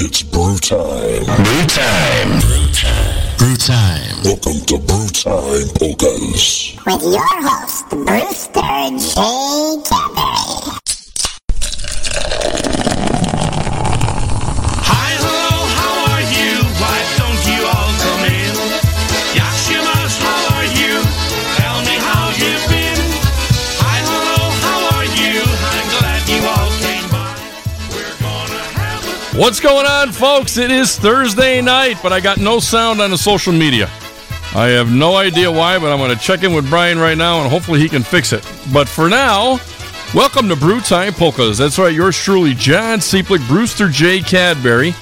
It's 0.00 0.22
brew 0.22 0.56
time. 0.58 1.24
Brew 1.42 1.66
time. 1.66 2.40
Brew 2.40 2.70
time. 2.70 3.36
Brew 3.36 3.56
time. 3.56 4.22
Welcome 4.22 4.64
to 4.66 4.78
Brew 4.78 5.08
Time 5.08 5.66
Polkas. 5.74 6.76
With 6.86 7.02
your 7.02 7.26
host, 7.42 7.88
Brewster 7.90 8.60
J. 8.62 9.82
Cadbury. 9.90 10.47
What's 29.38 29.60
going 29.60 29.86
on, 29.86 30.10
folks? 30.10 30.56
It 30.56 30.72
is 30.72 30.98
Thursday 30.98 31.62
night, 31.62 31.98
but 32.02 32.12
I 32.12 32.18
got 32.18 32.38
no 32.38 32.58
sound 32.58 33.00
on 33.00 33.10
the 33.10 33.16
social 33.16 33.52
media. 33.52 33.88
I 34.52 34.66
have 34.70 34.92
no 34.92 35.14
idea 35.14 35.48
why, 35.48 35.78
but 35.78 35.92
I'm 35.92 35.98
going 35.98 36.10
to 36.10 36.20
check 36.20 36.42
in 36.42 36.52
with 36.52 36.68
Brian 36.68 36.98
right 36.98 37.16
now, 37.16 37.40
and 37.40 37.48
hopefully 37.48 37.78
he 37.78 37.88
can 37.88 38.02
fix 38.02 38.32
it. 38.32 38.44
But 38.72 38.88
for 38.88 39.08
now, 39.08 39.60
welcome 40.12 40.48
to 40.48 40.56
Brew 40.56 40.80
Time 40.80 41.12
Polkas. 41.12 41.56
That's 41.56 41.78
right, 41.78 41.94
yours 41.94 42.16
truly, 42.16 42.52
John 42.52 42.98
Cieplik, 42.98 43.46
Brewster 43.46 43.88
J. 43.88 44.22
Cadbury, 44.22 44.92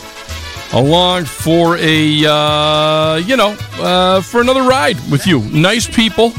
along 0.74 1.24
for 1.24 1.78
a, 1.78 2.26
uh, 2.26 3.16
you 3.24 3.38
know, 3.38 3.56
uh, 3.78 4.20
for 4.20 4.42
another 4.42 4.64
ride 4.64 4.98
with 5.10 5.26
you. 5.26 5.40
Nice 5.44 5.88
people 5.88 6.34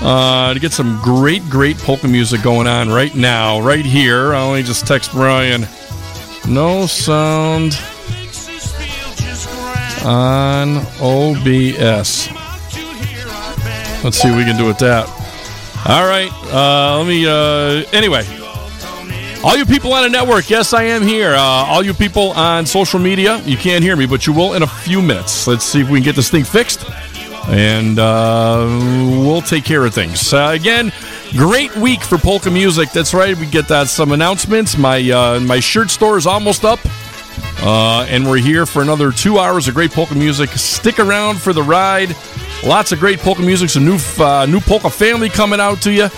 uh, 0.00 0.54
to 0.54 0.58
get 0.58 0.72
some 0.72 0.98
great, 1.02 1.42
great 1.50 1.76
polka 1.76 2.08
music 2.08 2.42
going 2.42 2.66
on 2.66 2.88
right 2.88 3.14
now, 3.14 3.60
right 3.60 3.84
here. 3.84 4.32
I'll 4.32 4.48
only 4.48 4.62
just 4.62 4.86
text 4.86 5.12
Brian. 5.12 5.66
No 6.48 6.86
sound 6.86 7.76
on 10.04 10.76
OBS. 11.00 12.30
Let's 14.04 14.18
see 14.18 14.30
what 14.30 14.36
we 14.38 14.44
can 14.44 14.56
do 14.56 14.66
with 14.66 14.78
that. 14.78 15.08
All 15.88 16.06
right. 16.06 16.30
Uh, 16.52 16.98
let 16.98 17.08
me. 17.08 17.26
Uh, 17.26 17.84
anyway, 17.92 18.24
all 19.42 19.56
you 19.56 19.66
people 19.66 19.92
on 19.92 20.04
the 20.04 20.08
network, 20.08 20.48
yes, 20.48 20.72
I 20.72 20.84
am 20.84 21.02
here. 21.02 21.34
Uh, 21.34 21.40
all 21.40 21.82
you 21.82 21.94
people 21.94 22.30
on 22.32 22.66
social 22.66 23.00
media, 23.00 23.40
you 23.44 23.56
can't 23.56 23.82
hear 23.82 23.96
me, 23.96 24.06
but 24.06 24.26
you 24.26 24.32
will 24.32 24.54
in 24.54 24.62
a 24.62 24.66
few 24.66 25.02
minutes. 25.02 25.46
Let's 25.46 25.64
see 25.64 25.80
if 25.80 25.90
we 25.90 25.98
can 25.98 26.04
get 26.04 26.16
this 26.16 26.30
thing 26.30 26.44
fixed, 26.44 26.84
and 27.48 27.98
uh, 27.98 28.66
we'll 29.24 29.42
take 29.42 29.64
care 29.64 29.84
of 29.84 29.94
things. 29.94 30.32
Uh, 30.32 30.50
again, 30.52 30.92
great 31.32 31.74
week 31.76 32.02
for 32.02 32.18
polka 32.18 32.50
music. 32.50 32.90
That's 32.92 33.14
right. 33.14 33.36
We 33.36 33.46
get 33.46 33.68
that 33.68 33.88
some 33.88 34.12
announcements. 34.12 34.76
My 34.76 34.98
uh, 35.10 35.40
my 35.40 35.60
shirt 35.60 35.90
store 35.90 36.16
is 36.16 36.26
almost 36.26 36.64
up. 36.64 36.80
Uh, 37.58 38.06
and 38.08 38.28
we're 38.28 38.38
here 38.38 38.66
for 38.66 38.82
another 38.82 39.10
two 39.10 39.38
hours 39.38 39.66
of 39.68 39.74
great 39.74 39.90
polka 39.90 40.14
music. 40.14 40.50
Stick 40.50 40.98
around 40.98 41.40
for 41.40 41.52
the 41.52 41.62
ride. 41.62 42.14
Lots 42.64 42.92
of 42.92 42.98
great 42.98 43.18
polka 43.18 43.42
music. 43.42 43.70
Some 43.70 43.84
new 43.84 43.98
uh, 44.18 44.46
new 44.46 44.60
polka 44.60 44.90
family 44.90 45.28
coming 45.28 45.60
out 45.60 45.80
to 45.82 45.92
you. 45.92 46.08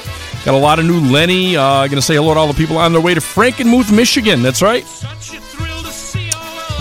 Got 0.45 0.55
a 0.55 0.59
lot 0.59 0.79
of 0.79 0.87
new 0.87 1.01
Lenny. 1.01 1.57
Uh, 1.57 1.87
going 1.87 1.97
to 1.97 2.03
say 2.03 2.15
hello 2.15 2.35
to 2.35 2.41
all 2.41 2.47
the 2.47 2.55
people 2.55 2.79
on 2.79 2.93
their 2.93 3.03
way 3.03 3.15
to 3.15 3.21
Frankenmuth, 3.21 3.95
Michigan. 3.95 4.43
That's 4.43 4.63
right. 4.63 4.85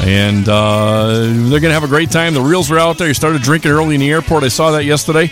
And 0.02 0.48
uh, 0.48 1.10
they're 1.50 1.60
going 1.60 1.64
to 1.64 1.74
have 1.74 1.84
a 1.84 1.88
great 1.88 2.12
time. 2.12 2.34
The 2.34 2.42
reels 2.42 2.72
are 2.72 2.78
out 2.78 2.98
there. 2.98 3.08
You 3.08 3.14
started 3.14 3.42
drinking 3.42 3.72
early 3.72 3.96
in 3.96 4.00
the 4.00 4.10
airport. 4.10 4.44
I 4.44 4.48
saw 4.48 4.72
that 4.72 4.86
yesterday. 4.86 5.32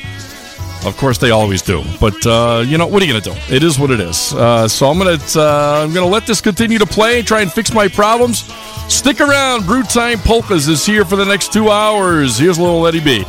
Of 0.85 0.97
course, 0.97 1.17
they 1.17 1.31
always 1.31 1.61
do. 1.61 1.83
But 1.99 2.25
uh, 2.25 2.63
you 2.65 2.77
know 2.77 2.85
what 2.87 3.01
are 3.01 3.05
you 3.05 3.11
going 3.11 3.23
to 3.23 3.29
do? 3.31 3.53
It 3.53 3.63
is 3.63 3.79
what 3.79 3.91
it 3.91 3.99
is. 3.99 4.33
Uh, 4.33 4.67
so 4.67 4.87
I'm 4.87 4.99
going 4.99 5.17
to 5.17 5.39
uh, 5.41 5.81
I'm 5.83 5.93
going 5.93 6.05
to 6.05 6.11
let 6.11 6.27
this 6.27 6.41
continue 6.41 6.77
to 6.77 6.85
play. 6.85 7.21
Try 7.23 7.41
and 7.41 7.51
fix 7.51 7.73
my 7.73 7.87
problems. 7.87 8.43
Stick 8.87 9.19
around. 9.19 9.65
Brew 9.65 9.83
Time 9.83 10.19
Polkas 10.19 10.67
is 10.67 10.85
here 10.85 11.03
for 11.03 11.15
the 11.15 11.25
next 11.25 11.51
two 11.51 11.71
hours. 11.71 12.37
Here's 12.37 12.59
a 12.59 12.61
little 12.61 12.85
Eddie 12.85 12.99
B. 12.99 13.25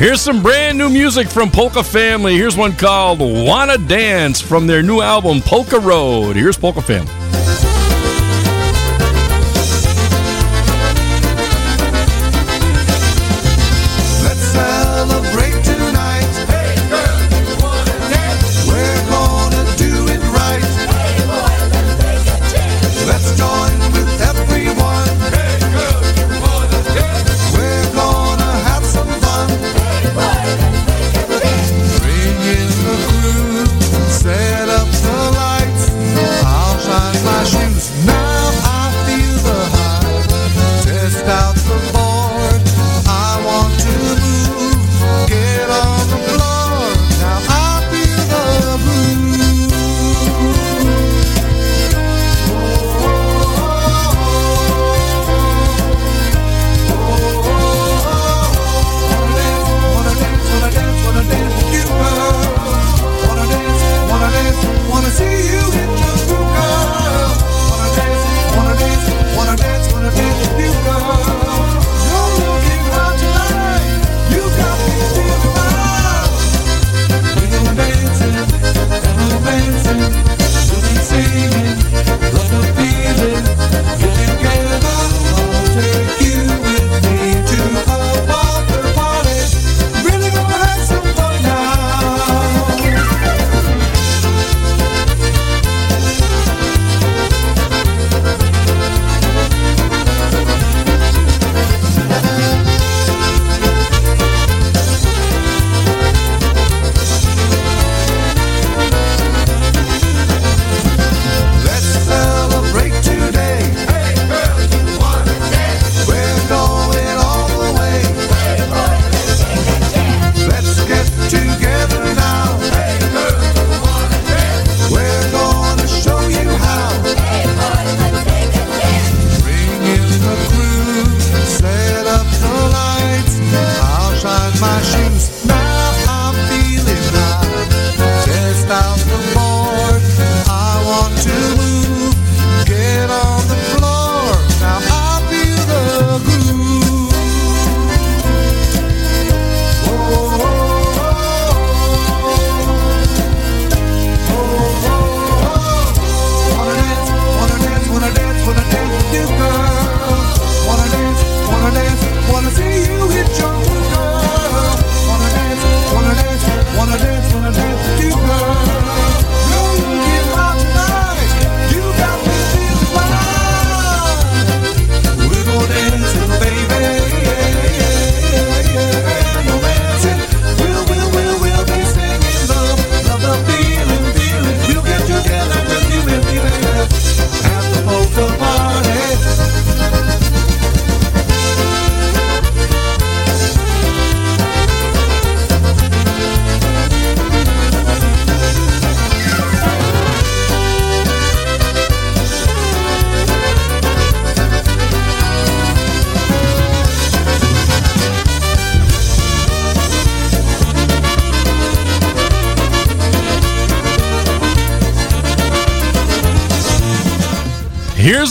Here's 0.00 0.22
some 0.22 0.42
brand 0.42 0.78
new 0.78 0.88
music 0.88 1.28
from 1.28 1.50
Polka 1.50 1.84
Family. 1.84 2.34
Here's 2.34 2.56
one 2.56 2.74
called 2.74 3.20
Wanna 3.20 3.76
Dance 3.76 4.40
from 4.40 4.66
their 4.66 4.82
new 4.82 5.02
album 5.02 5.42
Polka 5.42 5.78
Road. 5.78 6.36
Here's 6.36 6.56
Polka 6.56 6.80
Family. 6.80 7.29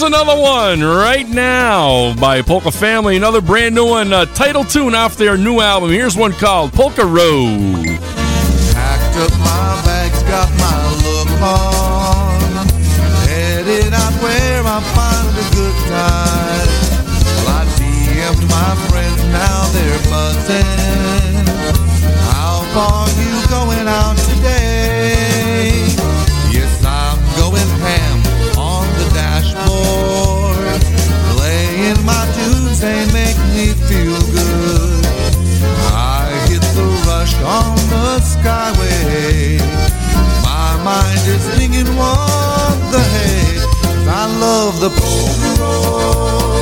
Another 0.10 0.42
one 0.42 0.82
right 0.82 1.30
now 1.30 2.16
by 2.16 2.42
Polka 2.42 2.72
Family. 2.72 3.16
Another 3.16 3.42
brand 3.42 3.76
new 3.76 3.86
one, 3.86 4.12
uh, 4.12 4.26
title 4.26 4.64
tune 4.64 4.96
off 4.96 5.16
their 5.16 5.38
new 5.38 5.60
album. 5.60 5.92
Here's 5.92 6.18
one 6.18 6.32
called 6.32 6.74
Polka 6.74 7.06
Road. 7.06 7.86
Packed 8.74 9.18
up 9.18 9.32
my 9.38 9.82
bags, 9.86 10.24
got 10.24 10.50
my 10.58 10.82
look 11.06 11.30
on. 11.44 12.68
Headed 13.28 13.94
out 13.94 14.14
where 14.24 14.64
I 14.66 14.82
find 14.98 15.30
a 15.38 15.46
good 15.54 15.78
time. 15.86 16.68
Well, 17.46 17.50
I 17.54 17.66
DM'd 17.78 18.50
my 18.50 18.74
friends, 18.90 19.24
now 19.26 19.70
they're 19.74 20.04
buzzing. 20.10 21.09
The 37.90 38.20
skyway. 38.22 39.60
My 40.44 40.72
mind 40.84 41.24
is 41.28 41.42
singing 41.56 41.90
what 41.98 42.78
the 42.92 43.02
hey. 43.16 43.60
I 44.08 44.26
love 44.40 44.80
the 44.80 44.90
polka 44.90 45.62
road. 45.62 46.59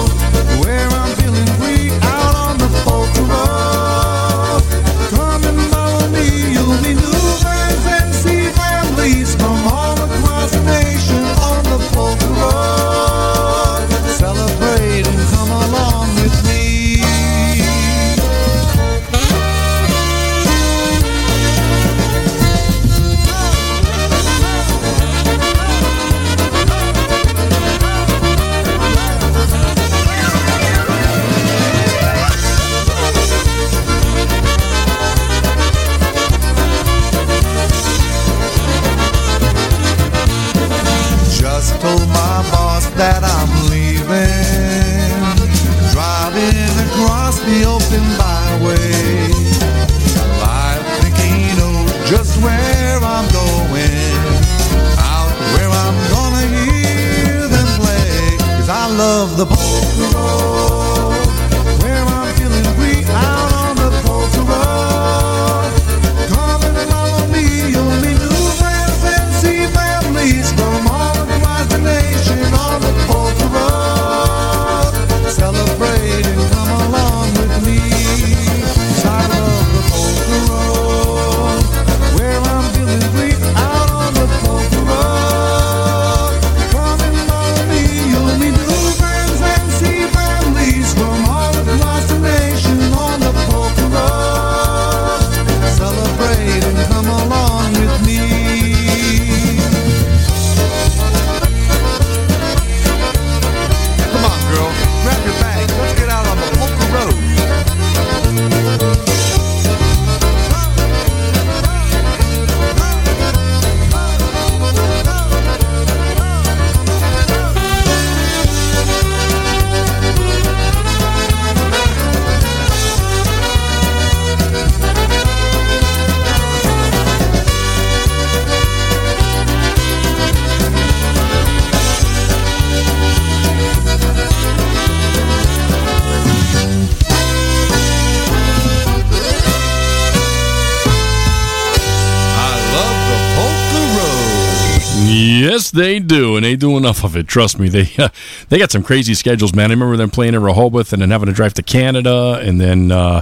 They 145.77 145.99
do, 145.99 146.35
and 146.35 146.43
they 146.43 146.55
do 146.55 146.75
enough 146.75 147.03
of 147.03 147.15
it. 147.15 147.27
Trust 147.27 147.59
me, 147.59 147.69
they 147.69 147.89
uh, 147.97 148.09
they 148.49 148.57
got 148.57 148.71
some 148.71 148.83
crazy 148.83 149.13
schedules, 149.13 149.53
man. 149.53 149.71
I 149.71 149.73
remember 149.73 149.95
them 149.95 150.09
playing 150.09 150.33
in 150.33 150.43
Rehoboth 150.43 150.91
and 150.91 151.01
then 151.01 151.11
having 151.11 151.27
to 151.27 151.33
drive 151.33 151.53
to 151.55 151.63
Canada 151.63 152.39
and 152.43 152.59
then 152.59 152.91
uh, 152.91 153.21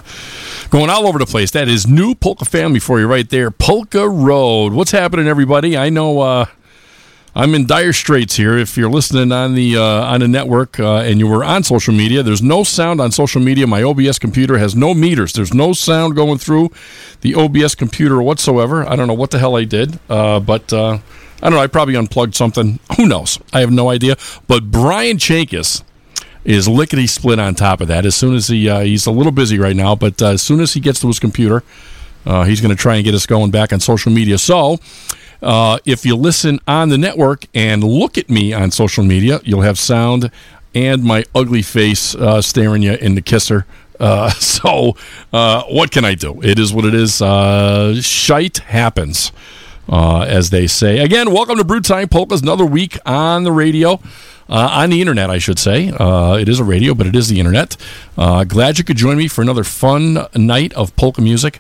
going 0.70 0.90
all 0.90 1.08
over 1.08 1.20
the 1.20 1.26
place. 1.26 1.52
That 1.52 1.68
is 1.68 1.88
new 1.88 2.16
Polka 2.16 2.46
Family 2.46 2.80
for 2.80 3.00
you 3.00 3.08
right 3.08 3.30
there, 3.30 3.52
Polka 3.52 4.08
Road. 4.10 4.74
What's 4.74 4.92
happening, 4.92 5.28
everybody? 5.28 5.78
I 5.78 5.90
know 5.90 6.22
uh, 6.22 6.46
I'm 7.38 7.54
in 7.54 7.68
dire 7.68 7.92
straits 7.92 8.38
here. 8.38 8.58
If 8.58 8.78
you're 8.78 8.90
listening 8.90 9.34
on 9.34 9.56
the 9.56 9.76
uh, 9.76 9.84
on 9.84 10.22
the 10.22 10.28
network 10.28 10.80
uh, 10.80 11.00
and 11.00 11.20
you 11.20 11.28
were 11.28 11.44
on 11.44 11.64
social 11.64 11.94
media, 11.94 12.24
there's 12.24 12.42
no 12.42 12.64
sound 12.64 13.02
on 13.02 13.12
social 13.12 13.42
media. 13.42 13.68
My 13.68 13.84
OBS 13.84 14.20
computer 14.20 14.58
has 14.58 14.74
no 14.74 14.94
meters. 14.94 15.34
There's 15.34 15.54
no 15.54 15.74
sound 15.74 16.16
going 16.16 16.38
through 16.38 16.72
the 17.20 17.36
OBS 17.36 17.76
computer 17.76 18.22
whatsoever. 18.22 18.88
I 18.88 18.96
don't 18.96 19.08
know 19.08 19.14
what 19.14 19.32
the 19.32 19.40
hell 19.40 19.58
I 19.58 19.66
did, 19.66 20.00
uh, 20.10 20.40
but 20.40 20.72
uh, 20.72 21.00
I 21.42 21.50
don't 21.50 21.54
know. 21.54 21.64
I 21.64 21.68
probably 21.68 21.96
unplugged 21.96 22.36
something. 22.36 22.80
Who 22.98 23.08
knows? 23.08 23.40
I 23.54 23.60
have 23.60 23.72
no 23.72 23.90
idea. 23.90 24.16
But 24.48 24.72
Brian 24.72 25.18
Chankis 25.18 25.84
is 26.46 26.68
lickety 26.68 27.08
split 27.08 27.40
on 27.40 27.56
top 27.56 27.82
of 27.82 27.88
that. 27.88 28.06
As 28.06 28.16
soon 28.16 28.36
as 28.36 28.48
he 28.48 28.70
uh, 28.70 28.82
he's 28.82 29.06
a 29.06 29.12
little 29.12 29.32
busy 29.32 29.60
right 29.60 29.76
now, 29.76 29.96
but 29.96 30.22
uh, 30.22 30.28
as 30.28 30.42
soon 30.42 30.62
as 30.62 30.74
he 30.74 30.80
gets 30.80 31.02
to 31.02 31.08
his 31.08 31.20
computer, 31.20 31.64
uh, 32.26 32.44
he's 32.44 32.62
going 32.62 32.76
to 32.76 32.82
try 32.82 32.96
and 32.96 33.04
get 33.04 33.14
us 33.14 33.26
going 33.26 33.52
back 33.52 33.74
on 33.74 33.80
social 33.80 34.12
media. 34.12 34.38
So. 34.38 34.78
Uh, 35.42 35.78
if 35.86 36.06
you 36.06 36.16
listen 36.16 36.60
on 36.66 36.90
the 36.90 36.98
network 36.98 37.46
and 37.54 37.84
look 37.84 38.18
at 38.18 38.30
me 38.30 38.52
on 38.52 38.72
social 38.72 39.04
media, 39.04 39.40
you'll 39.44 39.62
have 39.62 39.78
sound 39.78 40.32
and 40.74 41.04
my 41.04 41.24
ugly 41.36 41.62
face 41.62 42.16
uh, 42.16 42.42
staring 42.42 42.82
you 42.82 42.94
in 42.94 43.14
the 43.14 43.22
kisser. 43.22 43.68
Uh, 44.00 44.30
so, 44.40 44.96
what 45.32 45.92
can 45.92 46.04
I 46.04 46.16
do? 46.16 46.42
It 46.42 46.58
is 46.58 46.74
what 46.74 46.86
it 46.86 46.96
is. 46.96 47.18
Shite 48.04 48.58
happens, 48.60 49.32
uh, 49.90 50.22
as 50.22 50.50
they 50.50 50.68
say. 50.68 51.00
Again, 51.00 51.32
welcome 51.32 51.58
to 51.58 51.64
Brew 51.64 51.82
Time 51.82 52.08
Polkas. 52.08 52.42
Another 52.42 52.66
week 52.66 52.98
on 53.06 53.44
the 53.44 53.52
radio. 53.52 54.00
Uh, 54.48 54.70
on 54.72 54.92
the 54.92 55.02
internet, 55.02 55.32
I 55.32 55.40
should 55.40 55.58
say. 55.58 55.90
Uh, 55.90 56.38
it 56.40 56.48
is 56.48 56.60
a 56.60 56.64
radio, 56.64 56.94
but 56.94 57.08
it 57.08 57.16
is 57.16 57.30
the 57.30 57.40
internet. 57.40 57.76
Uh, 58.16 58.44
glad 58.44 58.78
you 58.78 58.84
could 58.84 58.98
join 58.98 59.18
me 59.18 59.28
for 59.28 59.42
another 59.42 59.64
fun 59.64 60.28
night 60.36 60.72
of 60.74 60.96
polka 60.96 61.20
music. 61.20 61.60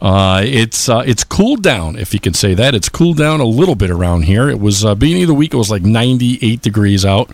Uh, 0.00 0.42
it's 0.44 0.90
uh, 0.90 1.02
it's 1.06 1.24
cooled 1.24 1.62
down, 1.62 1.96
if 1.96 2.12
you 2.12 2.20
can 2.20 2.34
say 2.34 2.52
that. 2.52 2.74
It's 2.74 2.90
cooled 2.90 3.16
down 3.16 3.40
a 3.40 3.46
little 3.46 3.76
bit 3.76 3.88
around 3.88 4.22
here. 4.24 4.50
It 4.50 4.60
was 4.60 4.84
beginning 4.96 5.22
of 5.22 5.28
the 5.28 5.34
week. 5.34 5.54
It 5.54 5.56
was 5.56 5.70
like 5.70 5.82
98 5.82 6.60
degrees 6.60 7.04
out. 7.04 7.30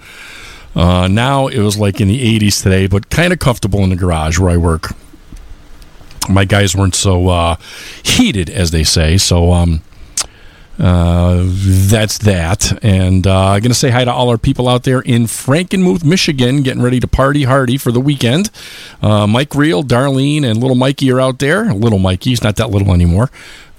Uh, 0.76 1.08
now 1.08 1.48
it 1.48 1.58
was 1.58 1.76
like 1.76 2.00
in 2.00 2.08
the 2.08 2.38
80s 2.38 2.62
today, 2.62 2.87
but 2.87 3.10
kind 3.10 3.32
of 3.32 3.40
comfortable 3.40 3.80
in 3.80 3.90
the 3.90 3.96
garage 3.96 4.38
where 4.38 4.50
I 4.50 4.56
work. 4.56 4.92
My 6.28 6.44
guys 6.44 6.76
weren't 6.76 6.94
so 6.94 7.28
uh, 7.28 7.56
heated, 8.02 8.48
as 8.50 8.70
they 8.70 8.84
say. 8.84 9.16
So 9.16 9.52
um, 9.52 9.82
uh, 10.78 11.42
that's 11.44 12.18
that. 12.18 12.85
And 12.85 13.26
uh, 13.26 13.49
I'm 13.49 13.61
going 13.61 13.70
to 13.70 13.75
say 13.75 13.90
hi 13.90 14.04
to 14.04 14.12
all 14.12 14.28
our 14.28 14.38
people 14.38 14.68
out 14.68 14.85
there 14.85 15.00
in 15.00 15.25
Frankenmuth, 15.25 16.04
Michigan, 16.04 16.62
getting 16.62 16.82
ready 16.82 17.00
to 17.00 17.08
party 17.08 17.44
hardy 17.44 17.76
for 17.76 17.90
the 17.90 18.00
weekend. 18.00 18.50
Uh, 19.02 19.26
Mike 19.26 19.54
Reel, 19.54 19.82
Darlene, 19.82 20.44
and 20.44 20.61
little 20.61 20.76
Mikey 20.76 21.11
are 21.11 21.20
out 21.20 21.40
there. 21.40 21.73
Little 21.73 21.99
Mikey's 21.99 22.42
not 22.42 22.56
that 22.56 22.70
little 22.70 22.92
anymore. 22.92 23.30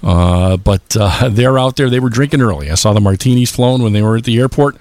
Uh, 0.02 0.56
but 0.56 0.96
uh, 0.98 1.28
they're 1.32 1.58
out 1.58 1.76
there. 1.76 1.88
They 1.88 2.00
were 2.00 2.10
drinking 2.10 2.42
early. 2.42 2.70
I 2.70 2.74
saw 2.74 2.92
the 2.92 3.00
martinis 3.00 3.50
flown 3.50 3.82
when 3.82 3.92
they 3.92 4.02
were 4.02 4.16
at 4.16 4.24
the 4.24 4.38
airport. 4.38 4.76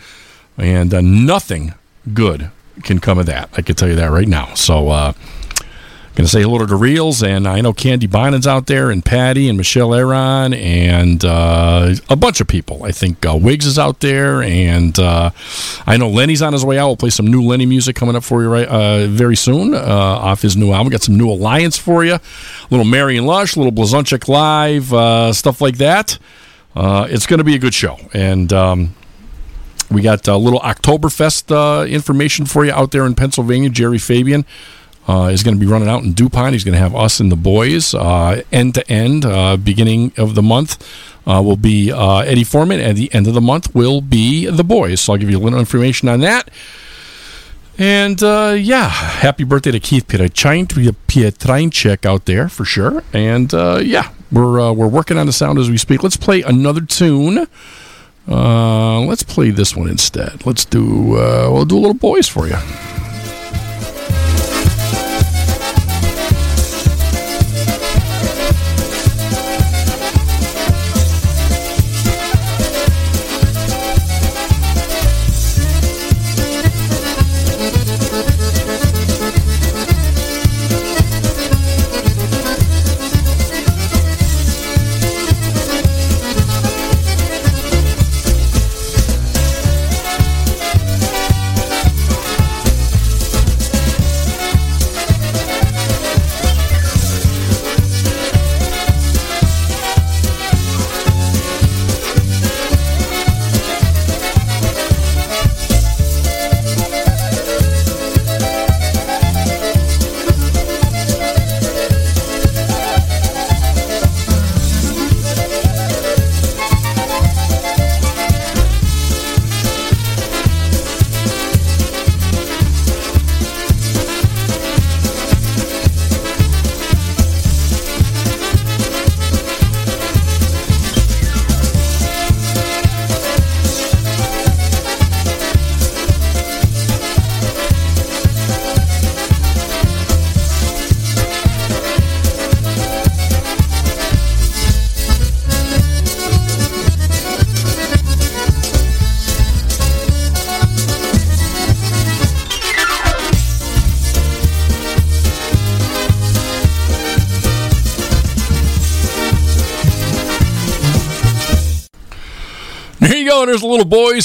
and 0.57 0.93
uh, 0.93 1.01
nothing 1.01 1.73
good 2.13 2.51
can 2.83 2.99
come 2.99 3.17
of 3.17 3.25
that. 3.25 3.49
I 3.55 3.61
can 3.61 3.75
tell 3.75 3.88
you 3.88 3.95
that 3.95 4.11
right 4.11 4.27
now. 4.27 4.53
So, 4.55 4.89
uh, 4.89 5.13
going 6.19 6.25
to 6.25 6.31
say 6.31 6.41
hello 6.41 6.57
to 6.57 6.65
the 6.65 6.75
Reels, 6.75 7.23
and 7.23 7.47
I 7.47 7.61
know 7.61 7.71
Candy 7.71 8.05
Bonan's 8.05 8.45
out 8.45 8.65
there, 8.65 8.91
and 8.91 9.05
Patty, 9.05 9.47
and 9.47 9.57
Michelle 9.57 9.93
Aaron, 9.93 10.53
and 10.53 11.23
uh, 11.23 11.95
a 12.09 12.17
bunch 12.17 12.41
of 12.41 12.47
people. 12.49 12.83
I 12.83 12.91
think 12.91 13.25
uh, 13.25 13.38
Wiggs 13.38 13.65
is 13.65 13.79
out 13.79 14.01
there, 14.01 14.43
and 14.43 14.99
uh, 14.99 15.29
I 15.88 15.95
know 15.95 16.09
Lenny's 16.09 16.41
on 16.41 16.51
his 16.51 16.65
way 16.65 16.77
out. 16.77 16.88
We'll 16.88 16.97
play 16.97 17.09
some 17.09 17.27
new 17.27 17.41
Lenny 17.41 17.65
music 17.65 17.95
coming 17.95 18.17
up 18.17 18.25
for 18.25 18.41
you 18.41 18.49
right 18.49 18.67
uh, 18.67 19.07
very 19.07 19.38
soon 19.38 19.73
uh, 19.73 19.79
off 19.79 20.41
his 20.41 20.57
new 20.57 20.73
album. 20.73 20.91
Got 20.91 21.03
some 21.03 21.17
new 21.17 21.29
Alliance 21.29 21.77
for 21.77 22.03
you, 22.03 22.15
a 22.15 22.21
little 22.69 22.83
Marion 22.83 23.25
Lush, 23.25 23.55
a 23.55 23.59
little 23.61 23.71
Blazonczyk 23.71 24.27
Live, 24.27 24.91
uh, 24.91 25.31
stuff 25.31 25.61
like 25.61 25.77
that. 25.77 26.19
It's 26.75 27.27
going 27.27 27.38
to 27.38 27.45
be 27.45 27.55
a 27.55 27.59
good 27.59 27.73
show, 27.73 27.97
and. 28.13 28.51
Um, 28.51 28.95
we 29.91 30.03
got 30.03 30.27
a 30.27 30.38
little 30.38 30.59
Oktoberfest 30.59 31.89
information 31.89 32.45
for 32.45 32.63
you 32.63 32.71
out 32.71 32.91
there 32.91 33.07
in 33.07 33.15
Pennsylvania. 33.15 33.71
Jerry 33.71 33.97
Fabian 33.97 34.45
uh, 35.09 35.29
is 35.29 35.41
going 35.41 35.55
to 35.55 35.59
be 35.59 35.65
running 35.65 35.89
out 35.89 36.03
in 36.03 36.13
DuPont. 36.13 36.53
He's 36.53 36.63
going 36.63 36.73
to 36.73 36.79
have 36.79 36.95
us 36.95 37.19
and 37.19 37.31
the 37.31 37.35
boys 37.35 37.95
uh, 37.95 38.43
end 38.51 38.75
to 38.75 38.87
end, 38.91 39.25
uh, 39.25 39.57
beginning 39.57 40.13
of 40.17 40.35
the 40.35 40.43
month. 40.43 40.77
Uh, 41.25 41.41
will 41.41 41.57
be 41.57 41.91
Eddie 41.91 42.43
Forman. 42.43 42.79
At 42.79 42.95
the 42.95 43.11
end 43.13 43.27
of 43.27 43.33
the 43.33 43.41
month 43.41 43.73
will 43.73 44.01
be 44.01 44.45
the 44.45 44.63
boys. 44.63 45.01
So 45.01 45.13
I'll 45.13 45.19
give 45.19 45.29
you 45.29 45.37
a 45.37 45.41
little 45.41 45.59
information 45.59 46.09
on 46.09 46.19
that. 46.21 46.49
And 47.77 48.21
uh, 48.21 48.55
yeah, 48.57 48.89
happy 48.89 49.43
birthday 49.45 49.71
to 49.71 49.79
Keith 49.79 50.07
Pietrynchek 50.07 52.05
out 52.05 52.25
there 52.25 52.49
for 52.49 52.65
sure. 52.65 53.03
And 53.13 53.53
uh, 53.53 53.79
yeah, 53.83 54.11
we're 54.31 54.59
uh, 54.59 54.73
we're 54.73 54.87
working 54.87 55.17
on 55.17 55.25
the 55.25 55.33
sound 55.33 55.57
as 55.59 55.69
we 55.69 55.77
speak. 55.77 56.03
Let's 56.03 56.17
play 56.17 56.41
another 56.41 56.81
tune. 56.81 57.47
Let's 58.27 59.23
play 59.23 59.49
this 59.49 59.75
one 59.75 59.89
instead. 59.89 60.45
Let's 60.45 60.65
do 60.65 60.85
we'll 61.13 61.65
do 61.65 61.77
a 61.77 61.79
little 61.79 61.93
boys 61.93 62.27
for 62.27 62.47
you. 62.47 62.57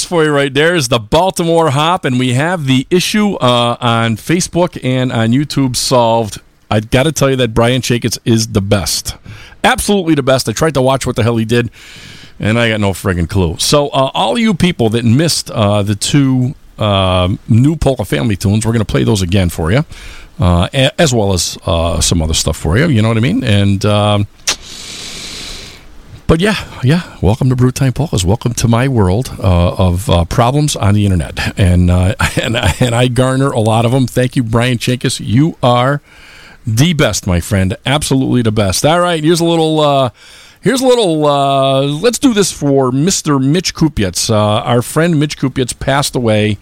For 0.05 0.23
you 0.23 0.31
right 0.31 0.53
there. 0.53 0.75
Is 0.75 0.87
the 0.87 0.99
Baltimore 0.99 1.69
Hop, 1.69 2.05
and 2.05 2.19
we 2.19 2.33
have 2.33 2.65
the 2.65 2.87
issue 2.89 3.35
uh, 3.35 3.77
on 3.79 4.15
Facebook 4.17 4.79
and 4.83 5.11
on 5.11 5.29
YouTube 5.29 5.75
solved. 5.75 6.39
I 6.69 6.79
got 6.79 7.03
to 7.03 7.11
tell 7.11 7.29
you 7.29 7.35
that 7.37 7.53
Brian 7.53 7.81
Chakitz 7.81 8.17
is 8.25 8.47
the 8.47 8.61
best, 8.61 9.15
absolutely 9.63 10.15
the 10.15 10.23
best. 10.23 10.49
I 10.49 10.51
tried 10.51 10.73
to 10.75 10.81
watch 10.81 11.05
what 11.05 11.15
the 11.15 11.23
hell 11.23 11.37
he 11.37 11.45
did, 11.45 11.69
and 12.39 12.59
I 12.59 12.69
got 12.69 12.79
no 12.79 12.91
friggin' 12.91 13.29
clue. 13.29 13.57
So, 13.59 13.89
uh, 13.89 14.11
all 14.13 14.37
you 14.37 14.53
people 14.53 14.89
that 14.89 15.05
missed 15.05 15.51
uh, 15.51 15.83
the 15.83 15.95
two 15.95 16.55
uh, 16.77 17.35
new 17.47 17.75
Polka 17.75 18.05
Family 18.05 18.35
tunes, 18.35 18.65
we're 18.65 18.73
going 18.73 18.85
to 18.85 18.91
play 18.91 19.03
those 19.03 19.21
again 19.21 19.49
for 19.49 19.71
you, 19.71 19.85
uh, 20.39 20.67
as 20.73 21.13
well 21.13 21.33
as 21.33 21.57
uh, 21.65 22.01
some 22.01 22.21
other 22.21 22.33
stuff 22.33 22.57
for 22.57 22.77
you. 22.77 22.87
You 22.87 23.01
know 23.01 23.09
what 23.09 23.17
I 23.17 23.21
mean? 23.21 23.43
And. 23.43 23.85
Um, 23.85 24.27
but 26.27 26.39
yeah, 26.39 26.55
yeah. 26.83 27.17
Welcome 27.21 27.49
to 27.49 27.55
Brew 27.55 27.71
Time 27.71 27.93
Polkas. 27.93 28.25
Welcome 28.25 28.53
to 28.55 28.67
my 28.67 28.87
world 28.87 29.29
uh, 29.39 29.75
of 29.75 30.09
uh, 30.09 30.25
problems 30.25 30.75
on 30.75 30.93
the 30.93 31.05
internet, 31.05 31.57
and 31.59 31.91
uh, 31.91 32.15
and 32.41 32.55
and 32.55 32.95
I 32.95 33.07
garner 33.07 33.51
a 33.51 33.59
lot 33.59 33.85
of 33.85 33.91
them. 33.91 34.07
Thank 34.07 34.35
you, 34.35 34.43
Brian 34.43 34.77
Chinkus. 34.77 35.19
You 35.23 35.57
are 35.61 36.01
the 36.65 36.93
best, 36.93 37.27
my 37.27 37.39
friend. 37.39 37.77
Absolutely 37.85 38.41
the 38.41 38.51
best. 38.51 38.85
All 38.85 38.99
right, 38.99 39.23
here's 39.23 39.39
a 39.39 39.45
little. 39.45 39.79
Uh, 39.79 40.09
here's 40.61 40.81
a 40.81 40.87
little. 40.87 41.25
Uh, 41.25 41.81
let's 41.81 42.19
do 42.19 42.33
this 42.33 42.51
for 42.51 42.91
Mister 42.91 43.37
Mitch 43.37 43.75
Kupets. 43.75 44.29
Uh, 44.29 44.63
our 44.63 44.81
friend 44.81 45.19
Mitch 45.19 45.37
Kupets 45.37 45.77
passed 45.77 46.15
away 46.15 46.57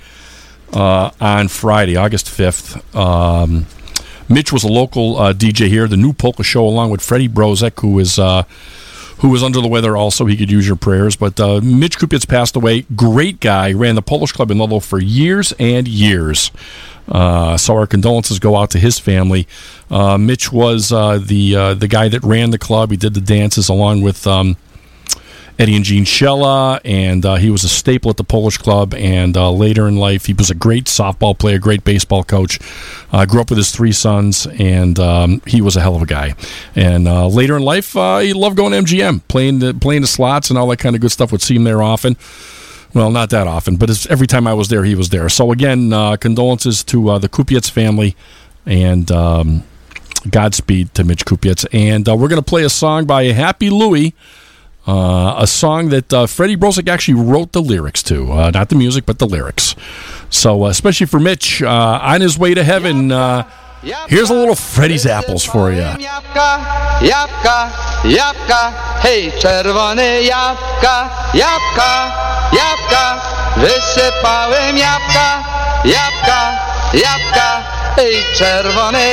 on 0.73 1.47
Friday, 1.47 1.95
August 1.95 2.29
fifth. 2.29 2.95
Um, 2.95 3.65
Mitch 4.27 4.51
was 4.51 4.63
a 4.63 4.69
local 4.69 5.15
DJ 5.33 5.67
here, 5.67 5.87
the 5.87 5.97
new 5.97 6.11
polka 6.11 6.43
show, 6.43 6.65
along 6.65 6.89
with 6.89 7.01
Freddie 7.01 7.29
Brozek, 7.29 7.79
who 7.81 7.99
is 7.99 8.17
who 9.23 9.29
was 9.29 9.41
under 9.41 9.61
the 9.61 9.69
weather. 9.69 9.95
Also, 9.95 10.25
he 10.25 10.35
could 10.35 10.51
use 10.51 10.67
your 10.67 10.75
prayers. 10.75 11.15
But 11.15 11.39
uh, 11.39 11.61
Mitch 11.63 11.97
Kupits 11.97 12.27
passed 12.27 12.57
away. 12.57 12.81
Great 12.93 13.39
guy, 13.39 13.71
ran 13.71 13.95
the 13.95 14.01
Polish 14.01 14.33
club 14.33 14.51
in 14.51 14.57
Ludlow 14.57 14.81
for 14.81 14.99
years 14.99 15.53
and 15.57 15.87
years. 15.87 16.51
Uh, 17.07 17.55
so 17.55 17.73
our 17.77 17.87
condolences 17.87 18.37
go 18.37 18.57
out 18.57 18.69
to 18.71 18.79
his 18.79 18.99
family. 18.99 19.47
Uh, 19.89 20.17
Mitch 20.17 20.51
was 20.51 20.91
uh, 20.91 21.19
the 21.19 21.55
uh, 21.55 21.73
the 21.73 21.87
guy 21.87 22.09
that 22.09 22.21
ran 22.21 22.49
the 22.49 22.57
club. 22.57 22.91
He 22.91 22.97
did 22.97 23.13
the 23.13 23.21
dances 23.21 23.69
along 23.69 24.01
with. 24.01 24.27
Um, 24.27 24.57
Eddie 25.59 25.75
and 25.75 25.85
Gene 25.85 26.05
Shella, 26.05 26.79
and 26.83 27.25
uh, 27.25 27.35
he 27.35 27.49
was 27.49 27.63
a 27.63 27.69
staple 27.69 28.09
at 28.09 28.17
the 28.17 28.23
Polish 28.23 28.57
club. 28.57 28.93
And 28.93 29.37
uh, 29.37 29.51
later 29.51 29.87
in 29.87 29.97
life, 29.97 30.25
he 30.25 30.33
was 30.33 30.49
a 30.49 30.55
great 30.55 30.85
softball 30.85 31.37
player, 31.37 31.59
great 31.59 31.83
baseball 31.83 32.23
coach. 32.23 32.59
Uh, 33.11 33.25
grew 33.25 33.41
up 33.41 33.49
with 33.49 33.57
his 33.57 33.71
three 33.71 33.91
sons, 33.91 34.47
and 34.47 34.99
um, 34.99 35.41
he 35.45 35.61
was 35.61 35.75
a 35.75 35.81
hell 35.81 35.95
of 35.95 36.01
a 36.01 36.07
guy. 36.07 36.35
And 36.75 37.07
uh, 37.07 37.27
later 37.27 37.55
in 37.55 37.61
life, 37.63 37.95
uh, 37.95 38.19
he 38.19 38.33
loved 38.33 38.57
going 38.57 38.71
to 38.71 38.79
MGM, 38.79 39.27
playing 39.27 39.59
the 39.59 39.73
playing 39.73 40.01
the 40.01 40.07
slots 40.07 40.49
and 40.49 40.57
all 40.57 40.67
that 40.67 40.79
kind 40.79 40.95
of 40.95 41.01
good 41.01 41.11
stuff. 41.11 41.31
Would 41.31 41.41
see 41.41 41.55
him 41.55 41.63
there 41.63 41.83
often. 41.83 42.17
Well, 42.93 43.09
not 43.09 43.31
that 43.31 43.47
often, 43.47 43.77
but 43.77 44.05
every 44.07 44.27
time 44.27 44.45
I 44.45 44.53
was 44.53 44.67
there, 44.67 44.83
he 44.83 44.93
was 44.93 45.09
there. 45.09 45.27
So 45.27 45.51
again, 45.51 45.91
uh, 45.91 46.15
condolences 46.15 46.83
to 46.85 47.17
the 47.19 47.27
Kupiec 47.27 47.69
family, 47.69 48.15
and 48.67 49.11
um, 49.11 49.63
Godspeed 50.29 50.93
to 50.93 51.03
Mitch 51.03 51.25
Kupiec. 51.25 51.65
And 51.73 52.05
we're 52.07 52.27
going 52.27 52.41
to 52.41 52.47
play 52.47 52.63
a 52.63 52.69
song 52.69 53.05
by 53.05 53.25
Happy 53.25 53.69
Louie. 53.69 54.13
Uh, 54.85 55.35
a 55.37 55.47
song 55.47 55.89
that 55.89 56.11
uh, 56.11 56.27
Freddie 56.27 56.57
Brozek 56.57 56.89
actually 56.89 57.13
wrote 57.13 57.53
the 57.53 57.61
lyrics 57.61 58.03
to, 58.03 58.33
uh, 58.33 58.51
not 58.51 58.67
the 58.67 58.75
music, 58.75 59.05
but 59.05 59.17
the 59.17 59.25
lyrics. 59.25 59.75
So, 60.29 60.65
uh, 60.65 60.67
especially 60.67 61.07
for 61.07 61.21
Mitch, 61.21 61.61
uh, 61.63 61.99
on 62.01 62.19
his 62.19 62.37
way 62.37 62.53
to 62.53 62.65
heaven, 62.65 63.09
uh, 63.09 63.43
here's 64.09 64.29
a 64.29 64.33
little 64.33 64.55
Freddie's 64.55 65.05
Apples 65.05 65.45
for 65.45 65.71
you. 65.71 65.87
Hej, 69.03 69.31
czerwone 69.39 70.21
jabłka, 70.21 71.09
jabłka, 71.33 72.11
jabłka, 72.51 73.21
wysypałem 73.57 74.77
jabłka, 74.77 75.43
jabłka, 76.93 77.63
hej, 77.95 78.15
czerwone. 78.35 79.03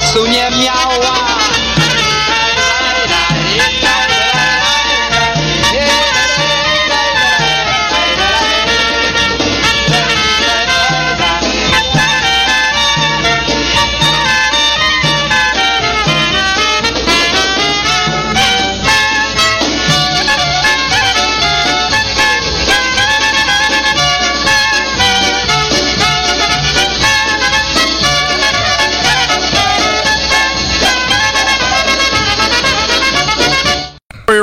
Zasuniemy 0.00 0.55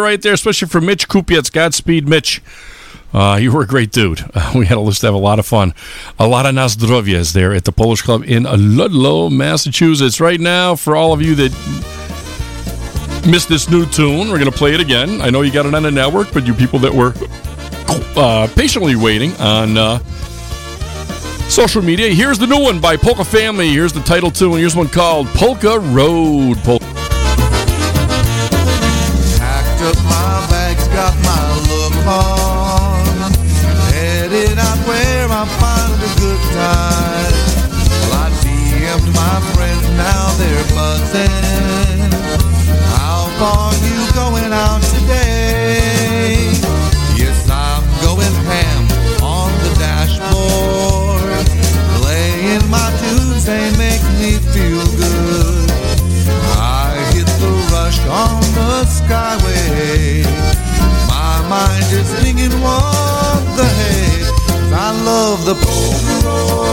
right 0.04 0.22
there, 0.22 0.34
especially 0.34 0.68
for 0.68 0.82
Mitch 0.82 1.08
Kupiec. 1.08 1.52
Godspeed, 1.52 2.08
Mitch. 2.08 2.42
Uh, 3.14 3.38
you 3.40 3.52
were 3.52 3.62
a 3.62 3.68
great 3.68 3.92
dude. 3.92 4.22
Uh, 4.34 4.52
we 4.56 4.66
had 4.66 4.78
a 4.78 4.82
list 4.82 5.02
to 5.02 5.08
have 5.08 5.14
a 5.14 5.20
lot 5.20 5.40
of 5.40 5.46
fun. 5.46 5.74
A 6.20 6.28
lot 6.28 6.46
of 6.46 6.54
Nazdrovias 6.56 7.34
there 7.34 7.54
at 7.54 7.66
the 7.66 7.72
Polish 7.72 8.02
Club 8.02 8.24
in 8.26 8.44
Ludlow, 8.44 9.30
Massachusetts. 9.30 10.20
Right 10.20 10.40
now, 10.40 10.76
for 10.76 10.96
all 10.96 11.14
of 11.14 11.22
you 11.22 11.36
that 11.36 11.52
missed 13.28 13.50
this 13.50 13.70
new 13.70 13.86
tune, 13.86 14.30
we're 14.30 14.40
going 14.40 14.52
to 14.52 14.58
play 14.58 14.74
it 14.74 14.80
again. 14.80 15.22
I 15.22 15.30
know 15.30 15.42
you 15.42 15.52
got 15.52 15.66
it 15.66 15.74
on 15.74 15.84
the 15.84 15.92
network, 15.92 16.34
but 16.34 16.46
you 16.46 16.54
people 16.54 16.80
that 16.80 16.94
were 16.94 17.14
uh, 18.18 18.48
patiently 18.56 18.96
waiting 18.96 19.34
on 19.38 19.78
uh, 19.78 20.00
social 21.50 21.82
media, 21.84 22.10
here's 22.10 22.40
the 22.40 22.48
new 22.48 22.60
one 22.62 22.82
by 22.82 22.98
Polka 22.98 23.24
Family. 23.24 23.70
Here's 23.70 23.94
the 23.94 24.02
title 24.02 24.32
tune. 24.32 24.58
Here's 24.58 24.76
one 24.76 24.88
called 24.88 25.28
Polka 25.28 25.80
Road. 25.80 26.58
Polka. 26.60 26.93
They're. 41.14 42.10
How 42.98 43.30
far 43.40 43.72
you 43.88 44.00
going 44.14 44.52
out 44.52 44.82
today? 44.98 46.50
Yes, 47.16 47.38
I'm 47.50 47.86
going 48.02 48.36
ham 48.50 48.84
on 49.22 49.50
the 49.64 49.72
dashboard. 49.80 51.46
Playing 52.02 52.66
my 52.70 52.90
tunes, 53.02 53.46
they 53.46 53.70
make 53.78 54.04
me 54.20 54.32
feel 54.54 54.86
good. 54.98 55.70
I 56.58 56.98
hit 57.14 57.30
the 57.44 57.52
rush 57.72 58.00
on 58.26 58.42
the 58.58 58.74
skyway. 58.98 60.26
My 61.08 61.36
mind 61.48 61.88
is 61.94 62.10
thinking, 62.22 62.56
what 62.66 63.42
the 63.58 63.68
heck? 63.80 64.34
I 64.74 64.90
love 65.06 65.46
the 65.46 65.54
polka 65.54 66.73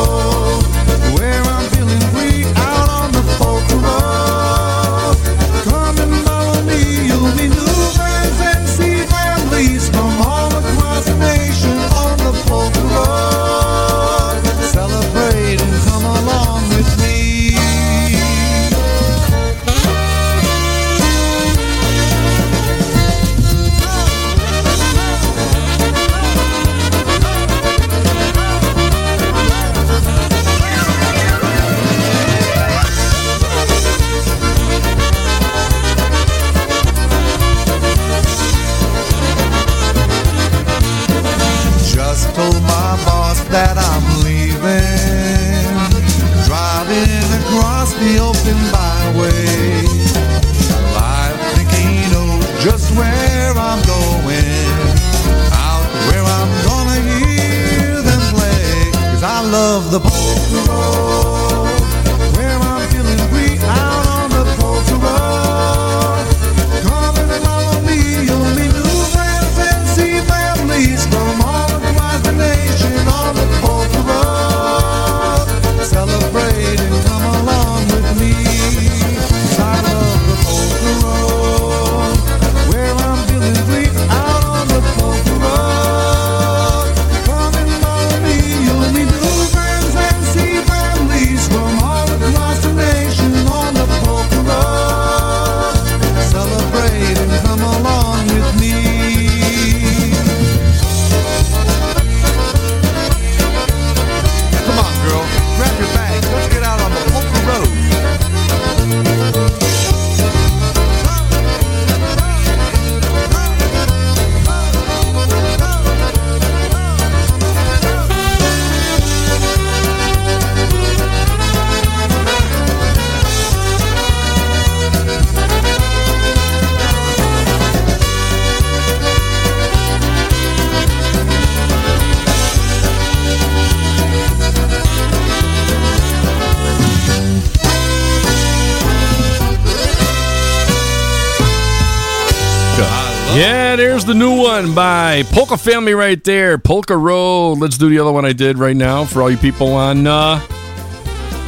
Yeah, 143.71 143.77
there's 143.77 144.05
the 144.05 144.15
new 144.15 144.37
one 144.37 144.75
by 144.75 145.23
Polka 145.31 145.57
Family 145.57 145.95
right 145.95 146.23
there. 146.25 146.59
Polka 146.59 146.97
Road. 146.97 147.61
Let's 147.61 147.79
do 147.79 147.89
the 147.89 148.01
other 148.01 148.11
one 148.11 148.25
I 148.25 148.33
did 148.33 148.59
right 148.59 148.75
now 148.75 149.05
for 149.05 149.23
all 149.23 149.31
you 149.31 149.37
people 149.37 149.75
on 149.75 150.09
uh, 150.09 150.41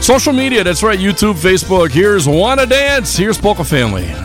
social 0.00 0.32
media. 0.32 0.62
That's 0.62 0.84
right, 0.84 1.00
YouTube, 1.00 1.34
Facebook. 1.34 1.90
Here's 1.90 2.28
Wanna 2.28 2.66
Dance. 2.66 3.16
Here's 3.16 3.38
Polka 3.38 3.64
Family. 3.64 4.21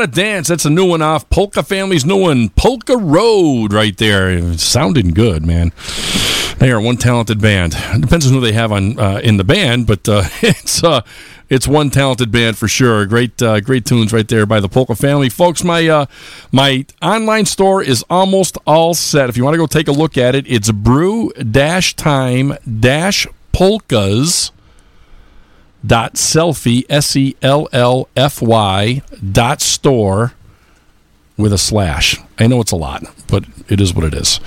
Wanna 0.00 0.12
Dance. 0.12 0.48
That's 0.48 0.64
a 0.64 0.70
new 0.70 0.86
one 0.86 1.02
off 1.02 1.28
Polka 1.28 1.62
Family's 1.62 2.06
new 2.06 2.16
one, 2.16 2.48
Polka 2.48 2.96
Road, 2.96 3.74
right 3.74 3.94
there. 3.98 4.56
Sounding 4.56 5.10
good, 5.10 5.44
man. 5.44 5.72
They 6.56 6.72
are 6.72 6.80
one 6.80 6.96
talented 6.96 7.38
band. 7.38 7.74
It 7.76 8.00
depends 8.00 8.26
on 8.26 8.32
who 8.32 8.40
they 8.40 8.52
have 8.52 8.72
on 8.72 8.98
uh, 8.98 9.20
in 9.22 9.36
the 9.36 9.44
band, 9.44 9.86
but 9.86 10.08
uh, 10.08 10.22
it's 10.40 10.82
uh, 10.82 11.02
it's 11.50 11.68
one 11.68 11.90
talented 11.90 12.32
band 12.32 12.56
for 12.56 12.66
sure. 12.66 13.04
Great 13.04 13.42
uh, 13.42 13.60
great 13.60 13.84
tunes 13.84 14.10
right 14.10 14.26
there 14.26 14.46
by 14.46 14.58
the 14.58 14.70
Polka 14.70 14.94
Family, 14.94 15.28
folks. 15.28 15.62
My 15.62 15.86
uh, 15.86 16.06
my 16.50 16.86
online 17.02 17.44
store 17.44 17.82
is 17.82 18.02
almost 18.08 18.56
all 18.66 18.94
set. 18.94 19.28
If 19.28 19.36
you 19.36 19.44
want 19.44 19.52
to 19.52 19.58
go 19.58 19.66
take 19.66 19.88
a 19.88 19.92
look 19.92 20.16
at 20.16 20.34
it, 20.34 20.46
it's 20.50 20.70
brew 20.70 21.30
dash 21.34 21.94
time 21.94 22.54
dash 22.80 23.26
polkas 23.52 24.49
dot 25.86 26.14
sellfy 26.14 26.84
s 26.88 27.16
e 27.16 27.36
l 27.40 27.68
l 27.72 28.08
f 28.16 28.42
y 28.42 29.02
dot 29.32 29.60
store 29.60 30.32
with 31.36 31.52
a 31.52 31.58
slash. 31.58 32.18
I 32.38 32.46
know 32.46 32.60
it's 32.60 32.72
a 32.72 32.76
lot, 32.76 33.04
but 33.28 33.44
it 33.68 33.80
is 33.80 33.94
what 33.94 34.04
it 34.04 34.14
is. 34.14 34.40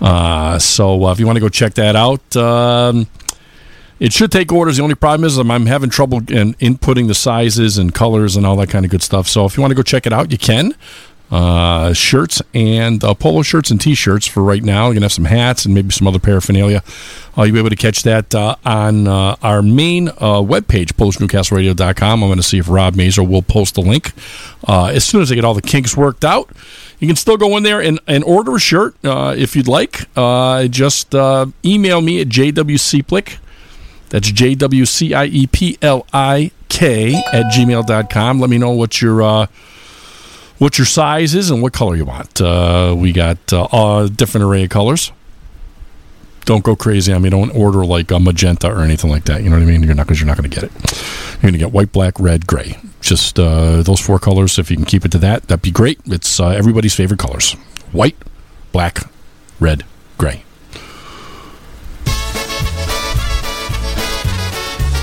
Uh, 0.00 0.58
so 0.58 1.06
uh, 1.06 1.12
if 1.12 1.18
you 1.18 1.26
want 1.26 1.36
to 1.36 1.40
go 1.40 1.48
check 1.48 1.74
that 1.74 1.96
out, 1.96 2.36
um, 2.36 3.06
it 3.98 4.12
should 4.12 4.30
take 4.30 4.52
orders. 4.52 4.76
The 4.76 4.82
only 4.82 4.94
problem 4.94 5.26
is 5.26 5.38
I'm, 5.38 5.50
I'm 5.50 5.64
having 5.64 5.88
trouble 5.88 6.18
in 6.18 6.52
inputting 6.54 7.08
the 7.08 7.14
sizes 7.14 7.78
and 7.78 7.94
colors 7.94 8.36
and 8.36 8.44
all 8.44 8.56
that 8.56 8.68
kind 8.68 8.84
of 8.84 8.90
good 8.90 9.02
stuff. 9.02 9.26
So 9.26 9.46
if 9.46 9.56
you 9.56 9.62
want 9.62 9.70
to 9.70 9.74
go 9.74 9.82
check 9.82 10.06
it 10.06 10.12
out, 10.12 10.30
you 10.30 10.38
can. 10.38 10.74
Uh, 11.28 11.92
shirts 11.92 12.40
and 12.54 13.02
uh, 13.02 13.12
polo 13.12 13.42
shirts 13.42 13.72
and 13.72 13.80
t-shirts 13.80 14.28
for 14.28 14.44
right 14.44 14.62
now. 14.62 14.86
You're 14.86 14.94
gonna 14.94 15.06
have 15.06 15.12
some 15.12 15.24
hats 15.24 15.64
and 15.64 15.74
maybe 15.74 15.90
some 15.90 16.06
other 16.06 16.20
paraphernalia. 16.20 16.84
Uh, 17.36 17.42
you'll 17.42 17.54
be 17.54 17.58
able 17.58 17.70
to 17.70 17.76
catch 17.76 18.04
that 18.04 18.32
uh, 18.32 18.54
on 18.64 19.08
uh, 19.08 19.34
our 19.42 19.60
main 19.60 20.08
uh, 20.08 20.40
webpage, 20.40 20.92
PolishNewcastleRadio.com. 20.92 22.22
I'm 22.22 22.28
going 22.28 22.38
to 22.38 22.42
see 22.42 22.58
if 22.58 22.68
Rob 22.68 22.94
Mazer 22.94 23.22
will 23.22 23.42
post 23.42 23.76
a 23.76 23.80
link 23.80 24.12
as 24.68 25.04
soon 25.04 25.20
as 25.20 25.30
I 25.30 25.34
get 25.34 25.44
all 25.44 25.52
the 25.52 25.62
kinks 25.62 25.96
worked 25.96 26.24
out. 26.24 26.48
You 26.98 27.06
can 27.06 27.16
still 27.16 27.36
go 27.36 27.56
in 27.56 27.62
there 27.62 27.80
and, 27.80 28.00
and 28.06 28.24
order 28.24 28.56
a 28.56 28.60
shirt 28.60 28.94
if 29.02 29.54
you'd 29.54 29.68
like. 29.68 30.06
Just 30.70 31.14
email 31.14 32.00
me 32.00 32.20
at 32.20 32.28
jwcieplik. 32.28 33.38
That's 34.08 34.30
J 34.30 34.54
W 34.54 34.86
C 34.86 35.12
I 35.12 35.24
E 35.26 35.46
P 35.46 35.76
L 35.82 36.06
I 36.12 36.52
K 36.68 37.14
at 37.32 37.52
gmail.com. 37.52 38.40
Let 38.40 38.48
me 38.48 38.56
know 38.56 38.70
what 38.70 39.02
your 39.02 39.48
what 40.58 40.78
your 40.78 40.86
size 40.86 41.34
is 41.34 41.50
and 41.50 41.62
what 41.62 41.72
color 41.72 41.96
you 41.96 42.04
want. 42.04 42.40
Uh, 42.40 42.94
we 42.96 43.12
got 43.12 43.52
uh, 43.52 43.68
a 43.72 44.08
different 44.08 44.44
array 44.44 44.64
of 44.64 44.70
colors. 44.70 45.12
Don't 46.44 46.62
go 46.62 46.76
crazy. 46.76 47.12
I 47.12 47.18
mean, 47.18 47.32
don't 47.32 47.50
order 47.50 47.84
like 47.84 48.10
a 48.12 48.20
magenta 48.20 48.70
or 48.70 48.82
anything 48.82 49.10
like 49.10 49.24
that. 49.24 49.42
You 49.42 49.50
know 49.50 49.56
what 49.56 49.62
I 49.62 49.66
mean? 49.66 49.82
You're 49.82 49.94
not 49.94 50.06
because 50.06 50.20
you're 50.20 50.28
not 50.28 50.36
going 50.36 50.48
to 50.48 50.54
get 50.54 50.64
it. 50.64 50.72
You're 51.34 51.42
going 51.42 51.52
to 51.54 51.58
get 51.58 51.72
white, 51.72 51.90
black, 51.90 52.20
red, 52.20 52.46
gray. 52.46 52.78
Just 53.00 53.38
uh, 53.38 53.82
those 53.82 54.00
four 54.00 54.18
colors. 54.20 54.58
If 54.58 54.70
you 54.70 54.76
can 54.76 54.86
keep 54.86 55.04
it 55.04 55.10
to 55.12 55.18
that, 55.18 55.48
that'd 55.48 55.62
be 55.62 55.72
great. 55.72 55.98
It's 56.06 56.38
uh, 56.38 56.48
everybody's 56.48 56.94
favorite 56.94 57.18
colors: 57.18 57.52
white, 57.92 58.16
black, 58.70 59.00
red, 59.58 59.84
gray. 60.18 60.44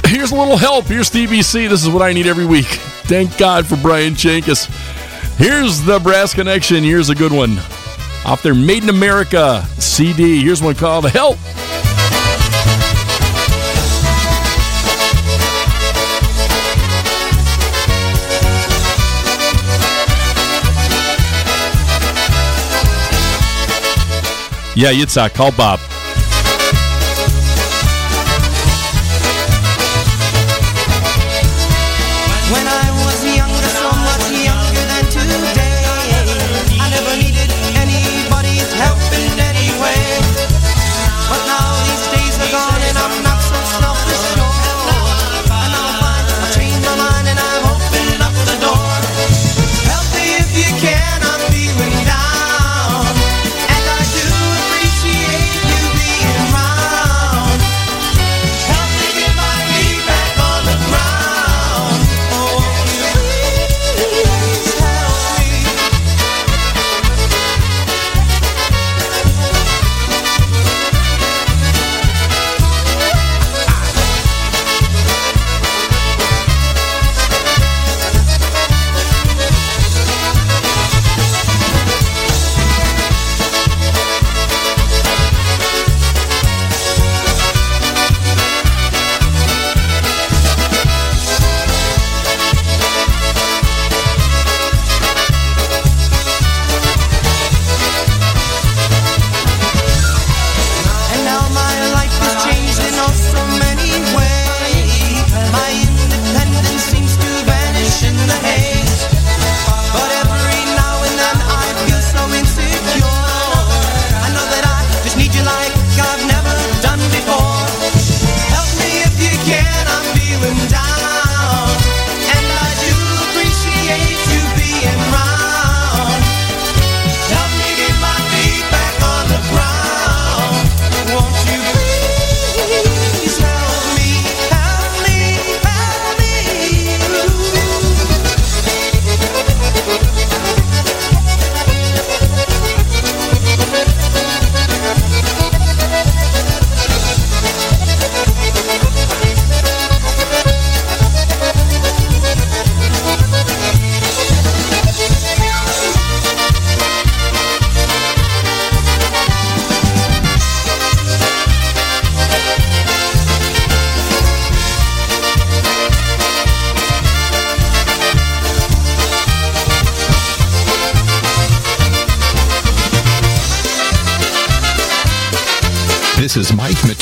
Here's 0.06 0.32
a 0.32 0.36
little 0.36 0.58
help. 0.58 0.86
Here's 0.86 1.10
TBC. 1.10 1.68
This 1.68 1.84
is 1.84 1.90
what 1.90 2.02
I 2.02 2.14
need 2.14 2.28
every 2.28 2.46
week. 2.46 2.68
Thank 3.06 3.38
God 3.38 3.66
for 3.66 3.76
Brian 3.78 4.14
Chankus. 4.14 4.70
Here's 5.38 5.82
the 5.82 6.00
Brass 6.00 6.34
Connection. 6.34 6.84
Here's 6.84 7.10
a 7.10 7.16
good 7.16 7.32
one. 7.32 7.58
Off 8.26 8.42
their 8.44 8.54
Made 8.54 8.84
in 8.84 8.90
America 8.90 9.66
CD. 9.80 10.42
Here's 10.42 10.62
one 10.62 10.76
called 10.76 11.06
Help. 11.10 11.38
Yeah, 24.76 24.92
Yitzhak, 24.92 25.26
uh, 25.26 25.30
call 25.30 25.52
Bob. 25.52 25.80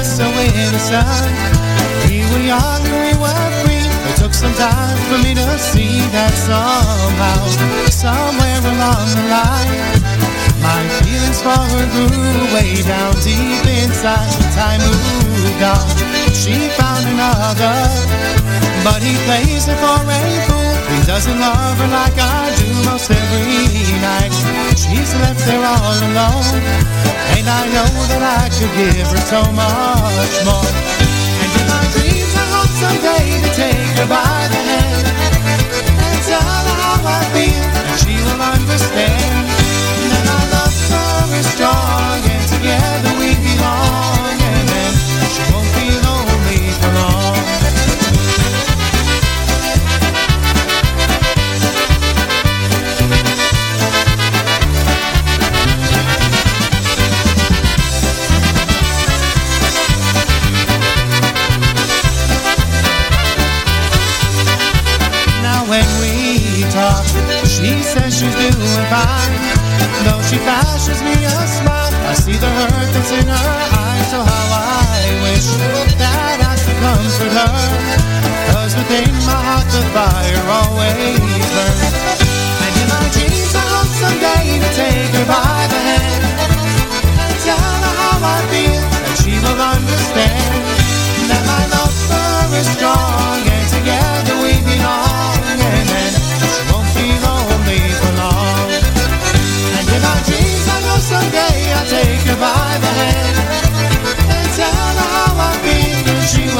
It 0.00 0.04
was 0.04 0.16
so 0.16 0.24
innocent. 0.24 1.36
We 2.08 2.24
were 2.32 2.40
young, 2.40 2.82
we 3.04 3.12
were 3.20 3.50
free. 3.60 3.84
It 4.08 4.16
took 4.16 4.32
some 4.32 4.54
time 4.54 4.96
for 5.12 5.18
me 5.20 5.34
to 5.34 5.58
see 5.58 6.00
that 6.16 6.32
somehow, 6.32 7.44
somewhere 7.92 8.64
along 8.64 9.12
the 9.12 9.28
line, 9.28 10.00
my 10.64 10.80
feelings 11.04 11.42
for 11.44 11.52
her 11.52 11.84
grew 11.92 12.48
way 12.56 12.80
down 12.80 13.12
deep 13.20 13.60
inside. 13.68 14.32
Time 14.56 14.80
moved 14.80 15.62
on. 15.68 15.84
She 16.32 16.72
found 16.80 17.04
another, 17.04 17.76
but 18.82 19.02
he 19.02 19.12
plays 19.28 19.66
her 19.66 19.76
for 19.76 20.00
a 20.00 20.46
fool. 20.48 20.59
Doesn't 21.10 21.40
love 21.40 21.76
her 21.76 21.90
like 21.90 22.14
I 22.14 22.54
do 22.54 22.70
most 22.86 23.10
every 23.10 23.98
night. 23.98 24.30
She's 24.78 25.10
left 25.18 25.42
there 25.44 25.58
all 25.58 25.98
alone, 26.06 26.62
and 27.34 27.46
I 27.50 27.66
know 27.74 27.90
that 28.14 28.22
I 28.22 28.46
could 28.46 28.70
give 28.78 29.10
her 29.10 29.22
so 29.26 29.42
much 29.50 30.34
more. 30.46 30.70
And 31.42 31.50
in 31.50 31.66
my 31.66 31.82
dreams, 31.90 32.30
I 32.30 32.46
hope 32.54 32.72
someday 32.78 33.26
to 33.42 33.50
take 33.58 33.90
her 33.98 34.06
by 34.06 34.38
the 34.54 34.62
hand 34.70 35.06
and 35.98 36.18
tell 36.30 36.46
her 36.46 36.78
how 36.78 37.02
I 37.02 37.26
feel, 37.34 37.58
and 37.58 37.98
she 37.98 38.14
will 38.14 38.42
understand. 38.54 39.50
That 40.14 40.26
our 40.30 40.46
love 40.62 41.30
is 41.34 41.46
strong, 41.58 42.22
and 42.22 42.44
together 42.54 42.89
see 72.40 72.69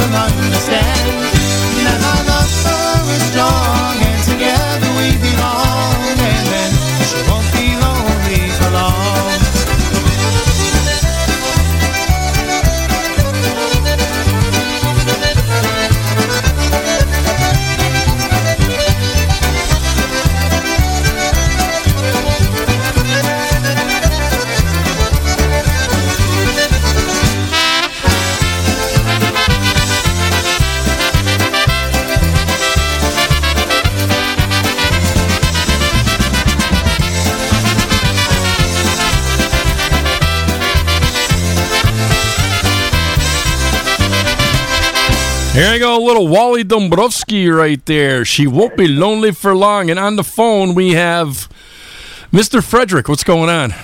will 0.00 0.16
understand 0.16 1.19
Here 45.52 45.74
you 45.74 45.80
go, 45.80 45.98
a 45.98 46.04
little 46.04 46.28
Wally 46.28 46.62
Dombrowski 46.62 47.48
right 47.48 47.84
there. 47.86 48.24
She 48.24 48.46
won't 48.46 48.76
be 48.76 48.86
lonely 48.86 49.32
for 49.32 49.54
long. 49.54 49.90
And 49.90 49.98
on 49.98 50.14
the 50.14 50.22
phone, 50.22 50.76
we 50.76 50.92
have 50.92 51.48
Mr. 52.32 52.62
Frederick. 52.62 53.08
What's 53.08 53.24
going 53.24 53.50
on? 53.50 53.74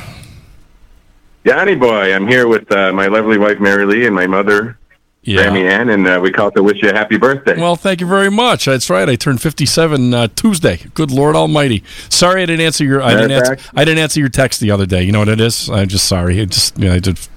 Johnny 1.44 1.74
boy, 1.74 2.14
I'm 2.14 2.28
here 2.28 2.46
with 2.46 2.70
uh, 2.70 2.92
my 2.92 3.08
lovely 3.08 3.36
wife 3.36 3.58
Mary 3.58 3.84
Lee 3.84 4.06
and 4.06 4.14
my 4.14 4.28
mother 4.28 4.78
Yeah. 5.22 5.42
Grammy 5.46 5.68
Ann, 5.68 5.88
and 5.90 6.06
uh, 6.06 6.20
we 6.22 6.30
called 6.30 6.54
to 6.54 6.62
wish 6.62 6.80
you 6.82 6.90
a 6.90 6.94
happy 6.94 7.16
birthday. 7.18 7.60
Well, 7.60 7.74
thank 7.74 8.00
you 8.00 8.06
very 8.06 8.30
much. 8.30 8.66
That's 8.66 8.88
right. 8.88 9.08
I 9.08 9.16
turned 9.16 9.42
57 9.42 10.14
uh, 10.14 10.28
Tuesday. 10.36 10.78
Good 10.94 11.10
Lord 11.10 11.34
Almighty. 11.34 11.82
Sorry, 12.08 12.42
I 12.42 12.46
didn't 12.46 12.64
answer 12.64 12.84
your. 12.84 13.02
I 13.02 13.14
didn't 13.14 13.32
answer. 13.32 13.56
I 13.74 13.84
didn't 13.84 13.98
answer 14.02 14.20
your 14.20 14.28
text 14.28 14.60
the 14.60 14.70
other 14.70 14.86
day. 14.86 15.02
You 15.02 15.10
know 15.10 15.18
what 15.18 15.28
it 15.28 15.40
is? 15.40 15.68
I'm 15.68 15.88
just 15.88 16.06
sorry. 16.06 16.38
It 16.38 16.50
just. 16.50 16.78
You 16.78 16.88
know, 16.88 16.94
I 16.94 16.98
just. 17.00 17.28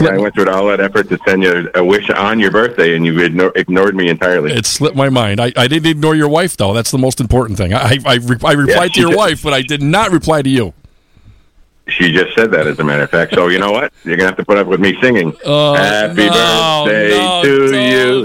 Yeah, 0.00 0.08
I 0.14 0.18
went 0.18 0.34
through 0.34 0.48
all 0.50 0.66
that 0.68 0.80
effort 0.80 1.08
to 1.10 1.18
send 1.26 1.42
you 1.44 1.70
a 1.74 1.84
wish 1.84 2.10
on 2.10 2.40
your 2.40 2.50
birthday, 2.50 2.96
and 2.96 3.04
you 3.06 3.12
igno- 3.14 3.52
ignored 3.56 3.94
me 3.94 4.08
entirely. 4.08 4.52
it 4.52 4.66
slipped 4.66 4.96
my 4.96 5.08
mind. 5.10 5.40
I, 5.40 5.52
I 5.56 5.68
didn't 5.68 5.86
ignore 5.90 6.14
your 6.16 6.28
wife 6.28 6.56
though. 6.56 6.72
That's 6.72 6.90
the 6.90 6.98
most 6.98 7.20
important 7.20 7.58
thing. 7.58 7.72
I 7.74 7.98
I, 8.04 8.14
re- 8.16 8.36
I 8.44 8.52
replied 8.52 8.94
to 8.94 9.00
your 9.00 9.10
did. 9.10 9.16
wife, 9.18 9.42
but 9.42 9.52
I 9.52 9.62
did 9.62 9.82
not 9.82 10.10
reply 10.10 10.42
to 10.42 10.48
you. 10.48 10.72
She 11.88 12.12
just 12.12 12.34
said 12.36 12.52
that, 12.52 12.66
as 12.68 12.78
a 12.78 12.84
matter 12.84 13.02
of 13.02 13.10
fact. 13.10 13.34
So 13.34 13.48
you 13.48 13.58
know 13.58 13.72
what? 13.72 13.92
You're 14.04 14.16
gonna 14.16 14.28
have 14.28 14.36
to 14.38 14.44
put 14.44 14.56
up 14.56 14.66
with 14.68 14.80
me 14.80 14.96
singing. 15.00 15.36
Oh, 15.44 15.74
Happy 15.74 16.26
no, 16.26 16.84
birthday 16.86 17.10
no, 17.18 17.42
to 17.42 17.76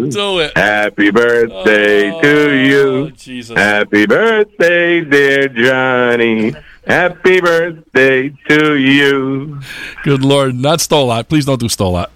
you. 0.05 0.11
do 0.11 0.39
it. 0.39 0.57
Happy 0.57 1.09
birthday 1.11 2.11
Oh, 2.11 2.21
to 2.21 2.55
you. 2.55 3.11
Jesus. 3.11 3.57
Happy 3.57 4.05
birthday, 4.05 5.01
dear 5.01 5.47
Johnny. 5.49 6.53
Happy 6.87 7.41
birthday 7.41 8.29
to 8.47 8.77
you. 8.77 9.59
Good 10.03 10.23
Lord, 10.23 10.55
not 10.55 10.79
Stolat. 10.79 11.27
Please 11.27 11.45
don't 11.45 11.59
do 11.59 11.67
Stolat. 11.67 12.07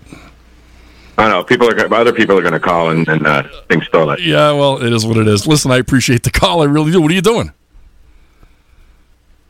I 1.18 1.30
know 1.30 1.44
people 1.44 1.70
are 1.70 1.94
other 1.94 2.14
people 2.14 2.38
are 2.38 2.42
going 2.42 2.54
to 2.54 2.60
call 2.60 2.90
and, 2.90 3.08
and 3.08 3.28
uh, 3.28 3.44
think 3.68 3.84
stole 3.84 4.10
it. 4.12 4.22
Yeah, 4.22 4.54
well, 4.54 4.82
it 4.82 4.92
is 4.92 5.06
what 5.06 5.18
it 5.18 5.28
is. 5.28 5.46
Listen, 5.46 5.70
I 5.70 5.78
appreciate 5.78 6.24
the 6.24 6.32
call. 6.32 6.62
I 6.62 6.66
really 6.66 6.92
do. 6.92 7.02
What 7.02 7.12
are 7.12 7.14
you 7.14 7.22
doing? 7.22 7.52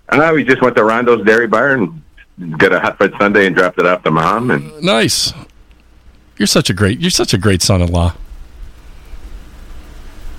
Uh, 0.09 0.31
we 0.33 0.43
just 0.43 0.61
went 0.61 0.75
to 0.75 0.83
Rondo's 0.83 1.25
Dairy 1.25 1.47
Bar 1.47 1.75
and 1.75 2.01
got 2.57 2.73
a 2.73 2.79
hot 2.79 2.97
fudge 2.97 3.13
sundae 3.17 3.45
and 3.45 3.55
dropped 3.55 3.79
it 3.79 3.85
off 3.85 4.03
to 4.03 4.11
mom. 4.11 4.51
And 4.51 4.81
Nice. 4.81 5.33
You're 6.37 6.47
such 6.47 6.69
a 6.69 6.73
great. 6.73 6.99
You're 6.99 7.11
such 7.11 7.33
a 7.33 7.37
great 7.37 7.61
son-in-law. 7.61 8.15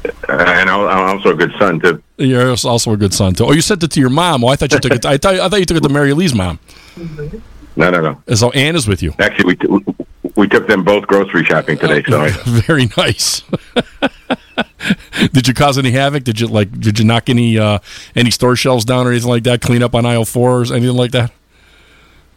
Uh, 0.04 0.10
and 0.28 0.70
I'm 0.70 1.16
also 1.16 1.30
a 1.30 1.34
good 1.34 1.52
son 1.58 1.80
too. 1.80 2.02
You're 2.18 2.50
also 2.50 2.92
a 2.92 2.96
good 2.96 3.14
son 3.14 3.34
too. 3.34 3.44
Oh, 3.46 3.52
you 3.52 3.60
sent 3.60 3.82
it 3.82 3.90
to 3.92 4.00
your 4.00 4.10
mom. 4.10 4.44
Oh, 4.44 4.48
I 4.48 4.56
thought 4.56 4.72
you 4.72 4.78
took 4.78 4.92
it. 4.92 5.02
To, 5.02 5.08
I 5.08 5.16
thought 5.16 5.34
I 5.34 5.48
thought 5.48 5.60
you 5.60 5.66
took 5.66 5.76
it 5.76 5.82
to 5.82 5.88
Mary 5.88 6.12
Lee's 6.12 6.34
mom. 6.34 6.58
No, 7.76 7.90
no, 7.90 8.00
no. 8.00 8.34
So 8.34 8.50
Ann 8.50 8.76
is 8.76 8.86
with 8.86 9.02
you. 9.02 9.14
Actually, 9.18 9.44
we 9.44 9.56
t- 9.56 9.94
we 10.36 10.48
took 10.48 10.66
them 10.66 10.84
both 10.84 11.06
grocery 11.06 11.44
shopping 11.44 11.78
today. 11.78 12.02
So 12.08 12.20
I, 12.20 12.30
Very 12.46 12.88
nice. 12.96 13.42
did 15.32 15.48
you 15.48 15.54
cause 15.54 15.78
any 15.78 15.90
havoc? 15.90 16.24
Did 16.24 16.40
you 16.40 16.48
like? 16.48 16.78
Did 16.78 16.98
you 16.98 17.04
knock 17.04 17.28
any 17.28 17.58
uh, 17.58 17.78
any 18.14 18.30
store 18.30 18.56
shelves 18.56 18.84
down 18.84 19.06
or 19.06 19.10
anything 19.10 19.30
like 19.30 19.44
that? 19.44 19.60
Clean 19.62 19.82
up 19.82 19.94
on 19.94 20.06
aisle 20.06 20.24
four 20.24 20.62
or 20.62 20.74
anything 20.74 20.96
like 20.96 21.12
that? 21.12 21.32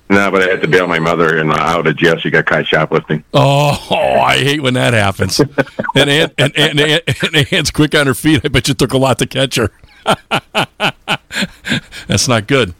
No, 0.07 0.29
but 0.29 0.43
I 0.43 0.51
had 0.51 0.61
to 0.61 0.67
bail 0.67 0.87
my 0.87 0.99
mother 0.99 1.37
and 1.39 1.51
out 1.51 1.87
of 1.87 1.97
jail. 1.97 2.17
She 2.19 2.29
got 2.29 2.45
caught 2.45 2.67
shoplifting. 2.67 3.23
Oh, 3.33 3.71
I 4.23 4.37
hate 4.37 4.61
when 4.61 4.75
that 4.75 4.93
happens. 4.93 5.39
and 5.39 6.09
Aunt, 6.09 6.33
and, 6.37 6.55
and, 6.55 6.79
and, 6.79 7.47
and 7.51 7.73
quick 7.73 7.95
on 7.95 8.05
her 8.05 8.13
feet. 8.13 8.41
I 8.43 8.49
bet 8.49 8.67
you 8.67 8.75
took 8.75 8.93
a 8.93 8.97
lot 8.99 9.17
to 9.19 9.25
catch 9.25 9.55
her. 9.55 9.71
That's 12.07 12.27
not 12.27 12.47
good. 12.47 12.75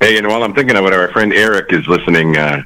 Hey, 0.00 0.16
and 0.16 0.26
while 0.26 0.42
I'm 0.42 0.54
thinking 0.54 0.76
of 0.76 0.84
it, 0.86 0.92
our 0.94 1.12
friend 1.12 1.32
Eric 1.32 1.72
is 1.72 1.86
listening 1.86 2.36
uh, 2.38 2.62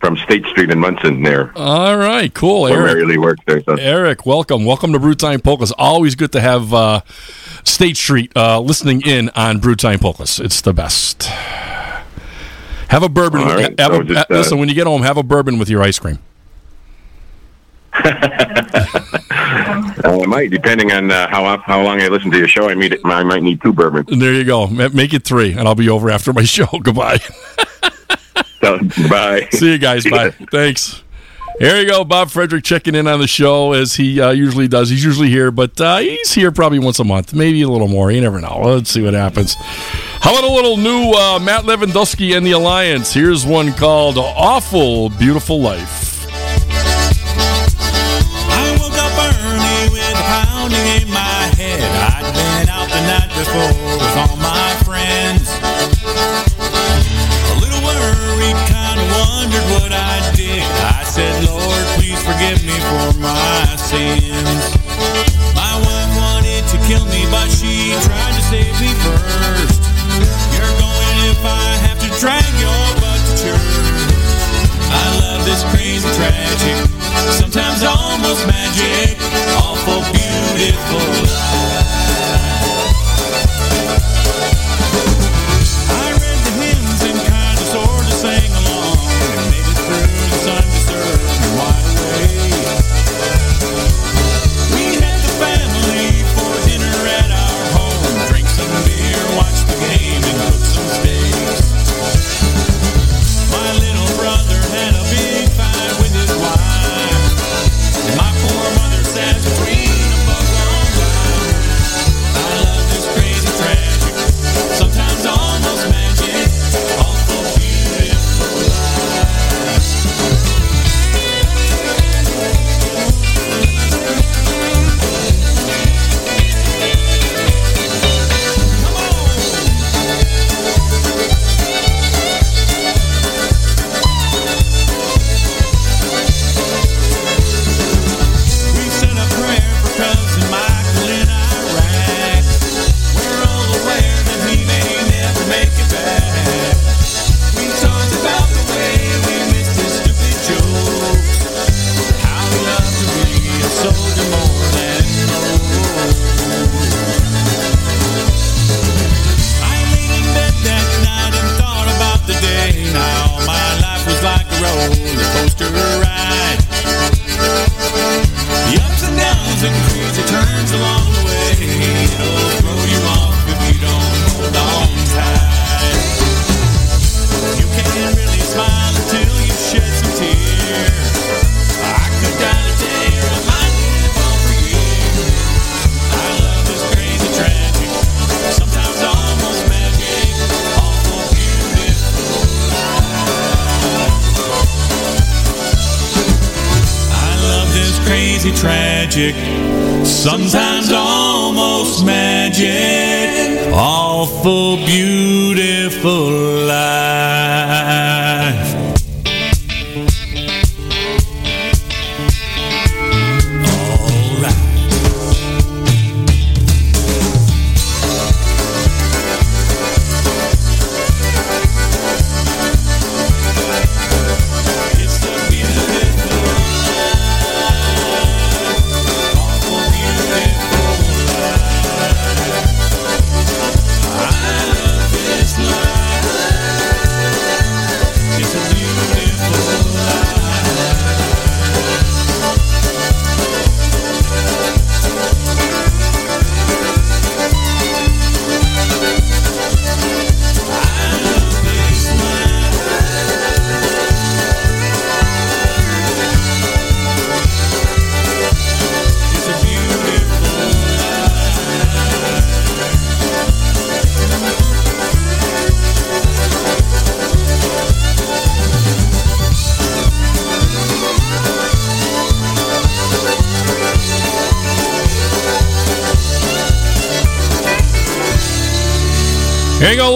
from 0.00 0.16
State 0.18 0.44
Street 0.46 0.70
in 0.70 0.78
Monson 0.78 1.22
there, 1.22 1.50
All 1.56 1.96
right, 1.96 2.32
cool, 2.34 2.62
where 2.62 2.72
Eric. 2.74 2.84
Mary 2.94 3.04
Lee 3.06 3.18
works 3.18 3.40
there. 3.46 3.62
So 3.64 3.74
Eric, 3.74 4.26
welcome. 4.26 4.66
Welcome 4.66 4.92
to 4.92 4.98
Brewtime 5.00 5.42
Polkas. 5.42 5.72
Always 5.72 6.14
good 6.14 6.30
to 6.32 6.40
have 6.42 6.74
uh, 6.74 7.00
State 7.64 7.96
Street 7.96 8.30
uh, 8.36 8.60
listening 8.60 9.00
in 9.00 9.30
on 9.30 9.60
Brewtime 9.60 9.98
Polkas. 10.00 10.38
It's 10.38 10.60
the 10.60 10.74
best. 10.74 11.26
Have 12.88 13.02
a 13.02 13.08
bourbon. 13.08 13.40
All 13.40 13.46
right, 13.56 13.78
have 13.80 13.92
so 13.92 14.00
a- 14.00 14.04
just, 14.04 14.30
uh, 14.30 14.34
listen, 14.34 14.58
when 14.58 14.68
you 14.68 14.74
get 14.74 14.86
home, 14.86 15.02
have 15.02 15.16
a 15.16 15.22
bourbon 15.22 15.58
with 15.58 15.68
your 15.68 15.82
ice 15.82 15.98
cream. 15.98 16.18
uh, 17.94 18.00
I 20.04 20.24
might, 20.26 20.50
depending 20.50 20.92
on 20.92 21.10
uh, 21.10 21.28
how 21.28 21.56
how 21.58 21.82
long 21.82 22.00
I 22.00 22.08
listen 22.08 22.30
to 22.30 22.38
your 22.38 22.48
show, 22.48 22.68
I, 22.68 22.74
meet, 22.74 22.94
I 23.04 23.22
might 23.22 23.42
need 23.42 23.60
two 23.62 23.72
bourbons. 23.72 24.08
There 24.18 24.32
you 24.32 24.44
go. 24.44 24.66
Make 24.66 25.14
it 25.14 25.24
three, 25.24 25.52
and 25.52 25.66
I'll 25.68 25.74
be 25.74 25.88
over 25.88 26.10
after 26.10 26.32
my 26.32 26.42
show. 26.44 26.66
Goodbye. 26.82 27.18
So, 28.60 28.78
bye. 29.08 29.48
See 29.52 29.72
you 29.72 29.78
guys. 29.78 30.04
Bye. 30.06 30.30
Thanks. 30.50 31.02
Here 31.58 31.76
you 31.80 31.86
go, 31.88 32.02
Bob 32.02 32.30
Frederick 32.30 32.64
checking 32.64 32.96
in 32.96 33.06
on 33.06 33.20
the 33.20 33.28
show 33.28 33.72
as 33.74 33.94
he 33.94 34.20
uh, 34.20 34.30
usually 34.32 34.66
does. 34.66 34.90
He's 34.90 35.04
usually 35.04 35.28
here, 35.30 35.52
but 35.52 35.80
uh, 35.80 35.98
he's 35.98 36.32
here 36.32 36.50
probably 36.50 36.80
once 36.80 36.98
a 36.98 37.04
month, 37.04 37.32
maybe 37.32 37.62
a 37.62 37.68
little 37.68 37.86
more. 37.86 38.10
You 38.10 38.20
never 38.20 38.40
know. 38.40 38.60
Let's 38.62 38.90
see 38.90 39.02
what 39.02 39.14
happens. 39.14 39.54
How 40.24 40.30
about 40.32 40.44
a 40.44 40.50
little 40.50 40.78
new 40.78 41.12
uh, 41.12 41.38
Matt 41.38 41.64
Lewandowski 41.64 42.34
and 42.34 42.46
the 42.46 42.52
Alliance? 42.52 43.12
Here's 43.12 43.44
one 43.44 43.74
called 43.74 44.16
"Awful 44.16 45.10
Beautiful 45.10 45.60
Life." 45.60 46.24
I 48.48 48.72
woke 48.80 48.96
up 48.96 49.12
early 49.20 49.92
with 49.92 50.16
pounding 50.24 50.80
in 50.96 51.12
my 51.12 51.52
head. 51.60 51.84
I'd 51.84 52.24
been 52.32 52.72
out 52.72 52.88
the 52.88 53.04
night 53.04 53.28
before 53.36 53.68
with 54.00 54.16
all 54.16 54.40
my 54.40 54.72
friends. 54.88 55.44
A 57.52 57.56
little 57.60 57.84
worried, 57.84 58.56
kind 58.64 58.96
of 58.96 59.06
wondered 59.12 59.68
what 59.76 59.92
I 59.92 60.32
did. 60.34 60.64
I 60.64 61.04
said, 61.04 61.44
Lord, 61.44 61.84
please 62.00 62.16
forgive 62.24 62.64
me 62.64 62.80
for 62.80 63.12
my 63.20 63.76
sins. 63.76 64.83
Tragic, 76.14 76.76
sometimes 77.32 77.82
almost 77.82 78.46
magic, 78.46 79.18
awful 79.58 80.02
beautiful 80.12 81.23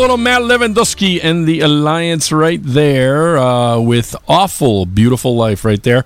little 0.09 0.25
Matt 0.25 0.41
Lewandowski 0.41 1.23
and 1.23 1.47
the 1.47 1.61
Alliance 1.61 2.33
right 2.33 2.63
there 2.63 3.37
uh, 3.37 3.79
with 3.79 4.17
Awful 4.27 4.87
Beautiful 4.87 5.37
Life 5.37 5.67
right 5.67 5.83
there. 5.83 6.03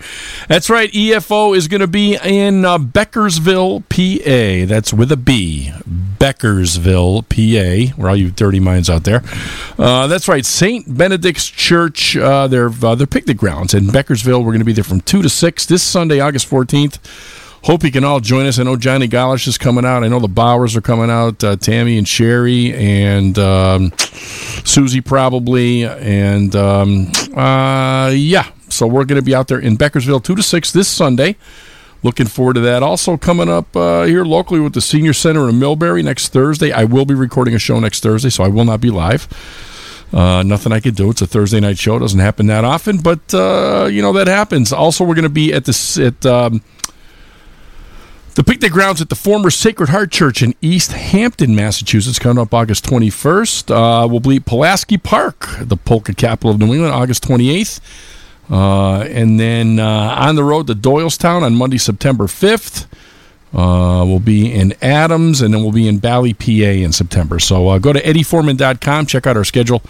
That's 0.48 0.68
right, 0.68 0.90
EFO 0.90 1.56
is 1.56 1.68
going 1.68 1.82
to 1.82 1.86
be 1.86 2.16
in 2.16 2.64
uh, 2.64 2.78
Beckersville, 2.78 3.84
PA. 3.88 4.66
That's 4.66 4.92
with 4.92 5.12
a 5.12 5.16
B. 5.16 5.72
Beckersville, 5.88 7.22
PA. 7.28 7.94
Where 7.94 8.08
all 8.08 8.16
you 8.16 8.32
dirty 8.32 8.58
minds 8.58 8.90
out 8.90 9.04
there. 9.04 9.22
Uh, 9.78 10.08
that's 10.08 10.26
right, 10.26 10.44
St. 10.44 10.98
Benedict's 10.98 11.46
Church, 11.46 12.16
uh, 12.16 12.48
their, 12.48 12.70
uh, 12.82 12.96
their 12.96 13.06
picnic 13.06 13.36
grounds 13.36 13.72
in 13.72 13.84
Beckersville. 13.86 14.40
We're 14.40 14.50
going 14.50 14.58
to 14.58 14.64
be 14.64 14.72
there 14.72 14.82
from 14.82 15.00
2 15.02 15.22
to 15.22 15.28
6 15.28 15.66
this 15.66 15.84
Sunday, 15.84 16.18
August 16.18 16.50
14th. 16.50 16.98
Hope 17.64 17.84
you 17.84 17.92
can 17.92 18.02
all 18.02 18.18
join 18.18 18.46
us. 18.46 18.58
I 18.58 18.64
know 18.64 18.76
Johnny 18.76 19.06
Galish 19.06 19.46
is 19.46 19.56
coming 19.56 19.84
out. 19.84 20.02
I 20.02 20.08
know 20.08 20.18
the 20.18 20.26
Bowers 20.26 20.74
are 20.74 20.80
coming 20.80 21.10
out. 21.10 21.44
Uh, 21.44 21.54
Tammy 21.54 21.96
and 21.96 22.08
Sherry 22.08 22.74
and 22.74 23.38
um, 23.38 23.92
Susie 24.64 25.00
probably. 25.00 25.84
And 25.84 26.56
um, 26.56 27.12
uh, 27.36 28.10
yeah, 28.12 28.50
so 28.68 28.88
we're 28.88 29.04
going 29.04 29.20
to 29.20 29.24
be 29.24 29.32
out 29.32 29.46
there 29.46 29.60
in 29.60 29.78
Beckersville 29.78 30.24
two 30.24 30.34
to 30.34 30.42
six 30.42 30.72
this 30.72 30.88
Sunday. 30.88 31.36
Looking 32.02 32.26
forward 32.26 32.54
to 32.54 32.60
that. 32.62 32.82
Also 32.82 33.16
coming 33.16 33.48
up 33.48 33.76
uh, 33.76 34.02
here 34.04 34.24
locally 34.24 34.58
with 34.58 34.74
the 34.74 34.80
Senior 34.80 35.12
Center 35.12 35.48
in 35.48 35.54
Millbury 35.60 36.02
next 36.02 36.30
Thursday. 36.30 36.72
I 36.72 36.82
will 36.82 37.04
be 37.04 37.14
recording 37.14 37.54
a 37.54 37.60
show 37.60 37.78
next 37.78 38.00
Thursday, 38.02 38.30
so 38.30 38.42
I 38.42 38.48
will 38.48 38.64
not 38.64 38.80
be 38.80 38.90
live. 38.90 39.28
Uh, 40.12 40.42
nothing 40.42 40.72
I 40.72 40.80
could 40.80 40.96
do. 40.96 41.10
It's 41.10 41.22
a 41.22 41.28
Thursday 41.28 41.60
night 41.60 41.78
show. 41.78 41.98
Doesn't 42.00 42.18
happen 42.18 42.46
that 42.48 42.64
often, 42.64 42.98
but 42.98 43.32
uh, 43.32 43.88
you 43.90 44.02
know 44.02 44.12
that 44.14 44.26
happens. 44.26 44.72
Also, 44.72 45.04
we're 45.04 45.14
going 45.14 45.22
to 45.22 45.30
be 45.30 45.54
at 45.54 45.64
this 45.64 45.96
at 45.96 46.26
um, 46.26 46.60
the 48.34 48.44
picnic 48.44 48.72
grounds 48.72 49.02
at 49.02 49.08
the 49.08 49.14
former 49.14 49.50
Sacred 49.50 49.90
Heart 49.90 50.10
Church 50.10 50.42
in 50.42 50.54
Easthampton, 50.62 51.54
Massachusetts, 51.54 52.18
coming 52.18 52.40
up 52.40 52.54
August 52.54 52.84
21st. 52.86 53.70
Uh, 53.70 54.08
we'll 54.08 54.20
be 54.20 54.40
Pulaski 54.40 54.96
Park, 54.96 55.48
the 55.60 55.76
polka 55.76 56.14
capital 56.14 56.50
of 56.50 56.58
New 56.58 56.72
England, 56.72 56.94
August 56.94 57.22
28th. 57.24 57.80
Uh, 58.50 59.02
and 59.02 59.38
then 59.38 59.78
uh, 59.78 60.14
on 60.18 60.36
the 60.36 60.44
road 60.44 60.66
to 60.66 60.74
Doylestown 60.74 61.42
on 61.42 61.54
Monday, 61.54 61.78
September 61.78 62.24
5th. 62.24 62.86
Uh, 63.52 64.04
we'll 64.06 64.18
be 64.18 64.50
in 64.50 64.74
Adams, 64.80 65.42
and 65.42 65.52
then 65.52 65.62
we'll 65.62 65.72
be 65.72 65.86
in 65.86 65.98
Bally, 65.98 66.32
PA 66.32 66.50
in 66.50 66.92
September. 66.92 67.38
So 67.38 67.68
uh, 67.68 67.78
go 67.78 67.92
to 67.92 68.00
eddieforeman.com, 68.00 69.06
check 69.06 69.26
out 69.26 69.36
our 69.36 69.44
schedule, 69.44 69.82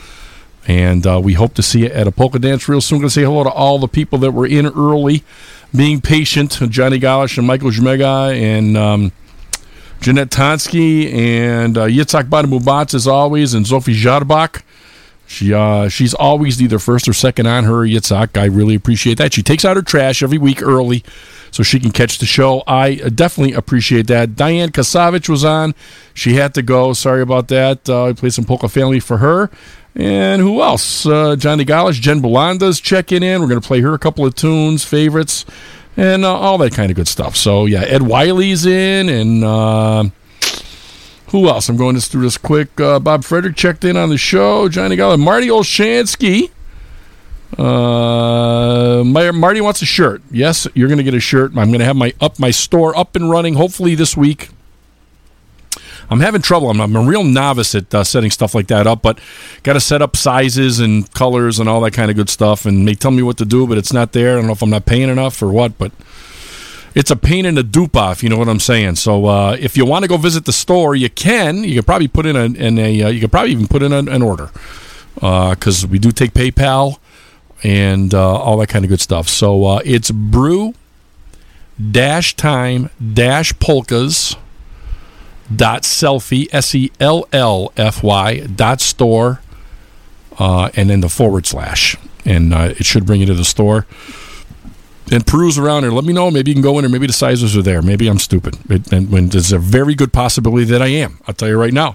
and 0.66 1.06
uh, 1.06 1.20
we 1.22 1.34
hope 1.34 1.54
to 1.54 1.62
see 1.62 1.80
you 1.80 1.86
at 1.86 2.06
a 2.06 2.12
polka 2.12 2.38
dance 2.38 2.68
real 2.68 2.80
soon. 2.80 2.98
Going 2.98 3.08
to 3.08 3.14
say 3.14 3.22
hello 3.22 3.44
to 3.44 3.50
all 3.50 3.78
the 3.78 3.88
people 3.88 4.18
that 4.20 4.32
were 4.32 4.46
in 4.46 4.66
early 4.66 5.24
being 5.74 6.00
patient, 6.00 6.58
Johnny 6.68 7.00
Galish 7.00 7.38
and 7.38 7.46
Michael 7.46 7.70
Jmega 7.70 8.38
and 8.38 8.76
um, 8.76 9.12
Jeanette 10.00 10.30
Tonsky 10.30 11.12
and 11.12 11.78
uh, 11.78 11.86
Yitzhak 11.86 12.24
Badamubatz 12.24 12.94
as 12.94 13.06
always, 13.06 13.54
and 13.54 13.66
Sophie 13.66 13.94
Jarbach. 13.94 14.62
She 15.26 15.54
uh, 15.54 15.88
she's 15.88 16.12
always 16.12 16.60
either 16.60 16.78
first 16.78 17.08
or 17.08 17.14
second 17.14 17.46
on 17.46 17.64
her 17.64 17.86
Yitzhak. 17.86 18.38
I 18.38 18.44
really 18.46 18.74
appreciate 18.74 19.16
that. 19.18 19.32
She 19.32 19.42
takes 19.42 19.64
out 19.64 19.76
her 19.76 19.82
trash 19.82 20.22
every 20.22 20.36
week 20.36 20.62
early 20.62 21.02
so 21.50 21.62
she 21.62 21.80
can 21.80 21.90
catch 21.90 22.18
the 22.18 22.26
show. 22.26 22.62
I 22.66 23.00
uh, 23.02 23.08
definitely 23.08 23.54
appreciate 23.54 24.08
that. 24.08 24.36
Diane 24.36 24.70
Kasavich 24.70 25.28
was 25.28 25.44
on. 25.44 25.74
She 26.12 26.34
had 26.34 26.52
to 26.54 26.62
go. 26.62 26.92
Sorry 26.92 27.22
about 27.22 27.48
that. 27.48 27.88
Uh, 27.88 28.06
I 28.06 28.12
played 28.12 28.34
some 28.34 28.44
Polka 28.44 28.68
Family 28.68 29.00
for 29.00 29.18
her. 29.18 29.50
And 29.94 30.40
who 30.40 30.62
else? 30.62 31.04
Uh, 31.04 31.36
Johnny 31.36 31.64
Galish, 31.64 32.00
Jen 32.00 32.22
Belanda's 32.22 32.80
checking 32.80 33.22
in. 33.22 33.40
We're 33.40 33.48
going 33.48 33.60
to 33.60 33.66
play 33.66 33.80
her 33.82 33.92
a 33.92 33.98
couple 33.98 34.24
of 34.24 34.34
tunes, 34.34 34.84
favorites, 34.84 35.44
and 35.96 36.24
uh, 36.24 36.34
all 36.34 36.56
that 36.58 36.72
kind 36.72 36.90
of 36.90 36.96
good 36.96 37.08
stuff. 37.08 37.36
So, 37.36 37.66
yeah, 37.66 37.82
Ed 37.82 38.02
Wiley's 38.02 38.64
in, 38.64 39.10
and 39.10 39.44
uh, 39.44 40.04
who 41.28 41.46
else? 41.48 41.68
I'm 41.68 41.76
going 41.76 41.94
to 41.94 42.00
through 42.00 42.22
this 42.22 42.38
quick. 42.38 42.80
Uh, 42.80 42.98
Bob 43.00 43.24
Frederick 43.24 43.54
checked 43.56 43.84
in 43.84 43.98
on 43.98 44.08
the 44.08 44.16
show. 44.16 44.68
Johnny 44.68 44.96
Galish, 44.96 45.20
Marty 45.20 45.48
Olshansky. 45.48 46.50
Uh, 47.58 49.04
my, 49.04 49.30
Marty 49.30 49.60
wants 49.60 49.82
a 49.82 49.86
shirt. 49.86 50.22
Yes, 50.30 50.66
you're 50.74 50.88
going 50.88 50.98
to 50.98 51.04
get 51.04 51.12
a 51.12 51.20
shirt. 51.20 51.50
I'm 51.50 51.68
going 51.68 51.80
to 51.80 51.84
have 51.84 51.96
my 51.96 52.14
up 52.18 52.38
my 52.38 52.50
store 52.50 52.96
up 52.96 53.14
and 53.14 53.28
running 53.28 53.54
hopefully 53.54 53.94
this 53.94 54.16
week. 54.16 54.48
I'm 56.10 56.20
having 56.20 56.42
trouble. 56.42 56.70
I'm, 56.70 56.80
I'm 56.80 56.94
a 56.96 57.02
real 57.02 57.24
novice 57.24 57.74
at 57.74 57.94
uh, 57.94 58.04
setting 58.04 58.30
stuff 58.30 58.54
like 58.54 58.66
that 58.68 58.86
up, 58.86 59.02
but 59.02 59.18
got 59.62 59.74
to 59.74 59.80
set 59.80 60.02
up 60.02 60.16
sizes 60.16 60.80
and 60.80 61.12
colors 61.14 61.58
and 61.58 61.68
all 61.68 61.80
that 61.82 61.92
kind 61.92 62.10
of 62.10 62.16
good 62.16 62.28
stuff. 62.30 62.66
And 62.66 62.86
they 62.86 62.94
tell 62.94 63.10
me 63.10 63.22
what 63.22 63.38
to 63.38 63.44
do, 63.44 63.66
but 63.66 63.78
it's 63.78 63.92
not 63.92 64.12
there. 64.12 64.32
I 64.32 64.36
don't 64.36 64.46
know 64.46 64.52
if 64.52 64.62
I'm 64.62 64.70
not 64.70 64.86
paying 64.86 65.08
enough 65.08 65.42
or 65.42 65.48
what, 65.48 65.78
but 65.78 65.92
it's 66.94 67.10
a 67.10 67.16
pain 67.16 67.46
in 67.46 67.54
the 67.54 67.62
dupe 67.62 67.96
off. 67.96 68.22
You 68.22 68.28
know 68.28 68.38
what 68.38 68.48
I'm 68.48 68.60
saying? 68.60 68.96
So 68.96 69.26
uh, 69.26 69.56
if 69.58 69.76
you 69.76 69.86
want 69.86 70.04
to 70.04 70.08
go 70.08 70.16
visit 70.16 70.44
the 70.44 70.52
store, 70.52 70.94
you 70.94 71.08
can. 71.08 71.64
You 71.64 71.76
could 71.76 71.86
probably 71.86 72.08
put 72.08 72.26
in 72.26 72.36
a, 72.36 72.44
in 72.44 72.78
a 72.78 73.02
uh, 73.02 73.08
you 73.08 73.20
could 73.20 73.32
probably 73.32 73.52
even 73.52 73.66
put 73.66 73.82
in 73.82 73.92
an, 73.92 74.08
an 74.08 74.22
order 74.22 74.50
because 75.14 75.86
we 75.86 75.98
do 75.98 76.10
take 76.12 76.32
PayPal 76.32 76.98
and 77.62 78.12
uh, 78.12 78.36
all 78.36 78.58
that 78.58 78.68
kind 78.68 78.84
of 78.84 78.88
good 78.88 79.00
stuff. 79.00 79.28
So 79.28 79.64
uh, 79.64 79.80
it's 79.84 80.10
brew 80.10 80.74
dash 81.90 82.36
time 82.36 82.90
dash 83.14 83.58
polkas 83.58 84.36
dot 85.56 85.82
sellfy 85.82 86.48
s 86.52 86.74
e 86.74 86.90
l 87.00 87.26
l 87.32 87.72
f 87.76 88.02
y 88.02 88.40
dot 88.40 88.80
store 88.80 89.40
uh, 90.38 90.70
and 90.74 90.90
then 90.90 91.00
the 91.00 91.08
forward 91.08 91.46
slash. 91.46 91.96
And 92.24 92.54
uh, 92.54 92.74
it 92.78 92.84
should 92.84 93.06
bring 93.06 93.20
you 93.20 93.26
to 93.26 93.34
the 93.34 93.44
store. 93.44 93.86
And 95.10 95.26
peruse 95.26 95.58
around 95.58 95.82
there 95.82 95.90
let 95.90 96.04
me 96.04 96.12
know. 96.12 96.30
Maybe 96.30 96.50
you 96.50 96.54
can 96.54 96.62
go 96.62 96.78
in 96.78 96.84
or 96.84 96.88
maybe 96.88 97.06
the 97.06 97.12
sizes 97.12 97.56
are 97.56 97.62
there. 97.62 97.82
Maybe 97.82 98.08
i'm 98.08 98.18
stupid. 98.18 98.56
It, 98.70 98.92
and 98.92 99.10
when 99.10 99.28
there's 99.28 99.52
a 99.52 99.58
very 99.58 99.94
good 99.94 100.12
possibility 100.12 100.64
that 100.66 100.80
i 100.80 100.86
am. 100.86 101.18
I'll 101.26 101.34
tell 101.34 101.48
you 101.48 101.58
right 101.58 101.72
now. 101.72 101.92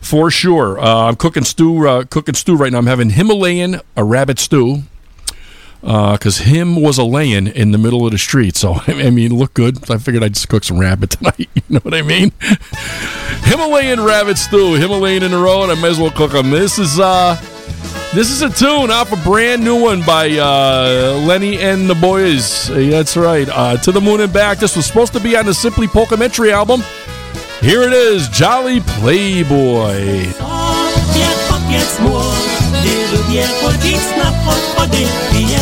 For 0.00 0.30
sure. 0.30 0.78
Uh, 0.78 1.08
i'm 1.08 1.16
cooking 1.16 1.44
stew 1.44 1.86
uh, 1.86 2.04
cooking 2.04 2.34
stew 2.34 2.56
right 2.56 2.72
now. 2.72 2.78
I'm 2.78 2.86
having 2.86 3.10
himalayan 3.10 3.80
a 3.96 4.04
rabbit 4.04 4.38
stew 4.38 4.84
because 5.86 6.38
him 6.38 6.74
was 6.76 6.98
a 6.98 7.04
laying 7.04 7.46
in 7.46 7.70
the 7.70 7.78
middle 7.78 8.04
of 8.04 8.12
the 8.12 8.18
street. 8.18 8.56
So 8.56 8.74
I 8.86 9.10
mean, 9.10 9.34
look 9.34 9.54
good. 9.54 9.88
I 9.90 9.98
figured 9.98 10.24
I'd 10.24 10.34
just 10.34 10.48
cook 10.48 10.64
some 10.64 10.78
rabbit 10.78 11.10
tonight. 11.18 11.48
You 11.54 11.62
know 11.68 11.80
what 11.80 11.94
I 11.94 12.02
mean? 12.02 12.32
Himalayan 13.44 14.02
rabbit 14.04 14.38
stew, 14.38 14.74
Himalayan 14.74 15.22
in 15.22 15.32
a 15.32 15.38
row, 15.38 15.62
and 15.62 15.70
I 15.70 15.76
might 15.76 15.90
as 15.90 15.98
well 15.98 16.10
cook 16.10 16.32
them. 16.32 16.50
This 16.50 16.78
is 16.78 16.98
uh, 16.98 17.36
this 18.12 18.30
is 18.30 18.42
a 18.42 18.50
tune 18.50 18.90
off 18.90 19.12
a 19.12 19.16
brand 19.28 19.62
new 19.62 19.80
one 19.80 20.02
by 20.02 20.30
uh, 20.30 21.22
Lenny 21.24 21.58
and 21.58 21.88
the 21.88 21.94
Boys. 21.94 22.68
Uh, 22.70 22.74
that's 22.90 23.16
right. 23.16 23.48
Uh, 23.48 23.76
to 23.78 23.92
the 23.92 24.00
moon 24.00 24.20
and 24.20 24.32
back. 24.32 24.58
This 24.58 24.74
was 24.74 24.86
supposed 24.86 25.12
to 25.12 25.20
be 25.20 25.36
on 25.36 25.46
the 25.46 25.54
Simply 25.54 25.86
Polkametry 25.86 26.50
album. 26.50 26.82
Here 27.60 27.82
it 27.82 27.92
is, 27.92 28.28
Jolly 28.28 28.80
Playboy. 28.80 30.32
Lubię 33.26 33.46
chodzić 33.62 34.00
na 34.18 34.32
podchody 34.32 34.98
Piję 35.32 35.58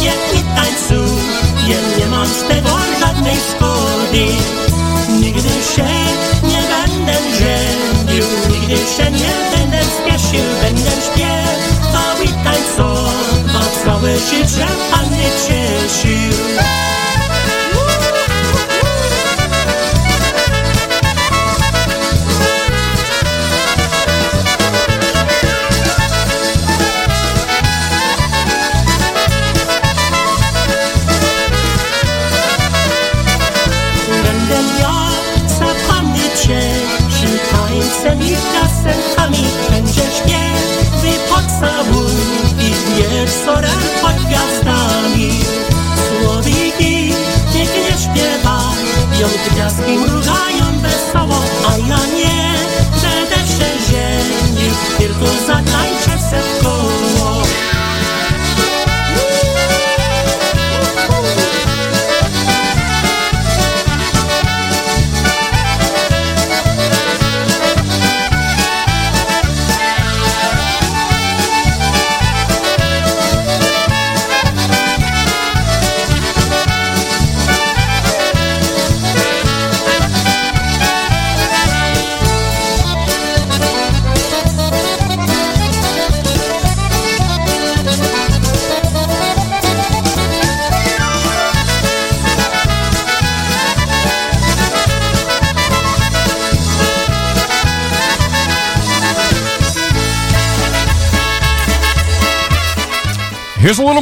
jak 0.00 0.40
i 0.40 0.44
tańcuję 0.56 1.76
Nie 1.98 2.06
ma 2.06 2.16
mam 2.16 2.26
z 2.26 2.42
tego 2.48 2.70
żadnej 3.00 3.36
szkody. 3.50 4.26
Nigdy 5.20 5.48
się 5.48 5.88
nie 6.42 6.62
będę 6.62 7.12
żenił, 7.38 8.24
nigdy 8.50 8.76
się 8.76 9.10
nie 9.10 9.56
będę 9.56 9.78
spieszył, 9.84 10.46
będę 10.62 10.90
śpiewał 10.90 12.22
i 12.24 12.28
tańcował, 12.44 13.66
całe 13.84 14.18
życie 14.18 14.66
Panny 14.90 15.24
cieszył. 15.46 16.55
собой 41.60 42.12
И 42.60 42.74
пьешь 42.86 43.30
сорок 43.44 43.80
под 44.02 44.16
кострами 44.30 45.32
Słowiki 46.22 47.14
pięknie 47.52 47.92
śpiewają 48.02 49.28
Gwiazdki 49.50 49.92
mrugają 49.92 50.78
wesoło 50.82 51.42
A 51.68 51.76
ja 51.76 51.98
nie 52.16 52.56
będę 53.02 53.36
przeziębił 53.44 54.74
Tylko 54.98 55.26
za 55.46 55.75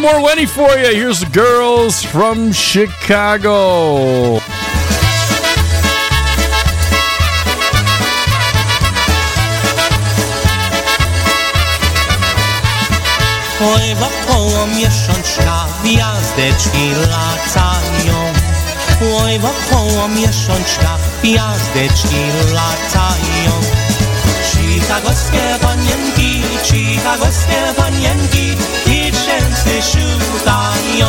more 0.05 0.21
Lenny 0.21 0.45
for 0.45 0.69
you. 0.77 0.95
Here's 0.95 1.21
the 1.21 1.31
girls 1.31 2.03
from 2.03 2.53
Chicago. 2.53 4.39
Oj, 13.61 13.95
wokoło 13.95 14.67
miesiączka 14.67 15.67
latają. 16.97 18.33
Oj, 19.23 19.39
wokoło 19.39 20.09
miesiączka 20.09 20.99
latają. 22.53 23.74
Chicagowskie 24.85 25.59
panienki, 25.63 26.43
chicagowskie 26.63 27.75
panienki 27.77 28.57
tysięcy 28.85 29.83
szukają. 29.83 31.09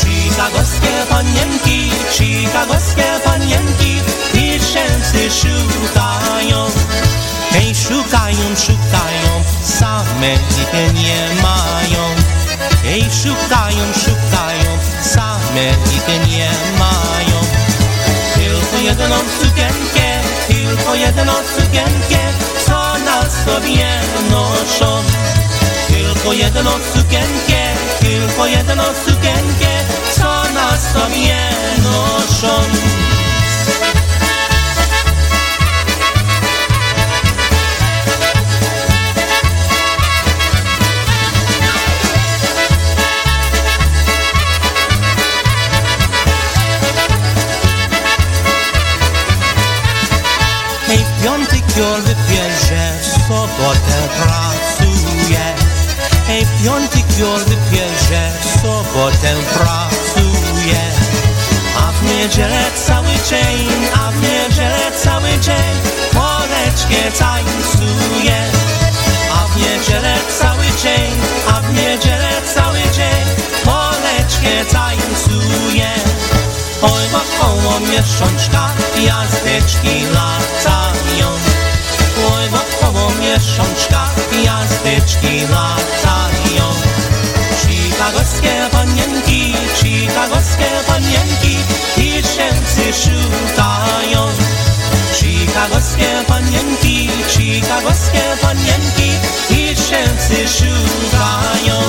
Chicagowskie 0.00 0.94
panienki, 1.08 1.90
chicagowskie 2.10 3.04
panienki 3.24 4.00
tysięcy 4.32 5.30
szukają. 5.30 6.66
Hej, 7.52 7.74
szukają, 7.74 8.56
szukają, 8.56 9.32
same 9.64 10.32
ich 10.34 10.94
nie 10.94 11.42
mają. 11.42 12.04
Hej, 12.82 13.04
szukają, 13.22 13.84
szukają, 14.04 14.70
same 15.02 15.66
ich 15.96 16.28
nie 16.28 16.50
mają. 16.78 17.40
Tylko 18.34 18.76
jedną 18.82 19.16
sukienkę, 19.40 19.99
tylko 20.76 20.94
jedną 20.94 21.32
sukienkę, 21.32 22.18
co 22.66 22.98
na 23.04 23.30
sobie 23.30 24.00
noszą. 24.30 25.02
Tylko 25.88 26.32
jedną 26.32 26.70
sukienkę, 26.70 27.62
tylko 28.00 28.46
jedną 28.46 28.82
sukienkę, 29.06 29.70
co 30.16 30.52
na 30.54 30.76
sobie 30.76 31.50
noszą. 31.82 32.62
Sobotę 53.30 53.98
pracuje. 54.18 55.44
Hej, 56.26 56.44
w 56.46 56.64
piątek 56.64 57.18
już 57.18 57.44
wypierze, 57.44 58.30
w 58.40 58.60
sobotę 58.62 59.34
pracuje. 59.54 60.80
A 61.78 61.92
w 61.92 62.02
niedzielę 62.02 62.62
cały 62.86 63.14
dzień, 63.28 63.68
a 63.94 64.10
w 64.10 64.16
niedzielę 64.22 64.92
cały 65.04 65.28
dzień, 65.40 65.74
poleczkę 66.12 67.18
tańcuje. 67.18 68.38
A 69.32 69.46
w 69.48 69.56
niedzielę 69.56 70.14
cały 70.40 70.66
dzień, 70.82 71.12
a 71.48 71.60
w 71.60 71.74
niedzielę 71.74 72.30
cały 72.54 72.78
dzień, 72.78 73.24
poleczkę 73.64 74.64
tańcuje. 74.72 75.90
Oj, 76.82 77.02
wokoło 77.12 77.80
miesiączka 77.80 78.70
gwiazdeczki 78.94 80.06
latają. 80.14 80.79
Miesiączka 83.30 84.08
gwiazdeczki 84.30 85.40
latają. 85.40 86.74
Chicagowskie 87.60 88.68
panienki, 88.72 89.54
chicagowskie 89.74 90.70
panienki 90.86 91.56
tysięcy 91.94 92.92
szukają. 93.02 94.26
Chicagowskie 95.14 96.24
panienki, 96.26 97.10
chicagowskie 97.28 98.22
panienki 98.42 99.10
tysięcy 99.48 100.48
szukają. 100.48 101.80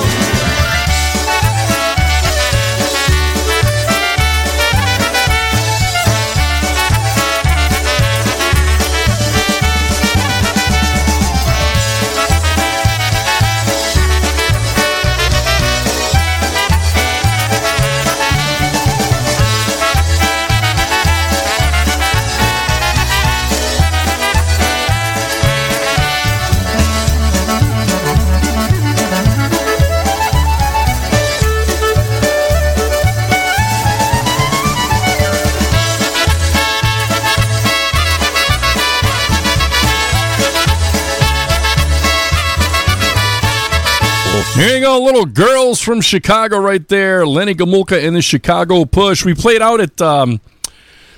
Little 45.02 45.26
girls 45.26 45.80
from 45.80 46.00
Chicago 46.00 46.58
right 46.58 46.86
there. 46.86 47.26
Lenny 47.26 47.54
Gomulka 47.54 48.06
and 48.06 48.14
the 48.14 48.22
Chicago 48.22 48.84
Push. 48.84 49.24
We 49.24 49.34
played 49.34 49.60
out 49.60 49.80
at 49.80 50.00
um, 50.00 50.40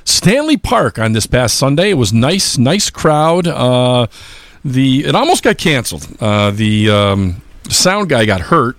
Stanley 0.04 0.56
Park 0.56 0.98
on 0.98 1.12
this 1.12 1.26
past 1.26 1.56
Sunday. 1.56 1.90
It 1.90 1.94
was 1.94 2.10
nice, 2.10 2.56
nice 2.56 2.88
crowd. 2.88 3.46
Uh, 3.46 4.06
the 4.64 5.04
it 5.04 5.14
almost 5.14 5.42
got 5.44 5.58
canceled. 5.58 6.08
Uh, 6.18 6.50
the 6.50 6.90
um, 6.90 7.42
sound 7.68 8.08
guy 8.08 8.24
got 8.24 8.40
hurt. 8.40 8.78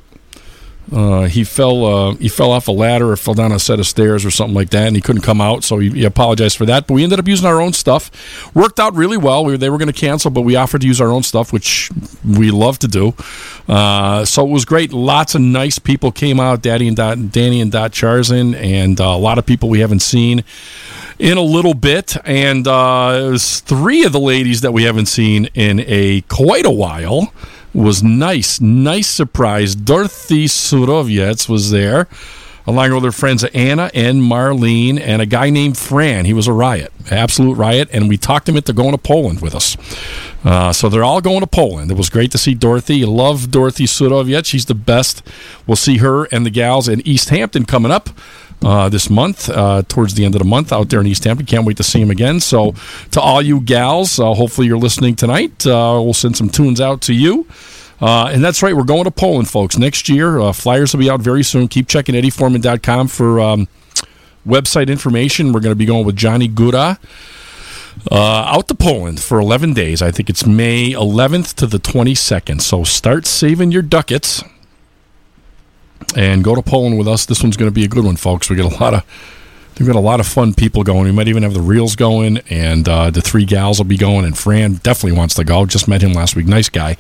Uh, 0.92 1.24
he 1.24 1.44
fell 1.44 1.86
uh, 1.86 2.16
he 2.16 2.30
fell 2.30 2.52
off 2.52 2.68
a 2.68 2.72
ladder 2.72 3.12
or 3.12 3.18
fell 3.18 3.34
down 3.34 3.52
a 3.52 3.60
set 3.60 3.80
of 3.80 3.88
stairs 3.88 4.24
or 4.24 4.32
something 4.32 4.54
like 4.54 4.70
that, 4.70 4.88
and 4.88 4.96
he 4.96 5.02
couldn't 5.02 5.24
come 5.24 5.42
out. 5.42 5.64
So 5.64 5.80
he, 5.80 5.90
he 5.90 6.06
apologized 6.06 6.58
for 6.58 6.66
that. 6.68 6.86
But 6.88 6.94
we 6.94 7.04
ended 7.04 7.20
up 7.20 7.28
using 7.28 7.48
our 7.48 7.60
own 7.60 7.74
stuff. 7.74 8.54
Worked 8.56 8.80
out 8.80 8.94
really 8.94 9.18
well. 9.18 9.44
We, 9.44 9.58
they 9.58 9.70
were 9.70 9.78
going 9.78 9.92
to 9.92 10.00
cancel, 10.00 10.30
but 10.32 10.42
we 10.42 10.56
offered 10.56 10.82
to 10.82 10.88
use 10.88 11.02
our 11.02 11.10
own 11.10 11.24
stuff, 11.24 11.52
which 11.52 11.90
we 12.24 12.52
love 12.52 12.78
to 12.80 12.88
do. 12.88 13.14
Uh, 13.68 14.26
so 14.26 14.46
it 14.46 14.50
was 14.50 14.66
great. 14.66 14.94
Lots 14.94 15.34
of 15.34 15.42
nice 15.42 15.80
people 15.80 16.12
came 16.12 16.40
out. 16.40 16.62
Daddy 16.62 16.88
and 16.88 16.96
Dot, 16.96 17.32
Danny 17.32 17.62
and 17.62 17.72
Dot 17.72 17.92
Charzin, 17.92 18.56
and 18.56 19.02
uh, 19.02 19.06
a 19.06 19.18
lot 19.18 19.40
of 19.40 19.46
people 19.46 19.70
we 19.70 19.80
haven't 19.80 20.02
seen 20.02 20.44
in 21.18 21.38
a 21.38 21.42
little 21.42 21.74
bit. 21.74 22.16
And 22.26 22.68
uh, 22.68 23.24
it 23.26 23.32
was 23.32 23.60
three 23.62 24.04
of 24.06 24.12
the 24.12 24.20
ladies 24.20 24.62
that 24.62 24.72
we 24.72 24.84
haven't 24.84 25.08
seen 25.08 25.50
in 25.56 25.80
a 25.88 26.22
quite 26.22 26.66
a 26.66 26.72
while 26.72 27.34
was 27.76 28.02
nice, 28.02 28.62
nice 28.62 29.08
surprise. 29.08 29.76
Dorothy 29.76 30.46
Suroviec 30.46 31.50
was 31.50 31.72
there, 31.72 32.08
along 32.66 32.94
with 32.94 33.04
her 33.04 33.12
friends 33.12 33.44
Anna 33.44 33.92
and 33.94 34.22
Marlene, 34.22 35.00
and 35.00 35.22
a 35.22 35.26
guy 35.26 35.50
named 35.50 35.78
Fran. 35.78 36.26
He 36.26 36.34
was 36.34 36.48
a 36.48 36.54
riot, 36.54 36.92
absolute 37.12 37.56
riot, 37.56 37.90
and 37.92 38.08
we 38.08 38.18
talked 38.18 38.48
him 38.48 38.56
into 38.56 38.74
going 38.74 38.92
to 38.92 38.98
Poland 38.98 39.42
with 39.42 39.54
us. 39.54 39.78
Uh, 40.44 40.72
so 40.72 40.90
they're 40.90 41.04
all 41.04 41.22
going 41.22 41.42
to 41.42 41.48
Poland. 41.48 41.92
It 41.92 41.98
was 41.98 42.10
great 42.10 42.32
to 42.32 42.38
see 42.38 42.54
Dorothy. 42.54 43.04
Love 43.04 43.52
Dorothy 43.52 43.86
Suroviec. 43.86 44.46
She's 44.46 44.66
the 44.66 44.76
best. 44.76 45.22
We'll 45.68 45.76
see 45.76 45.98
her 45.98 46.26
and 46.26 46.46
the 46.46 46.52
gals 46.52 46.88
in 46.88 47.02
Easthampton 47.02 47.66
coming 47.66 47.92
up 47.92 48.10
uh, 48.62 48.90
this 48.90 49.10
month, 49.10 49.50
uh, 49.50 49.84
towards 49.88 50.16
the 50.16 50.26
end 50.26 50.36
of 50.36 50.40
the 50.40 50.48
month, 50.48 50.72
out 50.72 50.90
there 50.90 51.02
in 51.02 51.08
Easthampton. 51.08 51.46
Can't 51.46 51.66
wait 51.66 51.78
to 51.78 51.84
see 51.84 52.02
him 52.02 52.10
again. 52.10 52.40
So, 52.40 52.74
to 53.12 53.22
all 53.22 53.42
you 53.42 53.60
gals, 53.60 54.20
uh, 54.20 54.34
hopefully 54.34 54.68
you're 54.68 54.78
listening 54.78 55.16
tonight. 55.16 55.66
Uh, 55.66 56.00
we'll 56.04 56.14
send 56.14 56.38
some 56.38 56.50
tunes 56.50 56.82
out 56.82 57.02
to 57.02 57.14
you. 57.14 57.48
Uh, 58.02 58.26
and 58.26 58.44
that's 58.44 58.62
right, 58.62 58.76
we're 58.76 58.84
going 58.84 59.06
to 59.06 59.12
Poland, 59.12 59.50
folks, 59.50 59.78
next 59.78 60.10
year. 60.10 60.40
Uh, 60.40 60.52
flyers 60.52 60.94
will 60.94 61.00
be 61.00 61.10
out 61.10 61.22
very 61.22 61.44
soon. 61.44 61.68
Keep 61.68 61.88
checking 61.88 62.16
eddieforeman.com 62.16 63.08
for 63.08 63.40
um, 63.40 63.68
website 64.46 64.90
information. 64.90 65.54
We're 65.54 65.62
going 65.62 65.72
to 65.72 65.78
be 65.78 65.86
going 65.86 66.06
with 66.06 66.16
Johnny 66.16 66.50
Gura. 66.50 66.98
Uh, 68.12 68.18
out 68.18 68.68
to 68.68 68.76
Poland 68.76 69.22
for 69.22 69.40
11 69.40 69.74
days. 69.74 70.02
I 70.02 70.12
think 70.12 70.30
it's 70.30 70.46
May 70.46 70.92
11th 70.92 71.54
to 71.56 71.68
the 71.68 71.80
22nd. 71.80 72.62
So 72.62 72.84
start 72.84 73.26
saving 73.26 73.72
your 73.72 73.82
ducats 73.82 74.44
and 76.16 76.44
go 76.44 76.56
to 76.56 76.62
Poland 76.62 76.98
with 76.98 77.08
us. 77.08 77.26
This 77.26 77.44
one's 77.44 77.58
going 77.58 77.70
to 77.70 77.76
be 77.76 77.84
a 77.84 77.88
good 77.88 78.06
one, 78.06 78.16
folks. 78.16 78.50
We 78.50 78.56
get 78.56 78.66
a 78.66 78.78
lot 78.78 78.94
of 78.94 79.04
we've 79.80 79.88
got 79.88 79.96
a 79.96 80.00
lot 80.00 80.20
of 80.20 80.28
fun 80.28 80.54
people 80.54 80.84
going. 80.84 81.04
We 81.04 81.12
might 81.12 81.28
even 81.28 81.44
have 81.44 81.54
the 81.54 81.62
reels 81.62 81.96
going, 81.96 82.38
and 82.50 82.88
uh, 82.88 83.10
the 83.12 83.22
three 83.22 83.46
gals 83.46 83.80
will 83.80 83.86
be 83.86 83.98
going. 83.98 84.26
And 84.26 84.38
Fran 84.38 84.76
definitely 84.76 85.18
wants 85.18 85.36
to 85.36 85.44
go. 85.44 85.66
Just 85.66 85.88
met 85.88 86.02
him 86.02 86.14
last 86.14 86.36
week. 86.36 86.48
Nice 86.48 86.70
guy. 86.70 86.98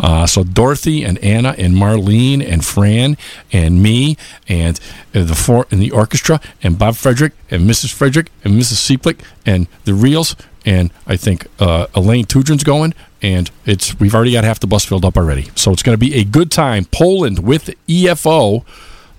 Uh, 0.00 0.26
so 0.26 0.44
Dorothy 0.44 1.04
and 1.04 1.18
Anna 1.18 1.54
and 1.58 1.74
Marlene 1.74 2.44
and 2.46 2.64
Fran 2.64 3.16
and 3.52 3.82
me 3.82 4.16
and 4.48 4.80
uh, 5.14 5.22
the 5.22 5.34
four 5.34 5.66
and 5.70 5.80
the 5.80 5.90
orchestra 5.90 6.40
and 6.62 6.78
Bob 6.78 6.96
Frederick 6.96 7.32
and 7.50 7.68
Mrs. 7.68 7.92
Frederick 7.92 8.30
and 8.44 8.54
Mrs. 8.54 8.98
Cieplik 8.98 9.20
and 9.46 9.68
the 9.84 9.94
reels. 9.94 10.34
And 10.66 10.90
I 11.06 11.16
think 11.16 11.46
uh, 11.60 11.86
Elaine 11.94 12.26
Tudrin's 12.26 12.64
going, 12.64 12.94
and 13.22 13.50
it's 13.64 13.98
we've 13.98 14.14
already 14.14 14.32
got 14.32 14.44
half 14.44 14.60
the 14.60 14.66
bus 14.66 14.84
filled 14.84 15.04
up 15.04 15.16
already. 15.16 15.50
So 15.54 15.72
it's 15.72 15.82
going 15.82 15.94
to 15.94 15.98
be 15.98 16.14
a 16.14 16.24
good 16.24 16.50
time. 16.50 16.84
Poland 16.86 17.40
with 17.40 17.74
EFO 17.86 18.64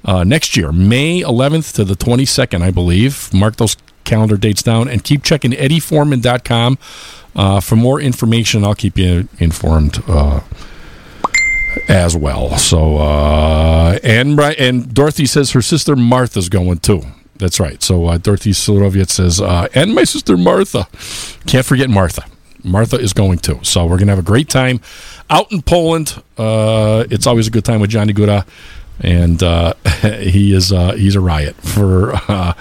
uh, 0.06 0.24
next 0.24 0.56
year, 0.56 0.72
May 0.72 1.22
11th 1.22 1.76
to 1.76 1.84
the 1.84 1.96
22nd, 1.96 2.62
I 2.62 2.72
believe. 2.72 3.34
Mark 3.34 3.58
those 3.58 3.76
calendar 4.06 4.38
dates 4.38 4.64
down 4.64 4.88
and 4.88 5.04
keep 5.04 5.24
checking 5.24 5.52
eddieforeman.com 5.52 6.78
uh, 7.36 7.60
for 7.60 7.76
more 7.76 8.00
information. 8.02 8.64
I'll 8.64 8.76
keep 8.76 8.98
you 8.98 9.28
informed 9.40 10.02
uh, 10.08 10.42
as 11.88 12.16
well. 12.16 12.58
So, 12.58 12.98
uh, 12.98 14.00
and, 14.04 14.40
and 14.40 14.94
Dorothy 14.94 15.26
says 15.26 15.52
her 15.52 15.62
sister 15.62 15.96
Martha's 15.96 16.50
going 16.50 16.80
too. 16.80 17.04
That's 17.36 17.60
right. 17.60 17.82
So 17.82 18.06
uh, 18.08 18.18
Dorothy 18.18 18.52
Suroviec 18.52 19.10
says, 19.10 19.40
uh, 19.40 19.68
and 19.74 19.96
my 19.96 20.04
sister 20.04 20.36
Martha. 20.38 20.88
Can't 21.46 21.66
forget 21.66 21.90
Martha. 21.90 22.24
Martha 22.64 22.98
is 22.98 23.14
going 23.14 23.40
to. 23.40 23.64
So 23.64 23.84
we're 23.86 23.98
going 23.98 24.08
to 24.08 24.16
have 24.16 24.20
a 24.20 24.28
great 24.28 24.50
time 24.50 24.82
out 25.30 25.52
in 25.52 25.62
Poland. 25.62 26.22
Uh, 26.38 27.06
it's 27.10 27.28
always 27.28 27.48
a 27.48 27.52
good 27.52 27.66
time 27.66 27.80
with 27.80 27.90
Johnny 27.90 28.14
Gura, 28.14 28.46
and 29.00 29.42
uh, 29.44 29.74
he 30.20 30.54
is 30.54 30.72
uh, 30.72 30.94
he's 30.94 31.16
a 31.16 31.22
riot 31.22 31.56
for 31.58 32.14
uh, 32.28 32.54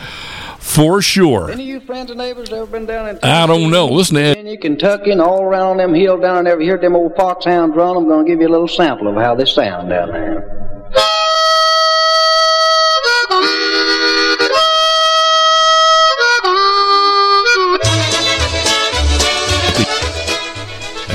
for 0.58 1.00
sure. 1.00 1.50
Any 1.50 1.62
of 1.64 1.68
you 1.68 1.80
friends 1.86 2.10
and 2.10 2.18
neighbors 2.18 2.52
ever 2.52 2.66
been 2.66 2.86
down 2.86 3.08
in 3.08 3.18
I 3.22 3.46
don't 3.46 3.70
know. 3.70 3.86
Listen 3.86 4.16
to 4.16 4.22
Ed. 4.22 4.34
Tennessee, 4.34 4.56
Kentucky, 4.58 5.10
and 5.10 5.20
all 5.20 5.42
around 5.42 5.78
them 5.78 5.94
hills 5.94 6.20
down 6.20 6.44
there? 6.44 6.54
Ever 6.54 6.62
hear 6.62 6.78
them 6.78 6.94
old 6.94 7.16
foxhounds 7.16 7.74
run? 7.74 7.96
I'm 7.96 8.06
going 8.06 8.26
to 8.26 8.30
give 8.30 8.40
you 8.40 8.48
a 8.48 8.50
little 8.50 8.68
sample 8.68 9.08
of 9.08 9.16
how 9.16 9.34
they 9.34 9.44
sound 9.44 9.88
down 9.90 10.12
there. 10.12 11.17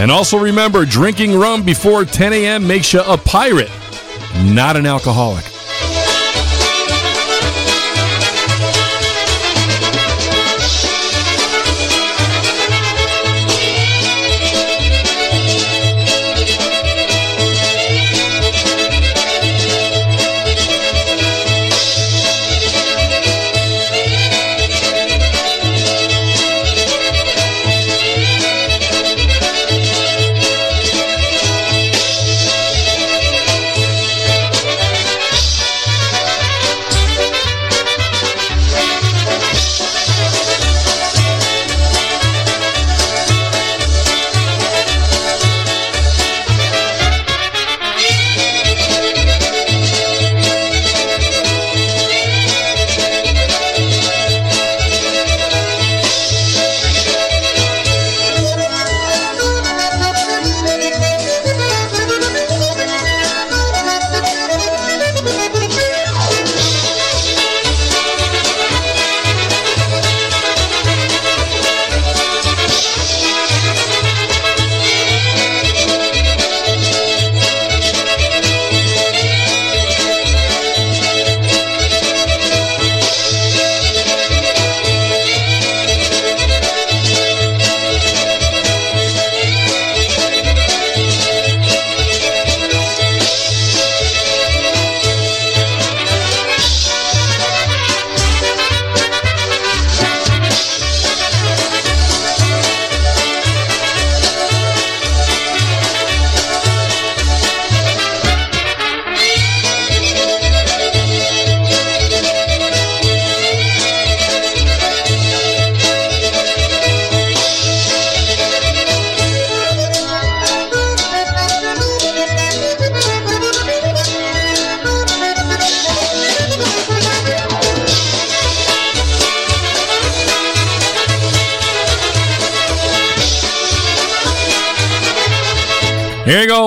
And 0.03 0.11
also 0.11 0.37
remember, 0.37 0.83
drinking 0.83 1.33
rum 1.33 1.63
before 1.63 2.03
10 2.03 2.33
a.m. 2.33 2.67
makes 2.67 2.91
you 2.91 2.99
a 2.99 3.17
pirate, 3.17 3.71
not 4.51 4.75
an 4.75 4.85
alcoholic. 4.85 5.52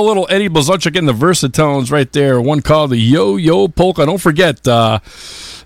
Little 0.06 0.26
Eddie 0.30 0.48
Blazonczyk 0.48 0.96
in 0.96 1.06
the 1.06 1.12
Versatones 1.12 1.90
right 1.90 2.10
there. 2.12 2.40
One 2.40 2.62
called 2.62 2.90
the 2.90 2.96
Yo 2.96 3.36
Yo 3.36 3.68
Polka. 3.68 4.06
Don't 4.06 4.20
forget, 4.20 4.66
uh, 4.66 5.00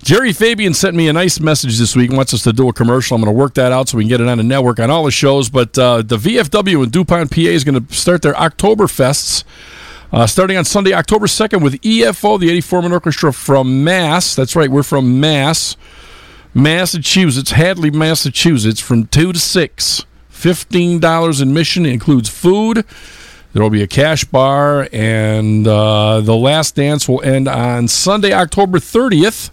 Jerry 0.02 0.32
Fabian 0.32 0.74
sent 0.74 0.96
me 0.96 1.08
a 1.08 1.12
nice 1.12 1.38
message 1.38 1.78
this 1.78 1.94
week. 1.94 2.10
Wants 2.10 2.32
us 2.32 2.42
to 2.44 2.52
do 2.52 2.68
a 2.68 2.72
commercial. 2.72 3.14
I'm 3.14 3.22
going 3.22 3.32
to 3.32 3.38
work 3.38 3.54
that 3.54 3.70
out 3.70 3.88
so 3.88 3.98
we 3.98 4.04
can 4.04 4.08
get 4.08 4.20
it 4.20 4.28
on 4.28 4.38
the 4.38 4.44
network 4.44 4.80
on 4.80 4.90
all 4.90 5.04
the 5.04 5.10
shows. 5.10 5.50
But 5.50 5.78
uh, 5.78 6.02
the 6.02 6.16
VFW 6.16 6.84
in 6.84 6.90
DuPont, 6.90 7.30
PA 7.30 7.40
is 7.40 7.64
going 7.64 7.86
to 7.86 7.94
start 7.94 8.22
their 8.22 8.34
Oktoberfests. 8.34 9.44
Uh, 10.12 10.26
starting 10.26 10.56
on 10.56 10.64
Sunday, 10.64 10.92
October 10.92 11.26
2nd, 11.26 11.62
with 11.62 11.80
EFO, 11.82 12.40
the 12.40 12.50
Eddie 12.50 12.60
Foreman 12.60 12.90
Orchestra 12.90 13.32
from 13.32 13.84
Mass. 13.84 14.34
That's 14.34 14.56
right, 14.56 14.68
we're 14.68 14.82
from 14.82 15.20
Mass, 15.20 15.76
Massachusetts, 16.52 17.52
Hadley, 17.52 17.92
Massachusetts, 17.92 18.80
from 18.80 19.06
2 19.06 19.34
to 19.34 19.38
6. 19.38 20.04
$15 20.32 21.42
admission 21.42 21.86
includes 21.86 22.28
food. 22.28 22.84
There 23.52 23.62
will 23.62 23.70
be 23.70 23.82
a 23.82 23.88
cash 23.88 24.24
bar, 24.24 24.88
and 24.92 25.66
uh, 25.66 26.20
the 26.20 26.36
last 26.36 26.76
dance 26.76 27.08
will 27.08 27.20
end 27.22 27.48
on 27.48 27.88
Sunday, 27.88 28.32
October 28.32 28.78
30th, 28.78 29.50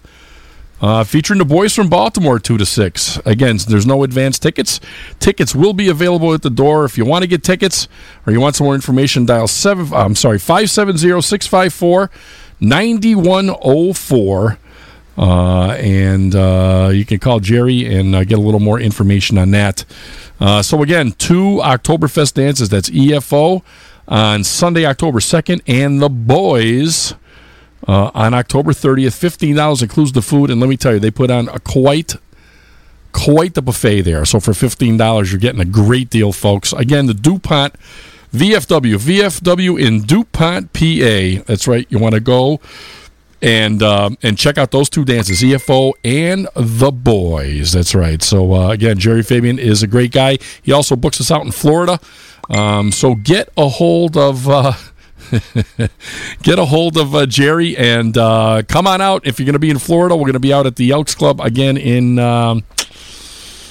uh, 0.80 1.02
featuring 1.02 1.38
the 1.38 1.44
boys 1.44 1.74
from 1.74 1.88
Baltimore, 1.88 2.38
2 2.38 2.58
to 2.58 2.64
6. 2.64 3.16
Again, 3.26 3.58
there's 3.66 3.86
no 3.86 4.04
advance 4.04 4.38
tickets. 4.38 4.78
Tickets 5.18 5.52
will 5.52 5.72
be 5.72 5.88
available 5.88 6.32
at 6.32 6.42
the 6.42 6.50
door. 6.50 6.84
If 6.84 6.96
you 6.96 7.04
want 7.04 7.22
to 7.22 7.26
get 7.26 7.42
tickets 7.42 7.88
or 8.24 8.32
you 8.32 8.40
want 8.40 8.54
some 8.54 8.66
more 8.66 8.76
information, 8.76 9.26
dial 9.26 9.48
7, 9.48 9.92
I'm 9.92 10.14
sorry, 10.14 10.38
570 10.38 11.20
654 11.20 12.10
9104. 12.60 14.58
Uh, 15.18 15.72
and 15.72 16.36
uh, 16.36 16.90
you 16.92 17.04
can 17.04 17.18
call 17.18 17.40
Jerry 17.40 17.92
and 17.92 18.14
uh, 18.14 18.22
get 18.22 18.38
a 18.38 18.40
little 18.40 18.60
more 18.60 18.78
information 18.78 19.36
on 19.36 19.50
that. 19.50 19.84
Uh, 20.38 20.62
so 20.62 20.80
again, 20.82 21.10
two 21.12 21.60
Oktoberfest 21.62 22.34
dances. 22.34 22.68
That's 22.68 22.88
EFO 22.90 23.62
on 24.06 24.44
Sunday, 24.44 24.86
October 24.86 25.18
second, 25.18 25.62
and 25.66 26.00
the 26.00 26.08
boys 26.08 27.14
uh, 27.88 28.12
on 28.14 28.32
October 28.32 28.72
thirtieth. 28.72 29.14
Fifteen 29.14 29.56
dollars 29.56 29.82
includes 29.82 30.12
the 30.12 30.22
food, 30.22 30.50
and 30.50 30.60
let 30.60 30.68
me 30.68 30.76
tell 30.76 30.94
you, 30.94 31.00
they 31.00 31.10
put 31.10 31.30
on 31.32 31.48
a 31.48 31.58
quite 31.58 32.14
quite 33.10 33.54
the 33.54 33.62
buffet 33.62 34.02
there. 34.02 34.24
So 34.24 34.38
for 34.38 34.54
fifteen 34.54 34.96
dollars, 34.96 35.32
you're 35.32 35.40
getting 35.40 35.60
a 35.60 35.64
great 35.64 36.10
deal, 36.10 36.32
folks. 36.32 36.72
Again, 36.72 37.06
the 37.06 37.14
Dupont. 37.14 37.74
VFW, 38.30 38.96
VFW 38.98 39.80
in 39.80 40.02
Dupont, 40.02 40.70
PA. 40.74 41.42
That's 41.46 41.66
right. 41.66 41.86
You 41.88 41.98
want 41.98 42.14
to 42.14 42.20
go 42.20 42.60
and 43.40 43.82
uh, 43.82 44.10
and 44.22 44.36
check 44.36 44.58
out 44.58 44.70
those 44.70 44.90
two 44.90 45.04
dances, 45.04 45.42
EFO 45.42 45.92
and 46.04 46.48
the 46.54 46.90
Boys. 46.90 47.72
That's 47.72 47.94
right. 47.94 48.22
So 48.22 48.54
uh, 48.54 48.70
again, 48.70 48.98
Jerry 48.98 49.22
Fabian 49.22 49.58
is 49.58 49.82
a 49.82 49.86
great 49.86 50.12
guy. 50.12 50.38
He 50.62 50.72
also 50.72 50.96
books 50.96 51.20
us 51.20 51.30
out 51.30 51.44
in 51.44 51.52
Florida. 51.52 52.00
Um, 52.50 52.92
so 52.92 53.14
get 53.14 53.50
a 53.56 53.68
hold 53.68 54.16
of. 54.16 54.48
Uh, 54.48 54.72
get 56.42 56.58
a 56.58 56.64
hold 56.64 56.96
of 56.96 57.14
uh, 57.14 57.26
Jerry 57.26 57.76
and 57.76 58.16
uh, 58.16 58.62
come 58.66 58.86
on 58.86 59.02
out. 59.02 59.26
If 59.26 59.38
you're 59.38 59.44
going 59.44 59.52
to 59.54 59.58
be 59.58 59.68
in 59.68 59.78
Florida, 59.78 60.16
we're 60.16 60.22
going 60.22 60.32
to 60.32 60.40
be 60.40 60.54
out 60.54 60.64
at 60.66 60.76
the 60.76 60.90
Elks 60.90 61.14
Club 61.14 61.40
again 61.40 61.76
in 61.76 62.18
um, 62.18 62.64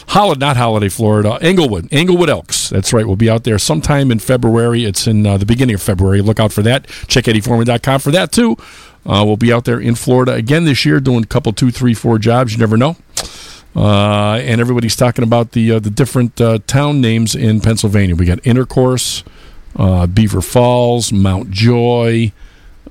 Holiday, 0.08 0.40
not 0.40 0.56
Holiday, 0.56 0.88
Florida, 0.90 1.38
Englewood, 1.42 1.90
Englewood 1.92 2.30
Elks. 2.30 2.70
That's 2.70 2.94
right. 2.94 3.06
We'll 3.06 3.18
be 3.18 3.30
out 3.30 3.44
there 3.44 3.60
sometime 3.60 4.10
in 4.10 4.20
February. 4.20 4.86
It's 4.86 5.06
in 5.06 5.26
uh, 5.26 5.38
the 5.38 5.46
beginning 5.46 5.76
of 5.76 5.82
February. 5.82 6.22
Look 6.22 6.40
out 6.40 6.54
for 6.54 6.62
that. 6.62 6.88
Check 7.08 7.26
EddieForeman.com 7.26 8.00
for 8.00 8.12
that 8.12 8.32
too. 8.32 8.56
Uh, 9.08 9.24
we'll 9.26 9.38
be 9.38 9.54
out 9.54 9.64
there 9.64 9.80
in 9.80 9.96
Florida 9.96 10.34
again 10.34 10.66
this 10.66 10.86
year, 10.86 11.00
doing 11.00 11.24
a 11.24 11.28
couple, 11.28 11.54
two, 11.54 11.72
three, 11.72 11.94
four 11.94 12.20
jobs. 12.20 12.52
You 12.52 12.60
never 12.60 12.76
know. 12.76 12.98
Uh, 13.74 14.40
and 14.44 14.60
everybody's 14.60 14.96
talking 14.96 15.24
about 15.24 15.54
the 15.54 15.74
uh, 15.74 15.80
the 15.80 15.90
different 15.90 16.42
uh, 16.42 16.60
town 16.68 17.00
names 17.00 17.36
in 17.36 17.62
Pennsylvania. 17.62 18.16
We 18.16 18.26
got 18.26 18.46
Intercourse, 18.46 19.24
uh, 19.76 20.08
Beaver 20.08 20.42
Falls, 20.42 21.14
Mount 21.14 21.52
Joy. 21.52 22.34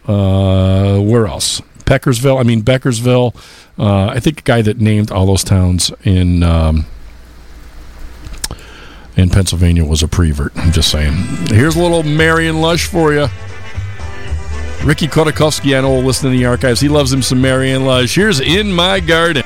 Uh, 0.07 1.01
where 1.01 1.27
else? 1.27 1.61
Peckersville. 1.81 2.39
I 2.41 2.45
mean 2.45 2.63
Beckersville. 2.63 3.35
Uh, 3.79 4.07
I 4.07 4.21
think 4.21 4.37
the 4.37 4.43
guy 4.43 4.63
that 4.63 4.79
named 4.81 5.11
all 5.11 5.27
those 5.27 5.45
towns 5.45 5.91
in 6.05 6.43
um, 6.43 6.87
in 9.17 9.29
Pennsylvania 9.29 9.85
was 9.85 10.03
a 10.03 10.09
prevert. 10.09 10.53
I'm 10.57 10.73
just 10.73 10.91
saying. 10.91 11.15
Here's 11.49 11.77
a 11.77 11.81
little 11.83 12.05
Marion 12.05 12.61
Lush 12.61 12.87
for 12.87 13.13
you. 13.13 13.27
Ricky 14.87 15.09
Kodakovsky, 15.09 15.73
know, 15.83 15.95
will 15.95 16.05
listen 16.05 16.31
in 16.31 16.39
the 16.39 16.47
archives. 16.47 16.81
He 16.81 16.89
loves 16.89 17.13
him 17.13 17.21
some 17.21 17.41
Marion 17.41 17.85
Lush. 17.85 18.15
Here's 18.15 18.39
In 18.39 18.73
My 18.73 19.01
Garden. 19.01 19.46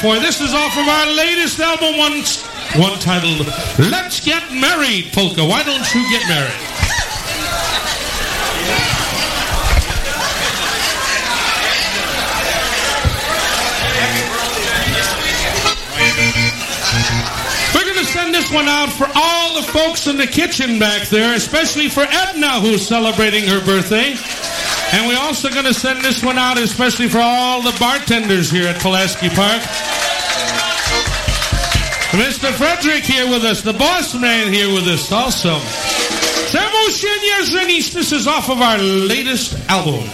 For 0.00 0.14
you. 0.14 0.20
This 0.20 0.40
is 0.40 0.54
off 0.54 0.76
of 0.78 0.88
our 0.88 1.06
latest 1.12 1.60
album, 1.60 1.98
one 1.98 2.24
one 2.80 2.98
titled 3.00 3.46
Let's 3.90 4.24
Get 4.24 4.50
Married 4.50 5.12
Polka. 5.12 5.44
Why 5.44 5.62
don't 5.62 5.84
you 5.94 6.00
get 6.08 6.26
married? 6.26 6.56
We're 17.74 17.84
going 17.84 17.98
to 17.98 18.04
send 18.04 18.34
this 18.34 18.50
one 18.50 18.68
out 18.68 18.90
for 18.90 19.06
all 19.14 19.60
the 19.60 19.66
folks 19.68 20.06
in 20.06 20.16
the 20.16 20.26
kitchen 20.26 20.78
back 20.78 21.08
there, 21.08 21.34
especially 21.34 21.88
for 21.88 22.06
Edna, 22.08 22.60
who's 22.60 22.86
celebrating 22.86 23.44
her 23.48 23.62
birthday. 23.64 24.16
And 24.92 25.06
we're 25.06 25.20
also 25.20 25.50
going 25.50 25.66
to 25.66 25.74
send 25.74 26.02
this 26.02 26.22
one 26.22 26.36
out 26.36 26.58
especially 26.58 27.08
for 27.08 27.20
all 27.20 27.62
the 27.62 27.76
bartenders 27.78 28.50
here 28.50 28.66
at 28.66 28.80
Pulaski 28.80 29.28
Park. 29.28 29.62
Mr. 32.10 32.52
Frederick 32.52 33.04
here 33.04 33.30
with 33.30 33.44
us, 33.44 33.62
the 33.62 33.72
boss 33.72 34.14
man 34.14 34.52
here 34.52 34.68
with 34.74 34.88
us 34.88 35.12
also. 35.12 35.58
Samushenya 36.50 37.44
Zenish, 37.44 37.92
this 37.92 38.10
is 38.10 38.26
off 38.26 38.50
of 38.50 38.60
our 38.60 38.78
latest 38.78 39.56
album. 39.68 40.08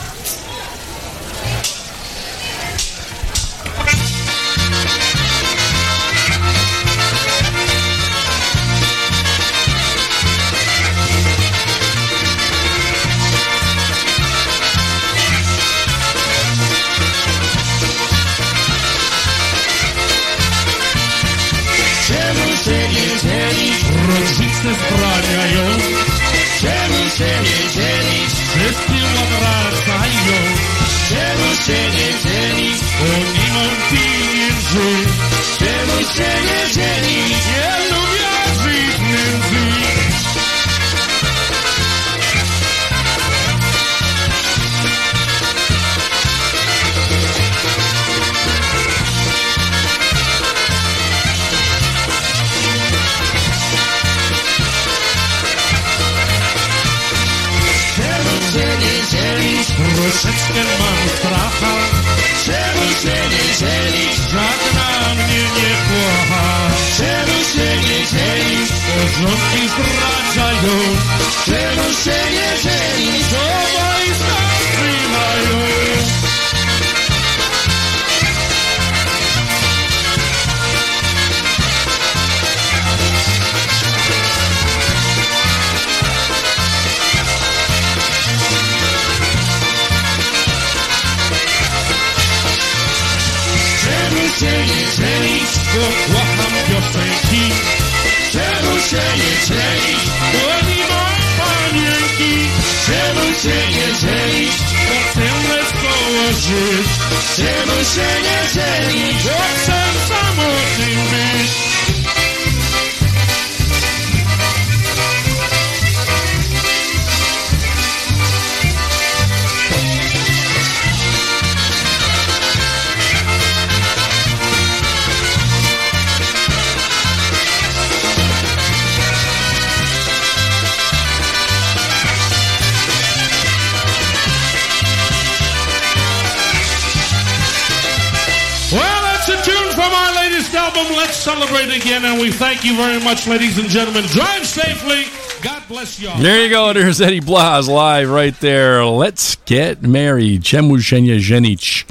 And 141.88 142.20
we 142.20 142.32
thank 142.32 142.64
you 142.64 142.76
very 142.76 143.00
much, 143.02 143.28
ladies 143.28 143.58
and 143.58 143.68
gentlemen. 143.68 144.02
Drive 144.06 144.44
safely. 144.44 145.04
God 145.40 145.62
bless 145.68 146.00
you 146.00 146.08
all. 146.08 146.18
There 146.18 146.42
you 146.42 146.50
go. 146.50 146.72
There's 146.72 147.00
Eddie 147.00 147.20
Blas 147.20 147.68
live 147.68 148.10
right 148.10 148.38
there. 148.40 148.84
Let's 148.84 149.36
get 149.44 149.82
married. 149.82 150.42
Chemushenya 150.42 151.20
Zenic. 151.20 151.88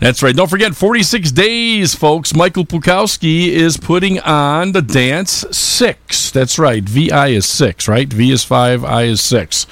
That's 0.00 0.24
right. 0.24 0.34
Don't 0.34 0.50
forget, 0.50 0.74
46 0.74 1.30
days, 1.30 1.94
folks. 1.94 2.34
Michael 2.34 2.64
Pukowski 2.66 3.46
is 3.46 3.76
putting 3.76 4.18
on 4.20 4.72
the 4.72 4.82
dance 4.82 5.44
six. 5.52 6.32
That's 6.32 6.58
right. 6.58 6.82
VI 6.82 7.28
is 7.28 7.46
six, 7.46 7.86
right? 7.86 8.12
V 8.12 8.32
is 8.32 8.42
five, 8.42 8.84
I 8.84 9.04
is 9.04 9.20
six. 9.20 9.66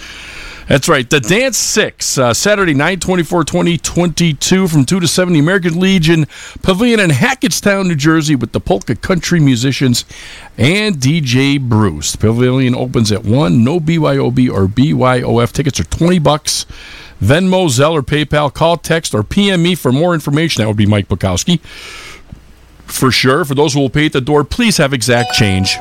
That's 0.66 0.88
right. 0.88 1.08
The 1.08 1.20
Dance 1.20 1.58
6, 1.58 2.16
uh, 2.16 2.32
Saturday, 2.32 2.72
9 2.72 2.98
24 2.98 3.44
2022 3.44 4.66
from 4.66 4.84
2 4.86 5.00
to 5.00 5.06
7, 5.06 5.34
the 5.34 5.38
American 5.38 5.78
Legion 5.78 6.26
Pavilion 6.62 7.00
in 7.00 7.10
Hackettstown, 7.10 7.86
New 7.86 7.94
Jersey, 7.94 8.34
with 8.34 8.52
the 8.52 8.60
polka 8.60 8.94
country 8.94 9.40
musicians 9.40 10.06
and 10.56 10.96
DJ 10.96 11.60
Bruce. 11.60 12.12
The 12.12 12.18
pavilion 12.18 12.74
opens 12.74 13.12
at 13.12 13.24
1. 13.24 13.62
No 13.62 13.78
BYOB 13.78 14.50
or 14.50 14.66
BYOF 14.66 15.52
tickets 15.52 15.78
are 15.80 15.84
20 15.84 16.18
bucks. 16.20 16.64
Venmo, 17.22 17.68
Zelle, 17.68 17.92
or 17.92 18.02
PayPal. 18.02 18.52
Call, 18.52 18.78
text, 18.78 19.14
or 19.14 19.22
PM 19.22 19.62
me 19.62 19.74
for 19.74 19.92
more 19.92 20.14
information. 20.14 20.62
That 20.62 20.68
would 20.68 20.76
be 20.78 20.86
Mike 20.86 21.08
Bukowski. 21.08 21.60
For 22.86 23.10
sure. 23.10 23.44
For 23.44 23.54
those 23.54 23.74
who 23.74 23.80
will 23.80 23.90
pay 23.90 24.06
at 24.06 24.12
the 24.12 24.20
door, 24.20 24.44
please 24.44 24.78
have 24.78 24.94
exact 24.94 25.34
change 25.34 25.76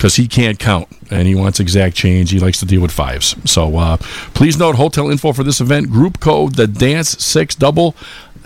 because 0.00 0.16
he 0.16 0.26
can't 0.26 0.58
count 0.58 0.88
and 1.10 1.28
he 1.28 1.34
wants 1.34 1.60
exact 1.60 1.94
change. 1.94 2.30
He 2.30 2.38
likes 2.40 2.58
to 2.60 2.64
deal 2.64 2.80
with 2.80 2.90
fives. 2.90 3.36
So 3.44 3.76
uh, 3.76 3.98
please 4.32 4.56
note 4.56 4.76
hotel 4.76 5.10
info 5.10 5.34
for 5.34 5.44
this 5.44 5.60
event 5.60 5.90
group 5.90 6.20
code 6.20 6.54
the 6.54 6.66
dance 6.66 7.10
six 7.22 7.54
double 7.54 7.94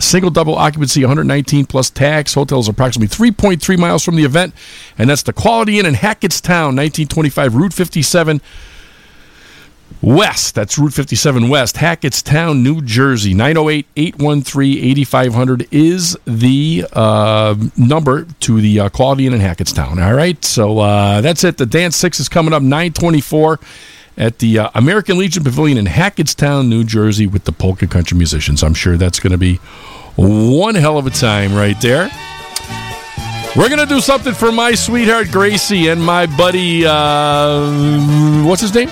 single 0.00 0.30
double 0.30 0.57
occupancy 0.57 1.02
119 1.02 1.66
plus 1.66 1.90
tax. 1.90 2.34
Hotel 2.34 2.59
is 2.59 2.66
approximately 2.66 3.07
3.3 3.30 3.78
miles 3.78 4.02
from 4.02 4.16
the 4.16 4.24
event, 4.24 4.52
and 4.98 5.09
that's 5.09 5.22
the 5.22 5.32
Quality 5.32 5.78
Inn 5.78 5.86
in 5.86 5.94
Hackettstown, 5.94 6.74
1925 6.74 7.55
Route 7.55 7.72
57. 7.72 8.40
West, 10.05 10.55
that's 10.55 10.78
Route 10.78 10.92
57 10.92 11.48
West, 11.48 11.76
Hackettstown, 11.76 12.61
New 12.62 12.82
Jersey. 12.82 13.32
908 13.32 13.86
813 13.96 14.84
8500 14.84 15.68
is 15.70 16.18
the 16.26 16.86
uh, 16.92 17.55
number 17.78 18.26
to 18.40 18.61
the 18.61 18.80
uh, 18.80 18.84
in 18.84 18.90
Hackettstown. 18.90 20.05
All 20.05 20.12
right, 20.12 20.44
so 20.44 20.78
uh, 20.80 21.22
that's 21.22 21.42
it. 21.42 21.57
The 21.57 21.64
Dance 21.64 21.96
6 21.96 22.20
is 22.20 22.28
coming 22.28 22.52
up 22.52 22.61
924 22.61 23.59
at 24.18 24.40
the 24.40 24.59
uh, 24.59 24.70
American 24.74 25.16
Legion 25.16 25.42
Pavilion 25.42 25.78
in 25.78 25.86
Hackettstown, 25.86 26.68
New 26.68 26.84
Jersey, 26.84 27.26
with 27.26 27.44
the 27.44 27.52
polka 27.52 27.86
country 27.86 28.18
musicians. 28.18 28.62
I'm 28.62 28.74
sure 28.74 28.98
that's 28.98 29.20
going 29.20 29.32
to 29.32 29.38
be 29.38 29.57
one 30.16 30.74
hell 30.74 30.98
of 30.98 31.07
a 31.07 31.11
time 31.11 31.55
right 31.55 31.80
there. 31.80 32.11
We're 33.57 33.68
going 33.68 33.80
to 33.80 33.86
do 33.86 34.00
something 34.00 34.34
for 34.34 34.52
my 34.52 34.74
sweetheart 34.74 35.30
Gracie 35.30 35.88
and 35.88 36.02
my 36.02 36.26
buddy, 36.26 36.84
uh, 36.84 38.44
what's 38.44 38.61
his 38.61 38.74
name? 38.74 38.90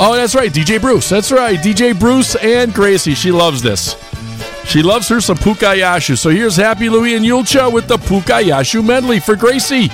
Oh, 0.00 0.14
that's 0.14 0.34
right, 0.36 0.52
DJ 0.52 0.80
Bruce. 0.80 1.08
That's 1.08 1.32
right, 1.32 1.58
DJ 1.58 1.98
Bruce 1.98 2.36
and 2.36 2.72
Gracie. 2.72 3.14
She 3.14 3.32
loves 3.32 3.60
this. 3.62 3.96
She 4.64 4.82
loves 4.82 5.08
her 5.08 5.20
some 5.20 5.36
Pukayashu. 5.36 6.16
So 6.16 6.30
here's 6.30 6.54
Happy 6.54 6.88
Louie 6.88 7.16
and 7.16 7.24
Julcia 7.24 7.72
with 7.72 7.88
the 7.88 7.96
Pukayashu 7.96 8.84
medley 8.84 9.18
for 9.18 9.34
Gracie. 9.34 9.88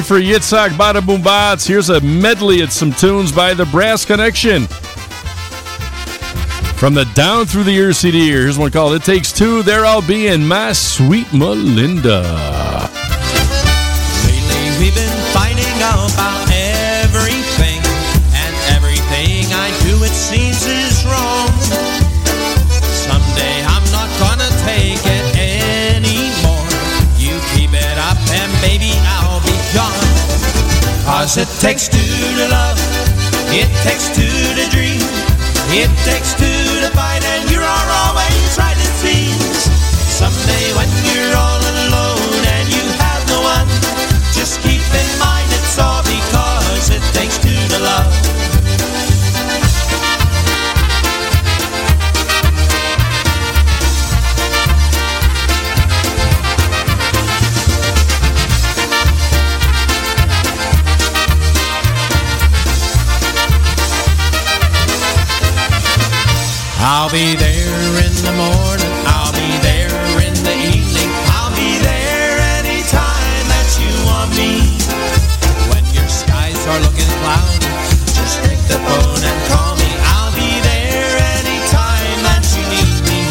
Especially 0.00 0.32
for 0.32 0.38
Yitzhak 0.38 0.70
Bada 0.70 1.04
Boom 1.04 1.20
here's 1.66 1.90
a 1.90 2.00
medley 2.00 2.62
of 2.62 2.72
some 2.72 2.90
tunes 2.90 3.32
by 3.32 3.52
the 3.52 3.66
Brass 3.66 4.04
Connection. 4.04 4.66
From 6.76 6.94
the 6.94 7.04
Down 7.14 7.44
Through 7.44 7.64
the 7.64 7.72
Years 7.72 7.98
CD, 7.98 8.30
here's 8.30 8.56
one 8.56 8.70
called 8.70 8.94
It 8.94 9.02
Takes 9.02 9.30
Two, 9.30 9.62
There 9.62 9.84
I'll 9.84 10.00
Be, 10.00 10.28
in 10.28 10.46
My 10.46 10.72
Sweet 10.72 11.30
Melinda. 11.34 12.59
Cause 31.30 31.46
it 31.46 31.60
takes 31.60 31.86
two 31.86 31.96
to 31.96 32.48
love, 32.48 32.76
it 33.54 33.70
takes 33.86 34.08
two 34.08 34.26
to 34.26 34.66
dream, 34.74 34.98
it 35.70 35.86
takes 36.02 36.34
two 36.34 36.80
to 36.82 36.90
fight, 36.90 37.22
and 37.22 37.48
you're 37.48 37.62
always 37.62 38.58
right 38.58 38.74
it 38.74 38.94
seems. 38.98 39.70
Someday 40.10 40.74
when 40.74 40.90
you're 41.06 41.36
all 41.38 41.62
alone 41.86 42.42
and 42.58 42.66
you 42.74 42.82
have 42.98 43.22
no 43.28 43.42
one, 43.42 43.68
just 44.34 44.60
keep 44.62 44.82
in 44.82 45.18
mind 45.20 45.46
it's 45.54 45.78
all 45.78 46.02
because 46.02 46.90
it 46.90 47.02
takes 47.14 47.38
two 47.38 47.54
to 47.76 47.78
love. 47.78 48.29
I'll 67.10 67.18
be 67.18 67.34
there 67.34 68.06
in 68.06 68.14
the 68.22 68.30
morning, 68.38 68.94
I'll 69.02 69.34
be 69.34 69.50
there 69.66 69.90
in 70.22 70.30
the 70.46 70.54
evening, 70.70 71.10
I'll 71.34 71.50
be 71.58 71.82
there 71.82 72.38
anytime 72.62 73.42
that 73.50 73.66
you 73.82 73.90
want 74.06 74.30
me. 74.38 74.78
When 75.74 75.82
your 75.90 76.06
skies 76.06 76.54
are 76.70 76.78
looking 76.78 77.10
cloudy, 77.18 77.66
just 78.14 78.38
pick 78.46 78.62
the 78.70 78.78
phone 78.86 79.22
and 79.26 79.38
call 79.50 79.74
me. 79.74 79.90
I'll 80.14 80.30
be 80.38 80.62
there 80.62 81.18
anytime 81.34 82.18
that 82.30 82.46
you 82.54 82.62
need 82.78 83.02
me. 83.10 83.26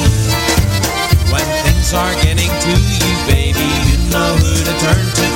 When 1.32 1.48
things 1.64 1.96
are 1.96 2.12
getting 2.20 2.52
to 2.52 2.74
you, 2.76 3.12
baby, 3.32 3.64
you 3.64 3.96
know 4.12 4.36
who 4.44 4.60
to 4.60 4.74
turn 4.84 5.08
to, 5.08 5.29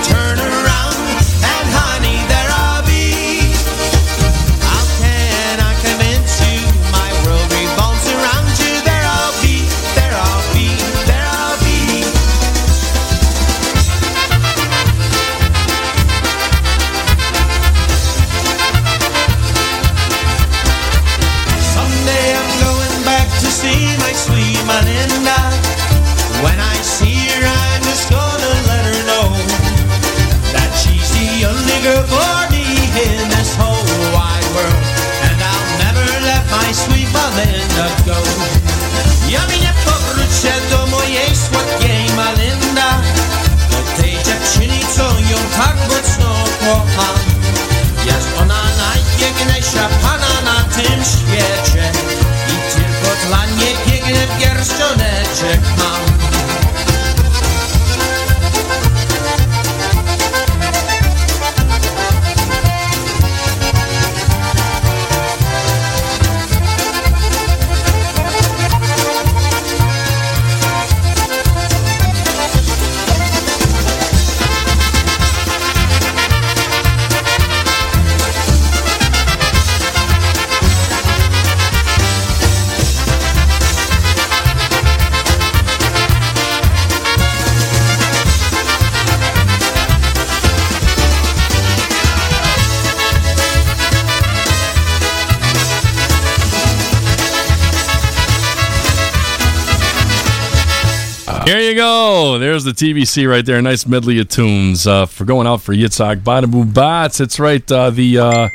There's 102.39 102.63
the 102.63 102.71
TBC 102.71 103.29
right 103.29 103.45
there. 103.45 103.61
Nice 103.61 103.85
medley 103.85 104.19
of 104.19 104.29
tunes 104.29 104.85
uh, 104.87 105.05
for 105.05 105.25
going 105.25 105.47
out 105.47 105.61
for 105.61 105.73
Yitzhak 105.73 106.21
Badabu 106.21 106.73
Bats. 106.73 107.19
It's 107.19 107.39
right. 107.39 107.69
Uh, 107.71 107.89
the 107.89 108.19
uh, 108.19 108.49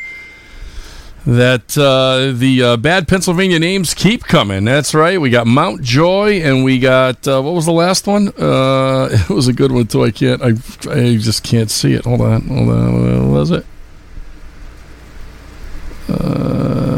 that 1.26 1.76
uh, 1.76 2.36
the 2.38 2.62
uh, 2.62 2.76
bad 2.76 3.08
Pennsylvania 3.08 3.58
names 3.58 3.94
keep 3.94 4.24
coming. 4.24 4.64
That's 4.64 4.94
right. 4.94 5.20
We 5.20 5.30
got 5.30 5.46
Mount 5.46 5.82
Joy, 5.82 6.40
and 6.40 6.64
we 6.64 6.78
got 6.78 7.26
uh, 7.28 7.40
what 7.42 7.54
was 7.54 7.66
the 7.66 7.72
last 7.72 8.06
one? 8.06 8.32
It 8.38 9.30
was 9.30 9.48
a 9.48 9.52
good 9.52 9.72
one 9.72 9.86
too. 9.86 10.04
I 10.04 10.10
can't. 10.10 10.42
I 10.42 10.48
I 10.90 11.16
just 11.16 11.42
can't 11.42 11.70
see 11.70 11.94
it. 11.94 12.04
Hold 12.04 12.20
on. 12.20 12.42
Hold 12.42 12.68
on. 12.68 13.30
What 13.30 13.38
was 13.40 13.50
it? 13.50 13.66
Uh, 16.08 16.97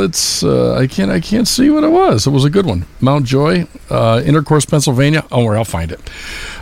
it's 0.00 0.42
uh, 0.42 0.74
I 0.74 0.86
can't 0.86 1.10
I 1.10 1.20
can't 1.20 1.46
see 1.46 1.70
what 1.70 1.84
it 1.84 1.90
was. 1.90 2.26
It 2.26 2.30
was 2.30 2.44
a 2.44 2.50
good 2.50 2.66
one. 2.66 2.86
Mount 3.00 3.26
Joy, 3.26 3.66
uh, 3.88 4.22
Intercourse, 4.24 4.64
Pennsylvania. 4.64 5.24
Oh, 5.30 5.44
where 5.44 5.56
I'll 5.56 5.64
find 5.64 5.92
it. 5.92 6.00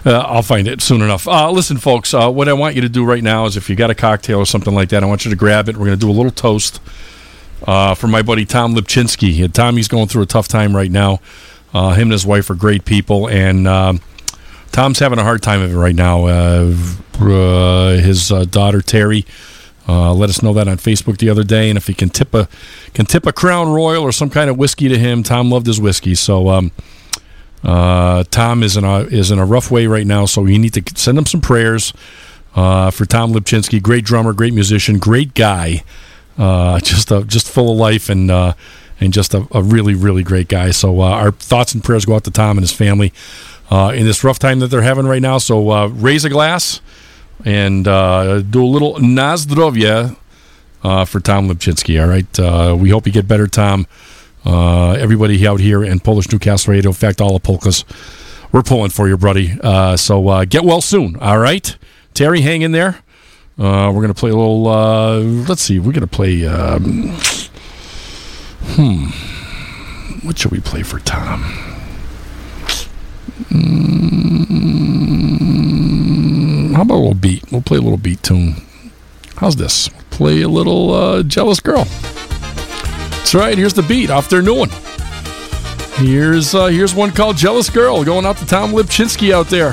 Uh, 0.04 0.18
I'll 0.18 0.42
find 0.42 0.68
it 0.68 0.80
soon 0.80 1.02
enough. 1.02 1.26
Uh, 1.26 1.50
listen, 1.50 1.76
folks. 1.78 2.12
Uh, 2.14 2.30
what 2.30 2.48
I 2.48 2.52
want 2.52 2.74
you 2.74 2.82
to 2.82 2.88
do 2.88 3.04
right 3.04 3.22
now 3.22 3.46
is, 3.46 3.56
if 3.56 3.68
you 3.70 3.76
got 3.76 3.90
a 3.90 3.94
cocktail 3.94 4.38
or 4.38 4.46
something 4.46 4.74
like 4.74 4.90
that, 4.90 5.02
I 5.02 5.06
want 5.06 5.24
you 5.24 5.30
to 5.30 5.36
grab 5.36 5.68
it. 5.68 5.76
We're 5.76 5.86
going 5.86 5.98
to 5.98 6.06
do 6.06 6.10
a 6.10 6.12
little 6.12 6.30
toast 6.30 6.80
uh, 7.66 7.94
for 7.94 8.08
my 8.08 8.22
buddy 8.22 8.44
Tom 8.44 8.74
Lipchinsky. 8.74 9.44
Uh, 9.44 9.48
Tommy's 9.48 9.88
going 9.88 10.08
through 10.08 10.22
a 10.22 10.26
tough 10.26 10.48
time 10.48 10.74
right 10.74 10.90
now. 10.90 11.20
Him 11.72 12.02
and 12.02 12.12
his 12.12 12.26
wife 12.26 12.50
are 12.50 12.54
great 12.54 12.84
people, 12.84 13.28
and 13.28 13.68
um, 13.68 14.00
Tom's 14.72 14.98
having 14.98 15.18
a 15.18 15.22
hard 15.22 15.42
time 15.42 15.62
of 15.62 15.72
it 15.72 15.76
right 15.76 15.94
now. 15.94 16.26
His 17.96 18.28
daughter 18.28 18.80
Terry 18.80 19.26
uh, 19.88 20.12
let 20.12 20.28
us 20.28 20.42
know 20.42 20.52
that 20.52 20.68
on 20.68 20.76
Facebook 20.76 21.16
the 21.16 21.30
other 21.30 21.42
day, 21.42 21.70
and 21.70 21.78
if 21.78 21.86
he 21.86 21.94
can 21.94 22.10
tip 22.10 22.34
a 22.34 22.46
can 22.92 23.06
tip 23.06 23.24
a 23.24 23.32
Crown 23.32 23.72
Royal 23.72 24.02
or 24.02 24.12
some 24.12 24.28
kind 24.28 24.50
of 24.50 24.58
whiskey 24.58 24.88
to 24.88 24.98
him, 24.98 25.22
Tom 25.22 25.50
loved 25.50 25.66
his 25.66 25.80
whiskey. 25.80 26.14
So 26.14 26.50
um, 26.50 26.72
uh, 27.64 28.24
Tom 28.30 28.62
is 28.62 28.76
in 28.76 28.84
a 28.84 29.00
is 29.00 29.30
in 29.30 29.38
a 29.38 29.46
rough 29.46 29.70
way 29.70 29.86
right 29.86 30.06
now, 30.06 30.26
so 30.26 30.44
you 30.44 30.58
need 30.58 30.74
to 30.74 30.82
send 30.94 31.16
him 31.16 31.24
some 31.24 31.40
prayers 31.40 31.94
uh, 32.54 32.90
for 32.90 33.06
Tom 33.06 33.32
Lipchinsky. 33.32 33.82
Great 33.82 34.04
drummer, 34.04 34.34
great 34.34 34.52
musician, 34.52 34.98
great 34.98 35.32
guy, 35.32 35.82
uh, 36.36 36.78
just 36.80 37.10
a, 37.10 37.24
just 37.24 37.48
full 37.48 37.72
of 37.72 37.78
life 37.78 38.10
and 38.10 38.30
uh, 38.30 38.52
and 39.00 39.14
just 39.14 39.32
a, 39.32 39.48
a 39.52 39.62
really 39.62 39.94
really 39.94 40.22
great 40.22 40.48
guy. 40.48 40.70
So 40.70 41.00
uh, 41.00 41.04
our 41.04 41.30
thoughts 41.30 41.72
and 41.72 41.82
prayers 41.82 42.04
go 42.04 42.14
out 42.14 42.24
to 42.24 42.30
Tom 42.30 42.58
and 42.58 42.62
his 42.62 42.72
family 42.72 43.14
in 43.70 44.04
this 44.04 44.22
rough 44.22 44.38
time 44.38 44.58
that 44.58 44.66
they're 44.66 44.82
having 44.82 45.06
right 45.06 45.22
now. 45.22 45.38
So 45.38 45.86
raise 45.86 46.26
a 46.26 46.28
glass 46.28 46.82
and 47.44 47.86
uh, 47.86 48.40
do 48.42 48.64
a 48.64 48.66
little 48.66 48.94
nazdrovia 48.96 50.16
uh, 50.82 51.04
for 51.04 51.20
Tom 51.20 51.48
Lipchinsky. 51.48 52.00
All 52.00 52.08
right, 52.08 52.38
uh, 52.38 52.76
we 52.76 52.90
hope 52.90 53.06
you 53.06 53.12
get 53.12 53.28
better, 53.28 53.46
Tom. 53.46 53.86
Uh, 54.44 54.92
everybody 54.92 55.46
out 55.46 55.60
here 55.60 55.82
in 55.84 56.00
Polish 56.00 56.30
Newcastle 56.30 56.72
Radio, 56.72 56.90
in 56.90 56.94
fact, 56.94 57.20
all 57.20 57.32
the 57.32 57.40
polkas, 57.40 57.84
we're 58.52 58.62
pulling 58.62 58.90
for 58.90 59.08
you, 59.08 59.16
buddy. 59.16 59.58
Uh, 59.62 59.96
so 59.96 60.28
uh, 60.28 60.44
get 60.44 60.64
well 60.64 60.80
soon. 60.80 61.16
All 61.16 61.38
right, 61.38 61.76
Terry, 62.14 62.40
hang 62.40 62.62
in 62.62 62.72
there. 62.72 62.98
We're 63.56 63.92
gonna 64.00 64.14
play 64.14 64.30
a 64.30 64.36
little. 64.36 64.62
Let's 64.62 65.62
see, 65.62 65.78
we're 65.78 65.92
gonna 65.92 66.06
play. 66.06 66.46
Um, 66.46 67.16
hmm, 68.76 69.06
what 70.26 70.38
should 70.38 70.52
we 70.52 70.60
play 70.60 70.82
for 70.82 70.98
Tom? 71.00 71.42
Mm, 73.50 74.97
how 76.78 76.82
about 76.82 76.94
a 76.94 77.02
little 77.02 77.14
beat? 77.14 77.42
We'll 77.50 77.60
play 77.60 77.78
a 77.78 77.80
little 77.80 77.98
beat 77.98 78.22
tune. 78.22 78.54
How's 79.34 79.56
this? 79.56 79.88
Play 80.10 80.42
a 80.42 80.48
little 80.48 80.94
uh, 80.94 81.24
Jealous 81.24 81.58
Girl. 81.58 81.82
That's 81.82 83.34
right. 83.34 83.58
Here's 83.58 83.74
the 83.74 83.82
beat 83.82 84.10
off 84.10 84.28
their 84.28 84.42
new 84.42 84.54
one. 84.54 84.70
Here's 85.96 86.54
uh, 86.54 86.66
here's 86.66 86.94
one 86.94 87.10
called 87.10 87.36
Jealous 87.36 87.68
Girl 87.68 88.04
going 88.04 88.24
out 88.24 88.36
to 88.36 88.46
Tom 88.46 88.70
Lipchinsky 88.70 89.32
out 89.32 89.48
there. 89.48 89.72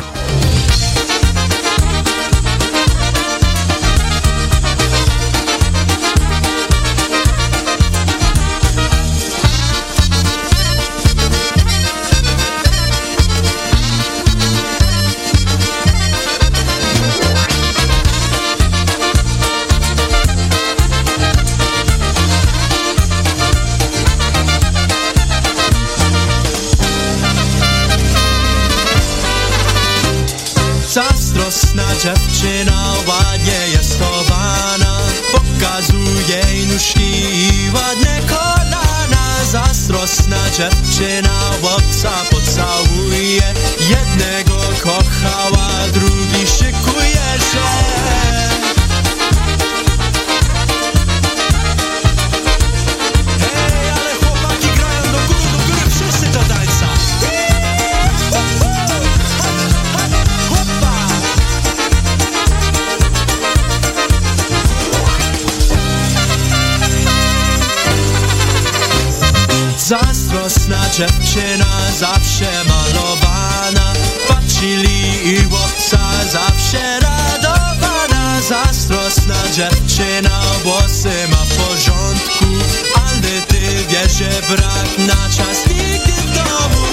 Děvčina 32.06 32.96
vadně 33.06 33.60
je 33.66 33.84
schována, 33.84 35.02
pokazuje 35.32 36.42
jej 36.46 36.66
nůžky 36.66 37.70
vadné 37.72 38.22
konána. 38.22 39.44
Zastrosna 39.44 40.50
děvčina 40.50 41.52
vodca 41.62 42.26
pocałuje, 42.30 43.54
dziewczyna 70.98 71.92
zawsze 72.00 72.64
malowana 72.68 73.94
Patrzyli 74.28 75.30
i 75.34 75.44
chłopca 75.44 76.00
zawsze 76.32 77.00
radowana. 77.00 78.42
Zazdrosna 78.42 79.36
dziewczyna 79.52 80.42
włosy 80.64 81.28
ma 81.32 81.38
w 81.38 81.56
porządku 81.56 82.46
Ale 82.96 83.42
ty 83.48 83.60
wiesz, 83.90 84.14
że 84.14 84.42
brak 84.50 84.98
na 84.98 85.30
czas 85.30 85.68
nigdy 85.68 86.12
w 86.12 86.32
domu 86.32 86.86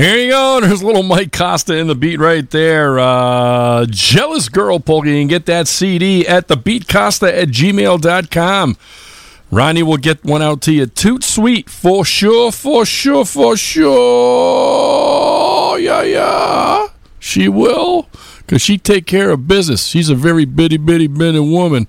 Here 0.00 0.16
you 0.16 0.30
go. 0.30 0.60
There's 0.62 0.82
little 0.82 1.02
Mike 1.02 1.30
Costa 1.30 1.76
in 1.76 1.86
the 1.86 1.94
beat 1.94 2.18
right 2.18 2.48
there. 2.48 2.98
Uh, 2.98 3.84
Jealous 3.84 4.48
Girl 4.48 4.80
Polka. 4.80 5.10
You 5.10 5.20
can 5.20 5.28
get 5.28 5.44
that 5.44 5.68
CD 5.68 6.26
at 6.26 6.48
thebeatcosta 6.48 7.30
at 7.30 7.48
gmail.com. 7.48 8.78
Ronnie 9.50 9.82
will 9.82 9.98
get 9.98 10.24
one 10.24 10.40
out 10.40 10.62
to 10.62 10.72
you. 10.72 10.86
Toot 10.86 11.22
sweet 11.22 11.68
for 11.68 12.06
sure, 12.06 12.50
for 12.50 12.86
sure, 12.86 13.26
for 13.26 13.58
sure. 13.58 13.88
Yeah, 15.78 16.00
yeah. 16.00 16.88
She 17.18 17.50
will. 17.50 18.08
Because 18.38 18.62
she 18.62 18.78
take 18.78 19.04
care 19.04 19.28
of 19.28 19.46
business. 19.46 19.84
She's 19.84 20.08
a 20.08 20.14
very 20.14 20.46
bitty, 20.46 20.78
bitty, 20.78 21.08
bitty 21.08 21.40
woman. 21.40 21.88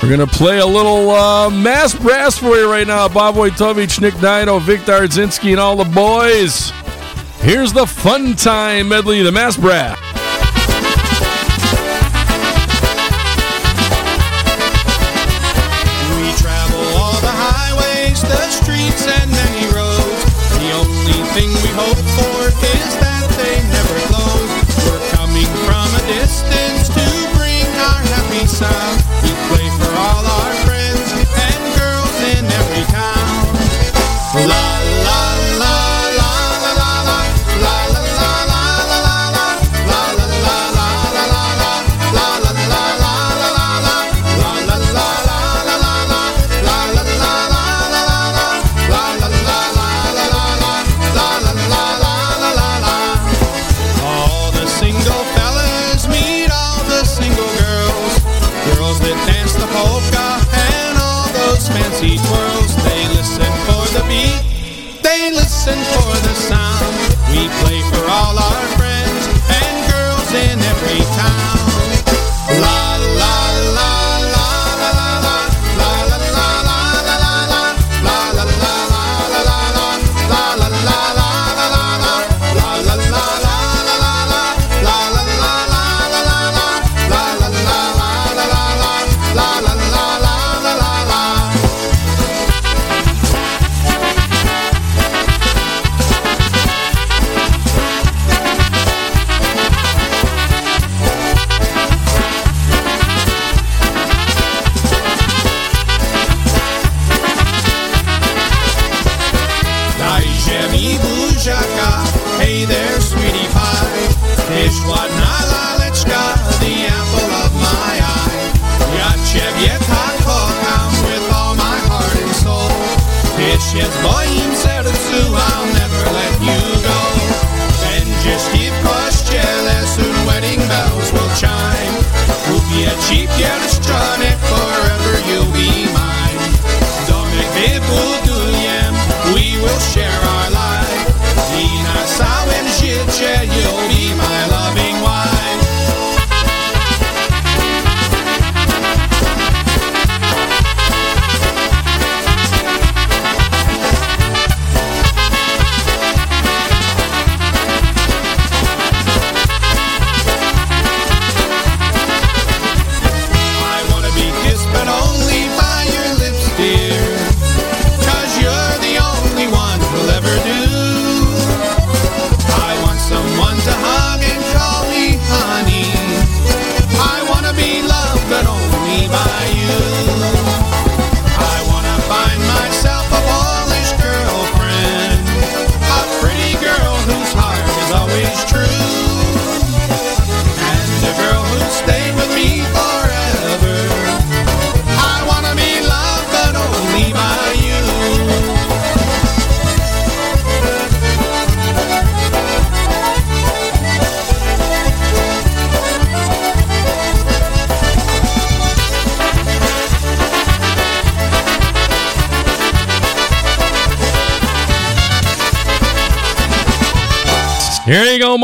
We're 0.00 0.08
going 0.08 0.20
to 0.20 0.28
play 0.28 0.60
a 0.60 0.66
little 0.66 1.10
uh, 1.10 1.50
mass 1.50 1.96
brass 1.96 2.38
for 2.38 2.54
you 2.54 2.70
right 2.70 2.86
now. 2.86 3.08
Bob 3.08 3.34
Wojtovich, 3.34 4.00
Nick 4.00 4.14
Dino, 4.20 4.60
Victor 4.60 5.00
Zinski, 5.08 5.50
and 5.50 5.58
all 5.58 5.74
the 5.74 5.90
boys. 5.90 6.72
Here's 7.42 7.72
the 7.72 7.88
fun 7.88 8.36
time 8.36 8.90
medley, 8.90 9.20
the 9.22 9.32
mass 9.32 9.56
brass. 9.56 9.98
We 16.14 16.30
travel 16.38 16.78
all 17.02 17.18
the 17.18 17.34
highways, 17.34 18.22
the 18.22 18.46
streets, 18.46 19.08
and 19.08 19.28
many 19.28 19.66
roads. 19.74 20.22
The 20.54 20.70
only 20.70 21.18
thing 21.34 21.50
we 21.50 21.70
hope 21.74 22.01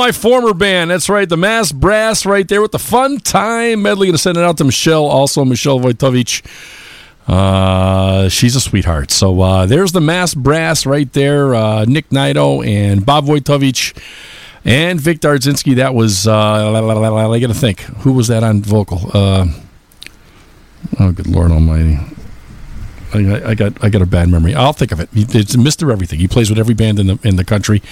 my 0.08 0.12
former 0.12 0.54
band. 0.54 0.90
That's 0.90 1.10
right, 1.10 1.28
the 1.28 1.36
Mass 1.36 1.70
Brass 1.70 2.24
right 2.24 2.48
there 2.48 2.62
with 2.62 2.72
the 2.72 2.78
Fun 2.78 3.18
Time 3.18 3.82
medley. 3.82 4.06
Gonna 4.06 4.16
send 4.16 4.38
it 4.38 4.42
out 4.42 4.56
to 4.56 4.64
Michelle, 4.64 5.04
also 5.04 5.44
Michelle 5.44 5.80
Wojtovich. 5.80 6.42
Uh, 7.26 8.30
she's 8.30 8.56
a 8.56 8.60
sweetheart. 8.60 9.10
So 9.10 9.38
uh, 9.42 9.66
there's 9.66 9.92
the 9.92 10.00
Mass 10.00 10.32
Brass 10.34 10.86
right 10.86 11.12
there. 11.12 11.54
Uh, 11.54 11.84
Nick 11.84 12.08
Naito 12.08 12.66
and 12.66 13.04
Bob 13.04 13.26
Wojtovich 13.26 13.94
and 14.64 14.98
Vic 14.98 15.20
Darzinski. 15.20 15.76
That 15.76 15.94
was, 15.94 16.26
uh, 16.26 16.32
I 16.32 17.38
gotta 17.38 17.52
think, 17.52 17.80
who 17.80 18.14
was 18.14 18.28
that 18.28 18.42
on 18.42 18.62
vocal? 18.62 19.10
Uh, 19.12 19.48
oh, 21.00 21.12
good 21.12 21.26
Lord 21.26 21.50
Almighty. 21.50 21.98
I, 23.14 23.50
I- 23.50 23.54
got 23.54 23.82
I 23.84 23.88
got 23.88 24.02
a 24.02 24.06
bad 24.06 24.28
memory. 24.28 24.54
I'll 24.54 24.72
think 24.72 24.92
of 24.92 25.00
it. 25.00 25.08
It's 25.14 25.56
Mr. 25.56 25.90
Everything. 25.92 26.18
He 26.18 26.28
plays 26.28 26.50
with 26.50 26.58
every 26.58 26.74
band 26.74 26.98
in 26.98 27.06
the 27.08 27.18
in 27.22 27.36
the 27.36 27.44
country. 27.44 27.82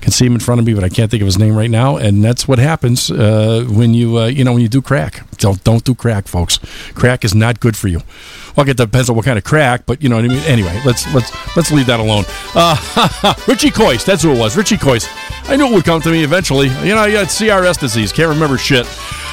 Can 0.00 0.12
see 0.12 0.26
him 0.26 0.34
in 0.34 0.40
front 0.40 0.60
of 0.60 0.66
me, 0.66 0.74
but 0.74 0.84
I 0.84 0.88
can't 0.88 1.10
think 1.10 1.20
of 1.22 1.26
his 1.26 1.38
name 1.38 1.54
right 1.56 1.70
now. 1.70 1.96
And 1.96 2.22
that's 2.24 2.46
what 2.48 2.58
happens 2.58 3.10
uh, 3.10 3.64
when 3.68 3.94
you 3.94 4.18
uh, 4.18 4.26
you 4.26 4.44
know 4.44 4.52
when 4.52 4.62
you 4.62 4.68
do 4.68 4.82
crack. 4.82 5.26
Don't 5.38 5.62
don't 5.64 5.84
do 5.84 5.94
crack, 5.94 6.26
folks. 6.28 6.58
Crack 6.94 7.24
is 7.24 7.34
not 7.34 7.60
good 7.60 7.76
for 7.76 7.88
you. 7.88 8.00
Well, 8.56 8.68
it 8.68 8.76
depends 8.76 9.08
on 9.08 9.16
what 9.16 9.24
kind 9.24 9.38
of 9.38 9.44
crack, 9.44 9.86
but 9.86 10.02
you 10.02 10.08
know 10.10 10.16
what 10.16 10.24
I 10.26 10.28
mean. 10.28 10.42
Anyway, 10.44 10.78
let's 10.84 11.12
let's 11.14 11.30
let's 11.56 11.70
leave 11.72 11.86
that 11.86 12.00
alone. 12.00 12.24
Uh, 12.54 13.34
Richie 13.48 13.70
Coyce, 13.70 14.04
that's 14.04 14.22
who 14.22 14.32
it 14.32 14.38
was. 14.38 14.56
Richie 14.56 14.76
Coyce. 14.76 15.06
I 15.48 15.56
knew 15.56 15.66
it 15.66 15.72
would 15.72 15.84
come 15.84 16.00
to 16.02 16.10
me 16.10 16.22
eventually. 16.22 16.68
You 16.86 16.94
know, 16.94 16.98
I 17.00 17.10
got 17.12 17.28
CRS 17.28 17.78
disease. 17.80 18.12
Can't 18.12 18.28
remember 18.28 18.58
shit. 18.58 18.86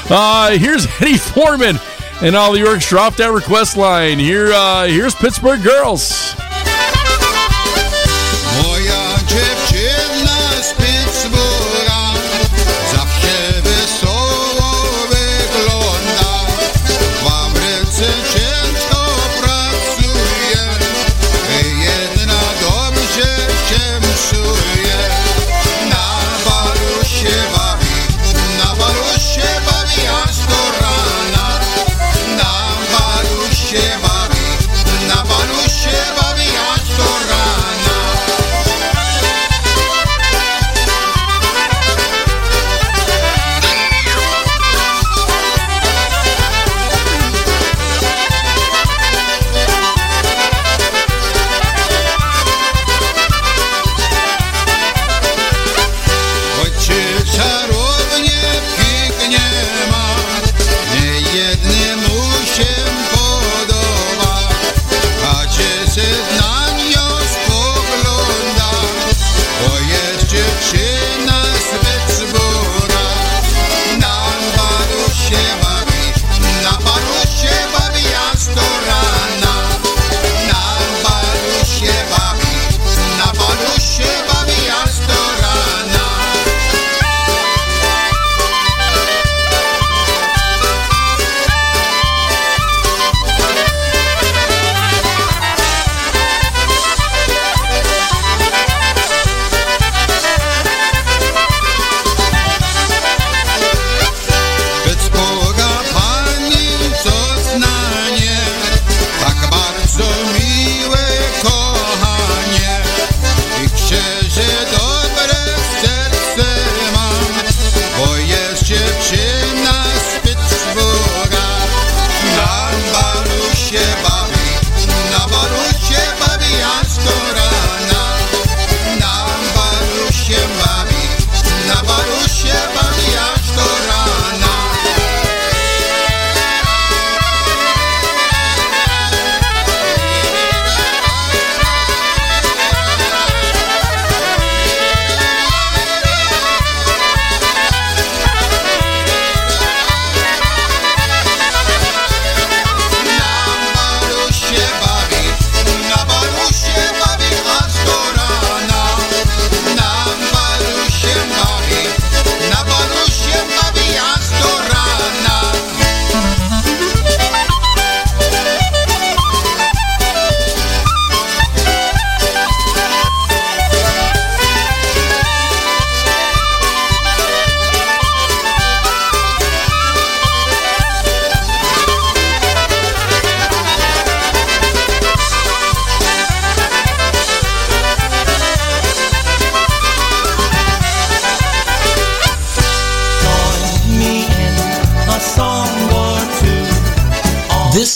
Uh, 0.09 0.51
here's 0.57 0.85
Eddie 1.01 1.17
Forman 1.17 1.75
and 2.21 2.35
all 2.35 2.51
the 2.51 2.59
Yorks 2.59 2.91
off 2.97 3.17
that 3.17 3.31
request 3.31 3.77
line. 3.77 4.19
Here, 4.19 4.51
uh, 4.51 4.87
here's 4.87 5.15
Pittsburgh 5.15 5.63
Girls. 5.63 6.35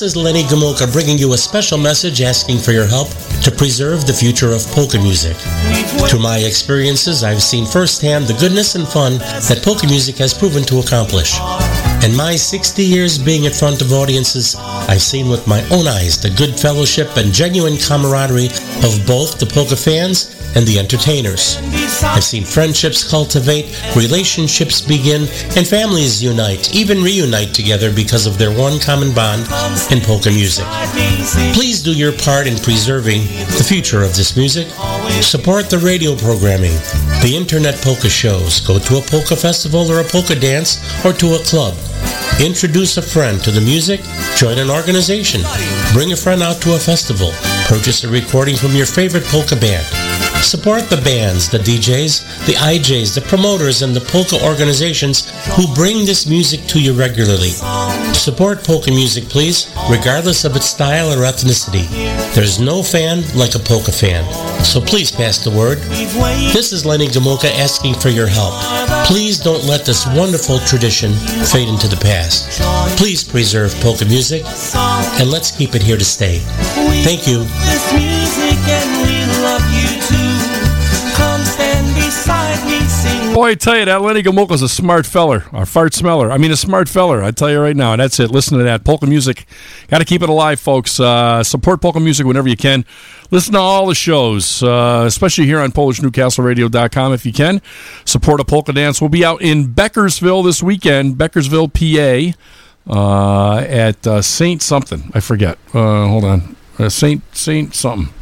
Is 0.04 0.18
Lenny 0.18 0.44
Gomulka 0.44 0.92
bringing 0.92 1.18
you 1.18 1.32
a 1.32 1.38
special 1.38 1.78
message 1.78 2.22
asking 2.22 2.60
for 2.60 2.74
your 2.74 2.86
help 2.86 3.08
to 3.42 3.50
preserve 3.50 4.06
the 4.06 4.12
future 4.12 4.52
of 4.52 4.68
polka 4.68 4.98
music. 4.98 5.38
Through 6.10 6.20
my 6.20 6.40
experiences, 6.40 7.24
I've 7.24 7.42
seen 7.42 7.66
firsthand 7.66 8.28
the 8.28 8.34
goodness 8.34 8.76
and 8.76 8.86
fun 8.86 9.20
that 9.20 9.62
polka 9.64 9.88
music 9.88 10.18
has 10.18 10.34
proven 10.34 10.64
to 10.64 10.80
accomplish. 10.80 11.40
In 12.04 12.14
my 12.18 12.36
60 12.36 12.84
years 12.84 13.18
being 13.18 13.46
in 13.46 13.54
front 13.54 13.82
of 13.82 13.94
audiences, 13.94 14.58
I've 14.58 15.02
seen 15.02 15.30
with 15.30 15.48
my 15.48 15.62
own 15.70 15.88
eyes 15.88 16.22
the 16.22 16.30
good 16.32 16.60
fellowship 16.60 17.16
and 17.16 17.32
genuine 17.32 17.78
camaraderie 17.78 18.48
of 18.84 19.08
both 19.08 19.40
the 19.40 19.46
polka 19.46 19.78
fans 19.78 20.36
and 20.54 20.68
the 20.68 20.80
entertainers. 20.80 21.56
I've 22.04 22.26
seen 22.26 22.44
friendships 22.44 23.10
cultivate, 23.10 23.72
relationships 23.96 24.82
begin, 24.82 25.22
and 25.56 25.66
families 25.66 26.22
unite, 26.22 26.76
even 26.76 27.02
reunite 27.02 27.54
together 27.54 27.90
because 27.90 28.28
of 28.28 28.38
their 28.38 28.52
one 28.52 28.82
common 28.82 29.16
bond 29.16 29.48
in 29.90 30.02
polka 30.02 30.30
music. 30.30 30.66
Please 31.56 31.82
do 31.82 31.94
your 31.94 32.12
part 32.12 32.48
in 32.48 32.58
preserving 32.58 33.22
the 33.56 33.66
future 33.66 34.04
of 34.04 34.14
this 34.14 34.36
music. 34.36 34.68
Support 35.24 35.70
the 35.70 35.80
radio 35.80 36.18
programming, 36.18 36.76
the 37.24 37.34
internet 37.34 37.76
polka 37.82 38.10
shows, 38.10 38.60
go 38.60 38.78
to 38.78 38.98
a 38.98 39.02
polka 39.02 39.38
festival 39.38 39.90
or 39.90 40.02
a 40.02 40.04
polka 40.04 40.36
dance, 40.36 40.84
or 41.06 41.14
to 41.14 41.36
a 41.36 41.40
club. 41.40 41.78
Introduce 42.40 42.98
a 42.98 43.02
friend 43.02 43.42
to 43.44 43.52
the 43.52 43.62
music, 43.62 44.02
join 44.36 44.58
an 44.58 44.70
organization, 44.70 45.42
bring 45.94 46.12
a 46.12 46.16
friend 46.16 46.42
out 46.42 46.62
to 46.62 46.76
a 46.76 46.80
festival, 46.80 47.32
purchase 47.68 48.04
a 48.04 48.10
recording 48.10 48.56
from 48.56 48.72
your 48.72 48.86
favorite 48.86 49.24
polka 49.26 49.56
band. 49.56 49.86
Support 50.44 50.90
the 50.90 51.02
bands, 51.06 51.48
the 51.50 51.60
DJs, 51.60 52.46
the 52.46 52.54
IJs, 52.54 53.16
the 53.16 53.22
promoters, 53.22 53.82
and 53.82 53.96
the 53.96 54.02
polka 54.02 54.44
organizations 54.44 55.30
who 55.56 55.74
bring 55.74 56.06
this 56.06 56.28
music 56.28 56.66
to 56.68 56.82
you 56.82 56.94
regularly. 56.94 57.52
Support 58.24 58.64
polka 58.64 58.90
music, 58.90 59.26
please, 59.26 59.68
regardless 59.90 60.46
of 60.46 60.56
its 60.56 60.68
style 60.68 61.12
or 61.12 61.26
ethnicity. 61.26 61.86
There's 62.34 62.58
no 62.58 62.82
fan 62.82 63.22
like 63.36 63.54
a 63.54 63.60
polka 63.60 63.92
fan. 63.92 64.24
So 64.64 64.80
please 64.80 65.12
pass 65.12 65.44
the 65.44 65.52
word. 65.52 65.80
This 66.54 66.72
is 66.72 66.86
Lenny 66.86 67.08
Gomulka 67.08 67.52
asking 67.60 67.96
for 67.96 68.08
your 68.08 68.28
help. 68.28 68.54
Please 69.08 69.38
don't 69.38 69.66
let 69.66 69.86
this 69.86 70.08
wonderful 70.16 70.60
tradition 70.60 71.12
fade 71.52 71.68
into 71.68 71.90
the 71.90 71.98
past. 71.98 72.62
Please 72.98 73.26
preserve 73.26 73.76
polka 73.82 74.06
music, 74.06 74.46
and 75.20 75.30
let's 75.30 75.52
keep 75.52 75.76
it 75.76 75.84
here 75.84 75.98
to 75.98 76.06
stay. 76.06 76.40
Thank 77.04 77.28
you. 77.28 77.44
Boy, 83.34 83.50
I 83.50 83.56
tell 83.56 83.80
you, 83.80 83.86
that 83.86 84.04
Lenny 84.04 84.22
Gomulka's 84.22 84.62
a 84.62 84.70
smart 84.70 85.08
feller, 85.08 85.46
a 85.54 85.66
fart 85.66 85.96
smeller. 85.96 86.32
I 86.32 86.38
mean, 86.38 86.52
a 86.52 86.56
smart 86.56 86.88
feller. 86.88 87.24
I 87.24 87.32
tell 87.32 87.50
you 87.50 87.60
right 87.60 87.76
now. 87.76 87.94
And 87.94 88.00
that's 88.00 88.20
it. 88.20 88.30
Listen 88.30 88.60
to 88.60 88.64
that. 88.64 88.86
Polka 88.86 89.08
music. 89.08 89.48
Got 89.88 89.98
to 89.98 90.06
keep 90.06 90.22
it 90.22 90.30
alive, 90.30 90.60
folks. 90.60 91.00
Uh, 91.00 91.44
support 91.44 91.82
polka 91.82 92.00
music 92.00 92.28
whenever 92.28 92.48
you 92.48 92.56
can. 92.56 92.86
Listen 93.32 93.54
to 93.54 93.60
all 93.60 93.88
the 93.88 93.96
shows, 93.96 94.62
uh, 94.62 95.06
especially 95.08 95.46
here 95.46 95.60
on 95.60 95.72
PolishNewcastleRadio.com 95.72 97.14
if 97.14 97.26
you 97.26 97.34
can. 97.34 97.60
Support 98.06 98.40
a 98.40 98.46
polka 98.46 98.72
dance. 98.72 99.02
We'll 99.02 99.10
be 99.10 99.26
out 99.26 99.42
in 99.42 99.74
Beckersville 99.74 100.44
this 100.46 100.62
weekend, 100.62 101.16
Beckersville, 101.16 101.74
PA, 101.74 102.38
uh, 102.88 103.62
at 103.62 104.06
uh, 104.06 104.22
Saint 104.22 104.62
something. 104.62 105.10
I 105.16 105.20
forget. 105.22 105.58
Uh, 105.74 106.08
hold 106.08 106.24
on. 106.24 106.56
Uh, 106.78 106.90
Saint 106.90 107.24
Saint 107.36 107.74
something. 107.74 108.14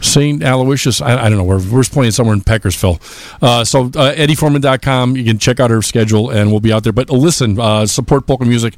St. 0.00 0.42
Aloysius. 0.42 1.00
I, 1.00 1.24
I 1.24 1.28
don't 1.28 1.38
know. 1.38 1.44
We're, 1.44 1.66
we're 1.70 1.84
playing 1.84 2.12
somewhere 2.12 2.34
in 2.34 2.42
Peckersville. 2.42 3.00
Uh, 3.42 3.64
so, 3.64 3.84
uh, 3.84 4.14
EddieForman.com. 4.14 5.16
You 5.16 5.24
can 5.24 5.38
check 5.38 5.60
out 5.60 5.70
our 5.70 5.82
schedule 5.82 6.30
and 6.30 6.50
we'll 6.50 6.60
be 6.60 6.72
out 6.72 6.84
there. 6.84 6.92
But 6.92 7.10
listen, 7.10 7.58
uh, 7.58 7.86
support 7.86 8.26
polka 8.26 8.44
music. 8.44 8.74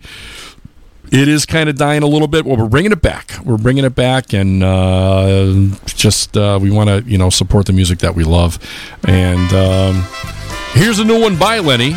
It 1.10 1.26
is 1.26 1.46
kind 1.46 1.70
of 1.70 1.76
dying 1.76 2.02
a 2.02 2.06
little 2.06 2.28
bit. 2.28 2.44
Well, 2.44 2.56
we're 2.56 2.68
bringing 2.68 2.92
it 2.92 3.00
back. 3.00 3.32
We're 3.42 3.56
bringing 3.56 3.84
it 3.84 3.94
back, 3.94 4.34
and 4.34 4.62
uh, 4.62 5.74
just 5.86 6.36
uh, 6.36 6.58
we 6.60 6.70
want 6.70 6.90
to, 6.90 7.10
you 7.10 7.16
know, 7.16 7.30
support 7.30 7.64
the 7.64 7.72
music 7.72 8.00
that 8.00 8.14
we 8.14 8.24
love. 8.24 8.58
And 9.04 9.50
um, 9.54 10.04
here's 10.72 10.98
a 10.98 11.04
new 11.04 11.18
one 11.18 11.38
by 11.38 11.60
Lenny, 11.60 11.96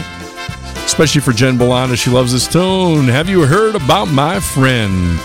especially 0.85 1.19
for 1.19 1.33
Jen 1.33 1.57
Bolana. 1.57 1.97
She 1.97 2.09
loves 2.09 2.31
this 2.31 2.47
tune. 2.47 3.09
Have 3.09 3.27
you 3.27 3.45
heard 3.45 3.75
about 3.75 4.05
my 4.05 4.39
friend? 4.39 5.19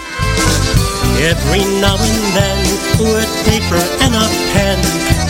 Every 1.22 1.60
now 1.80 1.96
and 1.98 2.36
then, 2.36 3.25
paper 3.56 3.80
and 4.04 4.12
a 4.12 4.26
pen, 4.52 4.76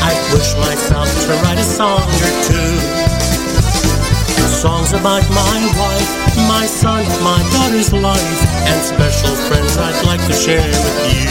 I 0.02 0.10
push 0.34 0.50
myself 0.58 1.06
to 1.26 1.32
write 1.46 1.58
a 1.58 1.62
song 1.62 2.02
or 2.02 2.32
two. 2.42 2.72
Songs 4.50 4.90
about 4.92 5.22
my 5.30 5.58
wife, 5.78 6.10
my 6.50 6.66
son, 6.66 7.06
my 7.22 7.38
daughter's 7.54 7.92
life, 7.92 8.40
and 8.66 8.82
special 8.82 9.34
friends 9.46 9.76
I'd 9.78 10.02
like 10.06 10.22
to 10.26 10.34
share 10.34 10.58
with 10.58 10.98
you. 11.06 11.30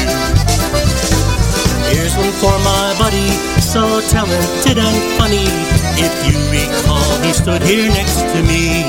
Here's 1.91 2.15
one 2.15 2.31
for 2.39 2.55
my 2.63 2.95
buddy, 2.95 3.27
so 3.59 3.99
talented 4.07 4.77
and 4.79 4.97
funny. 5.19 5.51
If 5.99 6.13
you 6.23 6.39
recall, 6.47 7.11
he 7.19 7.33
stood 7.33 7.61
here 7.63 7.89
next 7.91 8.23
to 8.31 8.39
me. 8.47 8.87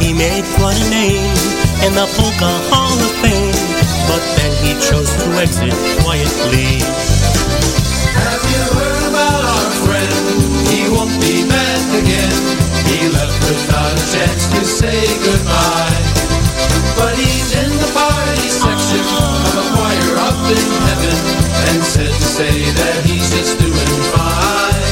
He 0.00 0.14
made 0.16 0.44
quite 0.56 0.80
a 0.80 0.88
name 0.88 1.36
in 1.84 1.92
the 1.92 2.08
Polka 2.16 2.52
Hall 2.72 2.96
of 2.96 3.12
Fame, 3.20 3.49
but 4.10 4.22
then 4.34 4.50
he 4.58 4.74
chose 4.82 5.14
to 5.22 5.26
exit 5.38 5.70
quietly. 6.02 6.82
Have 8.18 8.42
you 8.50 8.62
heard 8.74 9.04
about 9.06 9.42
our 9.54 9.70
friend? 9.86 10.26
He 10.66 10.90
won't 10.90 11.14
be 11.22 11.46
back 11.46 11.86
again. 11.94 12.34
He 12.90 13.06
left 13.14 13.38
without 13.46 13.94
a 13.94 14.04
chance 14.10 14.50
to 14.50 14.60
say 14.66 15.06
goodbye. 15.22 15.94
But 16.98 17.14
he's 17.22 17.54
in 17.54 17.70
the 17.70 17.90
party 17.94 18.50
section 18.50 19.06
of 19.46 19.54
a 19.62 19.66
choir 19.78 20.12
up 20.26 20.42
in 20.58 20.68
heaven 20.90 21.16
and 21.70 21.78
said 21.86 22.10
to 22.10 22.28
say 22.38 22.66
that 22.82 23.06
he's 23.06 23.30
just 23.30 23.62
doing 23.62 23.94
fine. 24.10 24.90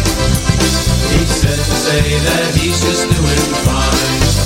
He 1.11 1.27
said 1.27 1.59
to 1.59 1.75
say 1.87 2.03
that 2.23 2.55
he's 2.55 2.79
just 2.87 3.11
doing 3.11 3.47
fine. 3.67 4.38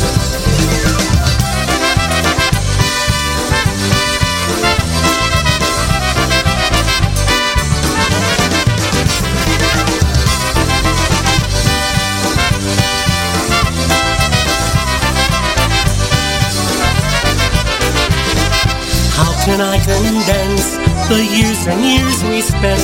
Can 19.44 19.60
I 19.60 19.74
condense 19.82 20.78
the 21.10 21.18
years 21.18 21.66
and 21.66 21.82
years 21.82 22.22
we 22.30 22.40
spent 22.40 22.78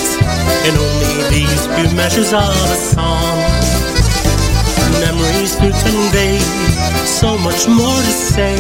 in 0.67 0.75
only 0.75 1.31
these 1.31 1.63
few 1.71 1.87
measures 1.95 2.33
of 2.33 2.51
a 2.51 2.75
song? 2.75 3.39
Memories 4.99 5.55
to 5.63 5.71
convey, 5.71 6.43
so 7.07 7.39
much 7.39 7.69
more 7.71 7.95
to 7.95 8.11
say. 8.11 8.59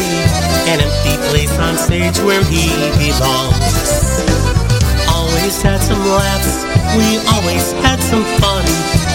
An 0.70 0.78
empty 0.78 1.18
place 1.26 1.50
on 1.58 1.76
stage 1.76 2.16
where 2.22 2.44
he 2.46 2.70
belongs. 3.02 3.66
Always 5.10 5.60
had 5.60 5.82
some 5.82 5.98
laughs, 5.98 6.62
we 6.94 7.18
always 7.34 7.72
had 7.82 7.98
some 7.98 8.22
fun, 8.38 8.62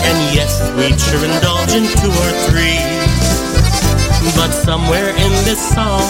and 0.04 0.36
yes, 0.36 0.60
we'd 0.76 1.00
sure 1.00 1.24
indulge 1.24 1.72
in 1.72 1.88
two 2.04 2.12
or 2.12 2.32
three. 2.52 2.84
But 4.36 4.52
somewhere 4.52 5.16
in 5.16 5.32
this 5.48 5.72
song, 5.72 6.04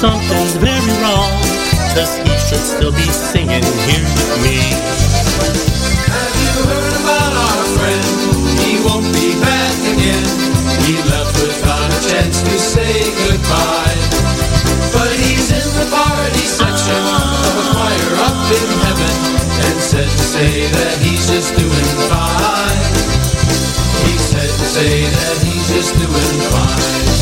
something's 0.00 0.56
very 0.56 0.92
wrong. 1.04 1.57
Cause 1.98 2.14
he 2.14 2.30
should 2.38 2.62
still 2.62 2.92
be 2.92 3.10
singing 3.10 3.58
here 3.58 4.06
with 4.06 4.34
me. 4.46 4.70
Have 6.06 6.34
you 6.38 6.54
heard 6.70 6.94
about 6.94 7.34
our 7.34 7.64
friend? 7.74 8.06
He 8.62 8.78
won't 8.86 9.10
be 9.10 9.34
back 9.42 9.74
again. 9.82 10.22
He 10.86 10.94
left 11.10 11.34
without 11.42 11.90
a 11.90 12.00
chance 12.06 12.38
to 12.38 12.54
say 12.54 13.02
goodbye. 13.26 13.98
But 14.94 15.10
he's 15.10 15.50
in 15.50 15.66
the 15.74 15.90
party 15.90 16.46
section 16.46 17.02
of 17.02 17.54
a 17.58 17.64
choir 17.74 18.10
up 18.30 18.46
in 18.46 18.68
heaven 18.86 19.14
and 19.66 19.76
said 19.82 20.06
to 20.06 20.24
say 20.38 20.70
that 20.70 21.02
he's 21.02 21.26
just 21.26 21.50
doing 21.58 21.90
fine. 22.06 22.94
He 24.06 24.14
said 24.22 24.46
to 24.46 24.66
say 24.70 25.02
that 25.02 25.36
he's 25.42 25.66
just 25.66 25.98
doing 25.98 26.38
fine. 26.54 27.17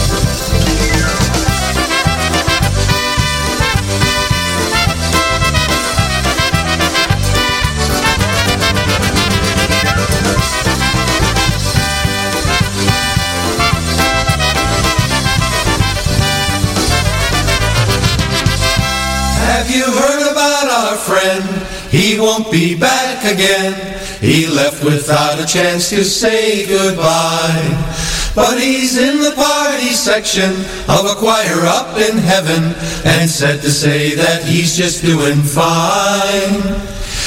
He 22.16 22.22
won't 22.22 22.50
be 22.50 22.74
back 22.74 23.30
again. 23.30 23.74
He 24.22 24.46
left 24.46 24.82
without 24.82 25.38
a 25.38 25.44
chance 25.44 25.90
to 25.90 26.02
say 26.02 26.66
goodbye. 26.66 27.92
But 28.34 28.58
he's 28.58 28.96
in 28.96 29.18
the 29.18 29.32
party 29.36 29.90
section 29.90 30.50
of 30.88 31.04
a 31.04 31.14
choir 31.18 31.66
up 31.66 31.98
in 31.98 32.16
heaven 32.16 32.74
and 33.04 33.28
said 33.28 33.60
to 33.60 33.70
say 33.70 34.14
that 34.14 34.44
he's 34.44 34.74
just 34.74 35.04
doing 35.04 35.42
fine. 35.42 36.80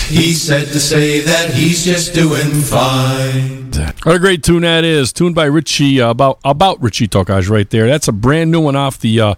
He 0.07 0.33
said 0.33 0.69
to 0.69 0.79
say 0.79 1.19
that 1.19 1.53
he's 1.53 1.85
just 1.85 2.15
doing 2.15 2.49
fine. 2.49 3.69
What 4.03 4.15
a 4.15 4.19
great 4.19 4.41
tune 4.41 4.63
that 4.63 4.83
is. 4.83 5.13
Tuned 5.13 5.35
by 5.35 5.45
Richie 5.45 6.01
uh, 6.01 6.09
about 6.09 6.39
about 6.43 6.81
Richie 6.81 7.07
Tokarz 7.07 7.47
right 7.47 7.69
there. 7.69 7.85
That's 7.85 8.07
a 8.07 8.11
brand 8.11 8.49
new 8.49 8.61
one 8.61 8.75
off 8.75 8.99
the 8.99 9.21
uh, 9.21 9.35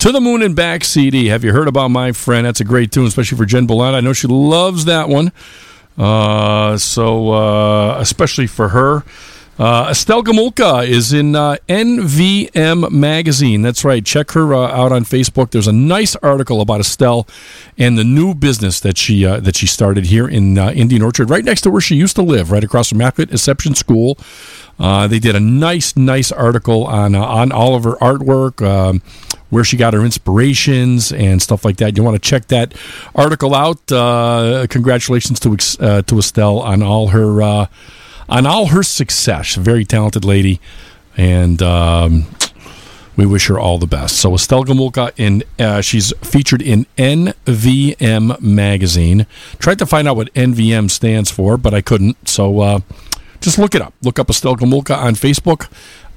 To 0.00 0.12
the 0.12 0.20
Moon 0.20 0.40
and 0.40 0.56
Back 0.56 0.84
CD. 0.84 1.26
Have 1.26 1.44
you 1.44 1.52
heard 1.52 1.68
about 1.68 1.88
my 1.88 2.12
friend? 2.12 2.46
That's 2.46 2.60
a 2.62 2.64
great 2.64 2.90
tune, 2.90 3.04
especially 3.04 3.36
for 3.36 3.44
Jen 3.44 3.66
Bolanda. 3.66 3.96
I 3.96 4.00
know 4.00 4.14
she 4.14 4.28
loves 4.28 4.86
that 4.86 5.10
one. 5.10 5.30
Uh, 5.98 6.78
so 6.78 7.32
uh, 7.32 7.98
especially 7.98 8.46
for 8.46 8.70
her. 8.70 9.04
Uh, 9.58 9.88
Estelle 9.90 10.22
Gamulka 10.22 10.88
is 10.88 11.12
in 11.12 11.36
uh, 11.36 11.56
NVM 11.68 12.90
Magazine. 12.90 13.60
That's 13.60 13.84
right. 13.84 14.02
Check 14.02 14.30
her 14.30 14.54
uh, 14.54 14.68
out 14.68 14.90
on 14.90 15.04
Facebook. 15.04 15.50
There's 15.50 15.68
a 15.68 15.72
nice 15.72 16.16
article 16.16 16.62
about 16.62 16.80
Estelle 16.80 17.28
and 17.76 17.98
the 17.98 18.04
new 18.04 18.34
business 18.34 18.80
that 18.80 18.96
she 18.96 19.26
uh, 19.26 19.38
that 19.40 19.56
she 19.56 19.66
started 19.66 20.06
here 20.06 20.26
in 20.26 20.56
uh, 20.56 20.70
Indian 20.70 21.02
Orchard, 21.02 21.28
right 21.28 21.44
next 21.44 21.60
to 21.62 21.70
where 21.70 21.82
she 21.82 21.94
used 21.94 22.16
to 22.16 22.22
live, 22.22 22.50
right 22.50 22.64
across 22.64 22.88
from 22.88 23.02
Immaculate 23.02 23.32
Exception 23.34 23.74
School. 23.74 24.16
Uh, 24.78 25.06
they 25.06 25.18
did 25.18 25.36
a 25.36 25.40
nice, 25.40 25.94
nice 25.94 26.32
article 26.32 26.86
on 26.86 27.14
on 27.14 27.52
all 27.52 27.74
of 27.74 27.84
her 27.84 27.96
artwork, 27.96 28.66
um, 28.66 29.02
where 29.50 29.64
she 29.64 29.76
got 29.76 29.92
her 29.94 30.04
inspirations 30.04 31.12
and 31.12 31.42
stuff 31.42 31.64
like 31.64 31.76
that. 31.78 31.96
You 31.96 32.02
want 32.02 32.20
to 32.20 32.28
check 32.28 32.46
that 32.48 32.74
article 33.14 33.54
out. 33.54 33.92
Uh, 33.92 34.66
congratulations 34.70 35.38
to 35.40 35.56
uh, 35.80 36.02
to 36.02 36.18
Estelle 36.18 36.60
on 36.60 36.82
all 36.82 37.08
her 37.08 37.42
uh, 37.42 37.66
on 38.28 38.46
all 38.46 38.66
her 38.66 38.82
success. 38.82 39.56
Very 39.56 39.84
talented 39.84 40.24
lady, 40.24 40.60
and 41.16 41.60
um, 41.62 42.26
we 43.16 43.26
wish 43.26 43.48
her 43.48 43.58
all 43.58 43.78
the 43.78 43.86
best. 43.86 44.16
So 44.16 44.34
Estelle 44.34 44.64
Gamulka, 44.64 45.12
in 45.16 45.42
uh, 45.58 45.80
she's 45.80 46.12
featured 46.22 46.62
in 46.62 46.86
NVM 46.96 48.40
magazine. 48.40 49.26
Tried 49.58 49.78
to 49.80 49.86
find 49.86 50.08
out 50.08 50.16
what 50.16 50.32
NVM 50.34 50.90
stands 50.90 51.30
for, 51.30 51.56
but 51.56 51.74
I 51.74 51.82
couldn't. 51.82 52.28
So 52.28 52.60
uh, 52.60 52.80
just 53.40 53.58
look 53.58 53.74
it 53.74 53.82
up. 53.82 53.94
Look 54.02 54.18
up 54.18 54.30
Estelle 54.30 54.56
Gamulka 54.56 54.96
on 54.96 55.14
Facebook 55.14 55.68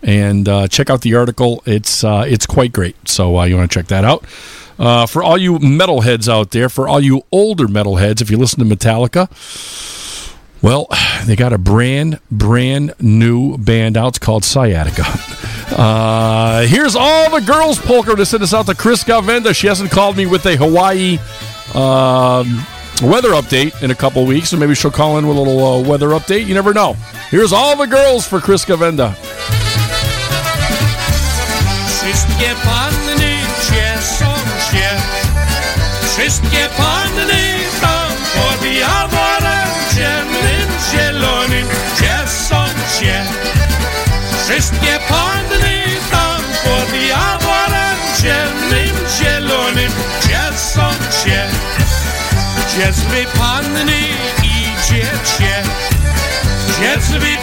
and 0.03 0.47
uh, 0.47 0.67
check 0.67 0.89
out 0.89 1.01
the 1.01 1.15
article. 1.15 1.63
It's 1.65 2.03
uh, 2.03 2.25
it's 2.27 2.45
quite 2.45 2.71
great. 2.73 3.07
So 3.07 3.38
uh, 3.38 3.45
you 3.45 3.57
want 3.57 3.71
to 3.71 3.80
check 3.80 3.88
that 3.88 4.03
out. 4.05 4.25
Uh, 4.77 5.05
for 5.05 5.23
all 5.23 5.38
you 5.38 5.59
metalheads 5.59 6.27
out 6.27 6.51
there, 6.51 6.67
for 6.67 6.88
all 6.88 6.99
you 6.99 7.23
older 7.31 7.67
metalheads, 7.67 8.21
if 8.21 8.30
you 8.30 8.38
listen 8.38 8.67
to 8.67 8.75
Metallica, 8.75 9.30
well, 10.61 10.88
they 11.25 11.35
got 11.35 11.53
a 11.53 11.57
brand, 11.57 12.19
brand 12.31 12.93
new 12.99 13.57
band 13.57 13.97
out. 13.97 14.09
It's 14.09 14.19
called 14.19 14.43
Sciatica. 14.43 15.03
Uh, 15.73 16.67
here's 16.67 16.95
all 16.95 17.31
the 17.31 17.39
girls 17.39 17.80
polka 17.80 18.15
to 18.15 18.25
send 18.27 18.43
us 18.43 18.53
out 18.53 18.67
to 18.67 18.75
Chris 18.75 19.03
Galvenda. 19.03 19.55
She 19.55 19.65
hasn't 19.65 19.89
called 19.89 20.15
me 20.15 20.27
with 20.27 20.45
a 20.45 20.55
Hawaii 20.55 21.17
um, 21.73 22.63
weather 23.01 23.30
update 23.30 23.81
in 23.81 23.89
a 23.89 23.95
couple 23.95 24.23
weeks, 24.25 24.49
so 24.49 24.57
maybe 24.57 24.75
she'll 24.75 24.91
call 24.91 25.17
in 25.17 25.25
with 25.25 25.35
a 25.35 25.39
little 25.39 25.65
uh, 25.65 25.81
weather 25.81 26.09
update. 26.09 26.45
You 26.45 26.53
never 26.53 26.75
know. 26.75 26.93
Here's 27.30 27.53
all 27.53 27.75
the 27.75 27.88
girls 27.88 28.27
for 28.27 28.39
Chris 28.39 28.65
Galvenda. 28.65 29.15
Wszystkie 32.34 32.55
panny 32.55 33.38
cieszą 33.69 34.34
się, 34.72 34.89
wszystkie 36.14 36.69
panny 36.77 37.55
tam 37.81 38.11
pod 38.35 38.65
jaworem 38.65 39.69
ciemnym, 39.95 40.69
zielonym 40.91 41.68
cieszą 41.99 42.65
się. 42.99 43.23
Wszystkie 44.43 44.99
panny 45.10 45.84
tam 46.11 46.41
pod 46.64 47.01
jaworem 47.10 47.97
ciemnym, 48.22 49.07
zielonym 49.19 49.91
cieszą 50.22 50.91
się. 51.23 51.47
Gdzie 52.57 52.93
zły 52.93 53.26
panny 53.39 53.99
idziecie? 54.43 55.64
Gdzie 56.68 57.01
zły 57.01 57.38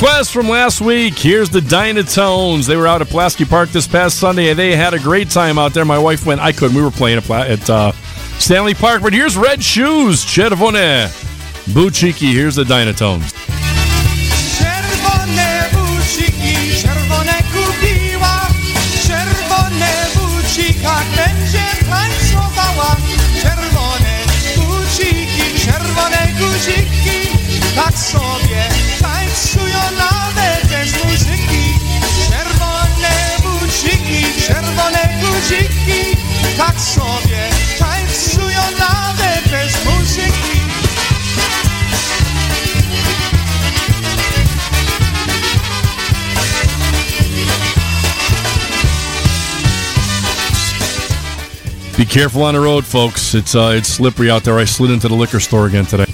request 0.00 0.32
from 0.32 0.48
last 0.48 0.80
week. 0.80 1.18
Here's 1.18 1.50
the 1.50 1.58
Dynatones. 1.58 2.68
They 2.68 2.76
were 2.76 2.86
out 2.86 3.02
at 3.02 3.08
Pulaski 3.08 3.44
Park 3.44 3.70
this 3.70 3.88
past 3.88 4.20
Sunday, 4.20 4.50
and 4.50 4.58
they 4.58 4.76
had 4.76 4.94
a 4.94 4.98
great 5.00 5.28
time 5.28 5.58
out 5.58 5.74
there. 5.74 5.84
My 5.84 5.98
wife 5.98 6.24
went. 6.24 6.40
I 6.40 6.52
couldn't. 6.52 6.76
We 6.76 6.82
were 6.84 6.92
playing 6.92 7.18
at, 7.18 7.68
uh, 7.68 7.90
Stanley 8.38 8.74
Park. 8.74 9.02
But 9.02 9.12
here's 9.12 9.36
Red 9.36 9.60
Shoes. 9.60 10.24
Czerwone. 10.24 11.08
Buciki. 11.74 12.32
Here's 12.32 12.54
the 12.54 12.62
Dynatones. 12.62 13.32
Czerwone 14.58 15.70
buciki, 15.72 16.82
czerwone 16.82 17.42
kupiła 17.52 18.46
Czerwone 19.06 20.06
w 20.14 20.18
Tak 36.58 36.80
sobie 36.80 37.48
tańcują 37.78 38.60
nawet 38.78 39.48
bez 39.50 39.84
muzyki 39.84 40.58
careful 52.08 52.42
on 52.42 52.54
the 52.54 52.60
road, 52.60 52.84
folks. 52.86 53.34
It's 53.34 53.54
uh, 53.54 53.76
it's 53.76 53.88
slippery 53.88 54.30
out 54.30 54.42
there. 54.42 54.58
I 54.58 54.64
slid 54.64 54.90
into 54.90 55.08
the 55.08 55.14
liquor 55.14 55.40
store 55.40 55.66
again 55.66 55.84
today. 55.84 56.07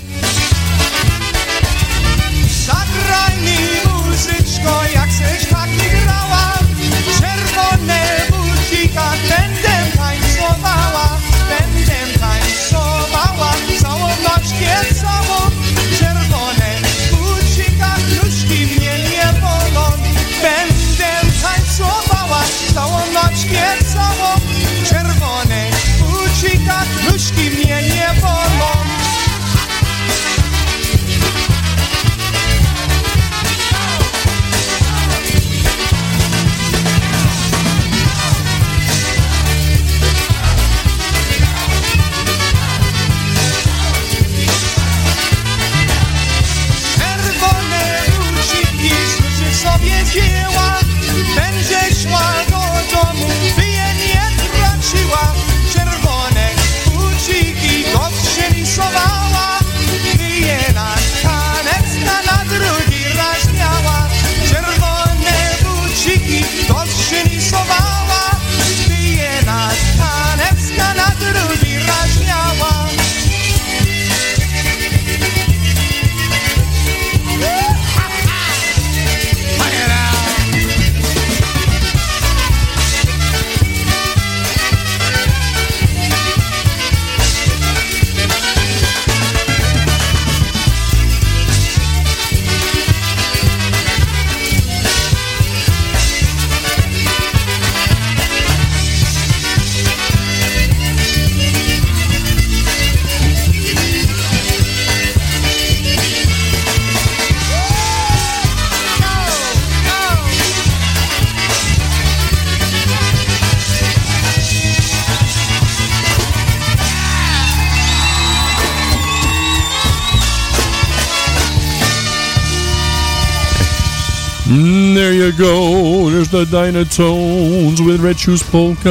The 126.35 126.45
Dynatones 126.47 127.87
with 127.87 128.01
Red 128.01 128.19
Shoes 128.19 128.43
Polka. 128.43 128.91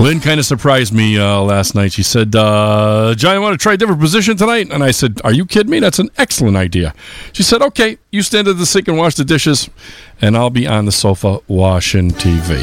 Lynn 0.00 0.20
kind 0.20 0.38
of 0.38 0.46
surprised 0.46 0.92
me 0.92 1.18
uh, 1.18 1.40
last 1.40 1.74
night. 1.74 1.92
She 1.92 2.04
said, 2.04 2.36
uh, 2.36 3.16
Johnny, 3.16 3.40
want 3.40 3.54
to 3.54 3.58
try 3.58 3.72
a 3.72 3.76
different 3.76 4.00
position 4.00 4.36
tonight? 4.36 4.70
And 4.70 4.84
I 4.84 4.92
said, 4.92 5.20
Are 5.24 5.32
you 5.32 5.44
kidding 5.44 5.72
me? 5.72 5.80
That's 5.80 5.98
an 5.98 6.10
excellent 6.16 6.56
idea. 6.56 6.94
She 7.32 7.42
said, 7.42 7.60
Okay, 7.60 7.98
you 8.12 8.22
stand 8.22 8.46
at 8.46 8.56
the 8.56 8.66
sink 8.66 8.86
and 8.86 8.98
wash 8.98 9.16
the 9.16 9.24
dishes, 9.24 9.68
and 10.22 10.36
I'll 10.36 10.48
be 10.48 10.68
on 10.68 10.84
the 10.84 10.92
sofa 10.92 11.40
watching 11.48 12.12
TV. 12.12 12.62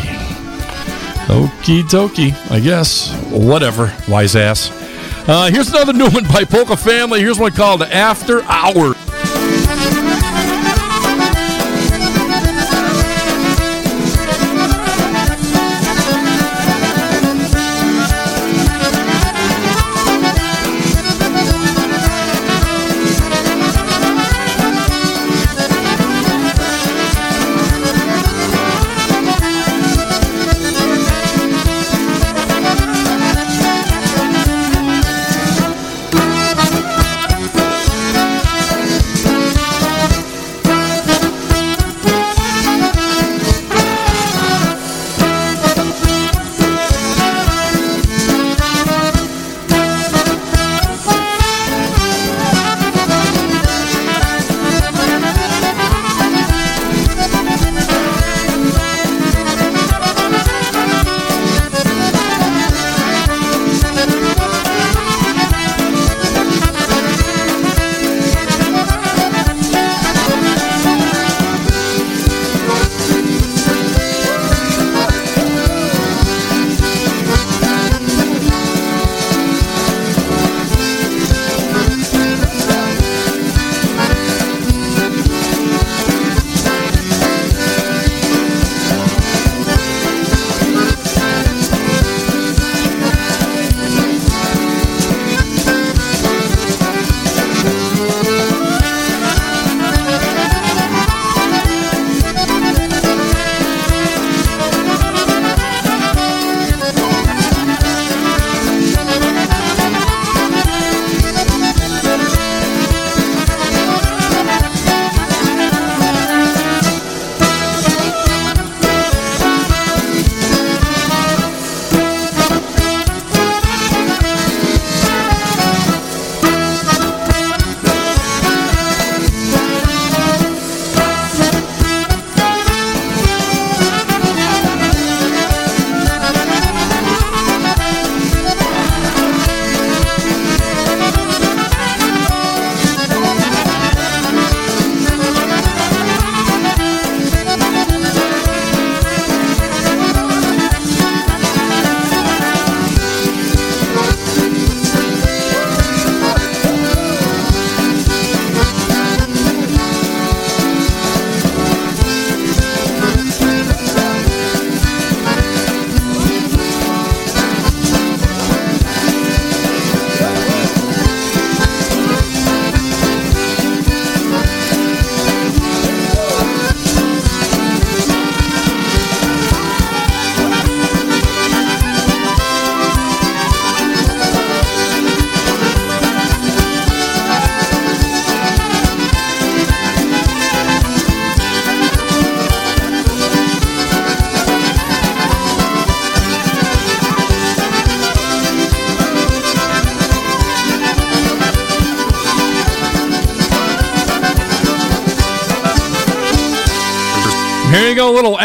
Okie 1.27 1.83
dokie, 1.83 2.33
I 2.49 2.61
guess. 2.61 3.13
Whatever, 3.29 3.93
wise 4.07 4.37
ass. 4.37 4.69
Uh, 5.27 5.49
here's 5.51 5.67
another 5.67 5.91
new 6.01 6.07
one 6.11 6.23
by 6.29 6.45
Polka 6.45 6.77
Family. 6.77 7.19
Here's 7.19 7.39
one 7.39 7.51
called 7.51 7.81
After 7.81 8.41
Hours. 8.43 8.95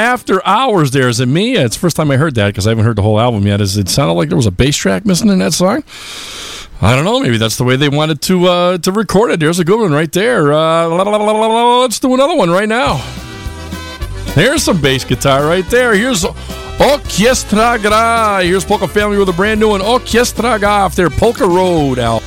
After 0.08 0.44
hours 0.46 0.90
there. 0.92 1.06
Is 1.08 1.20
it 1.20 1.26
me? 1.26 1.56
It's 1.56 1.76
first 1.76 1.94
time 1.94 2.10
I 2.10 2.16
heard 2.16 2.34
that 2.36 2.46
because 2.46 2.66
I 2.66 2.70
haven't 2.70 2.86
heard 2.86 2.96
the 2.96 3.02
whole 3.02 3.20
album 3.20 3.46
yet. 3.46 3.60
Is 3.60 3.76
it 3.76 3.90
sounded 3.90 4.14
like 4.14 4.30
there 4.30 4.36
was 4.36 4.46
a 4.46 4.50
bass 4.50 4.74
track 4.74 5.04
missing 5.04 5.28
in 5.28 5.38
that 5.40 5.52
song? 5.52 5.84
I 6.80 6.96
don't 6.96 7.04
know. 7.04 7.20
Maybe 7.20 7.36
that's 7.36 7.56
the 7.56 7.64
way 7.64 7.76
they 7.76 7.90
wanted 7.90 8.22
to 8.22 8.46
uh, 8.46 8.78
to 8.78 8.90
record 8.92 9.32
it. 9.32 9.40
There's 9.40 9.58
a 9.58 9.64
good 9.64 9.78
one 9.78 9.92
right 9.92 10.10
there. 10.10 10.52
Uh, 10.52 10.88
let's 10.88 11.98
do 11.98 12.14
another 12.14 12.36
one 12.36 12.50
right 12.50 12.68
now. 12.68 13.04
There's 14.34 14.62
some 14.62 14.80
bass 14.80 15.04
guitar 15.04 15.44
right 15.44 15.68
there. 15.68 15.92
Here's 15.94 16.24
Orchestra 16.80 17.78
Gra. 17.78 18.40
Here's 18.42 18.64
Polka 18.64 18.88
Family 18.88 19.18
with 19.18 19.28
a 19.28 19.32
brand 19.34 19.60
new 19.60 19.68
one. 19.70 19.82
Orchestra 19.82 20.58
Gra 20.58 20.68
off 20.68 20.94
their 20.94 21.10
Polka 21.10 21.46
Road 21.46 21.98
album. 21.98 22.17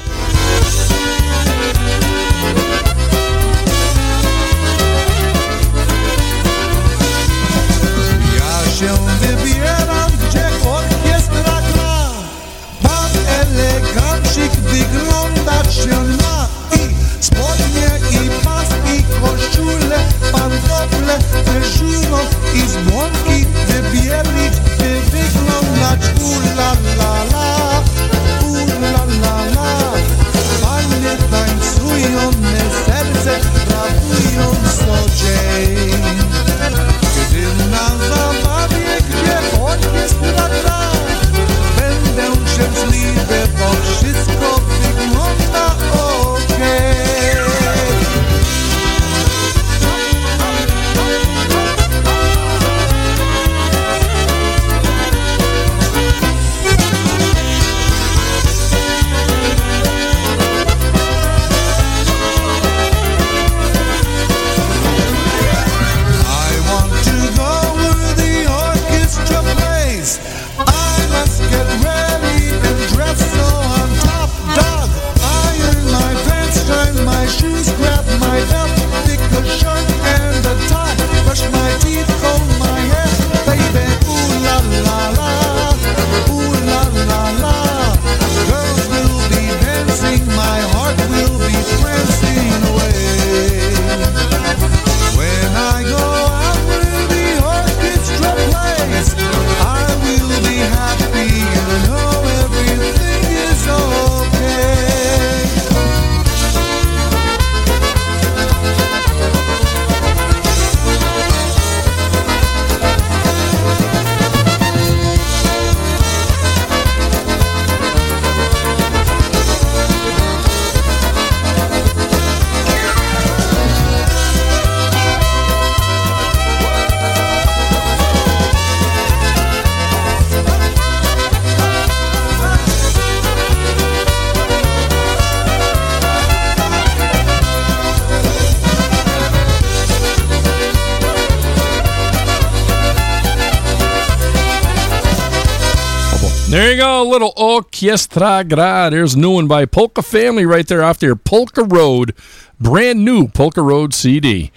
There 146.51 146.69
you 146.69 146.75
go, 146.75 147.03
little 147.07 147.31
Orchestra 147.37 148.43
Gra. 148.43 148.89
There's 148.91 149.13
a 149.13 149.19
new 149.19 149.31
one 149.31 149.47
by 149.47 149.63
Polka 149.63 150.01
Family 150.01 150.45
right 150.45 150.67
there 150.67 150.83
off 150.83 150.99
their 150.99 151.15
Polka 151.15 151.63
Road, 151.63 152.13
brand 152.59 153.05
new 153.05 153.29
Polka 153.29 153.61
Road 153.61 153.93
CD. 153.93 154.51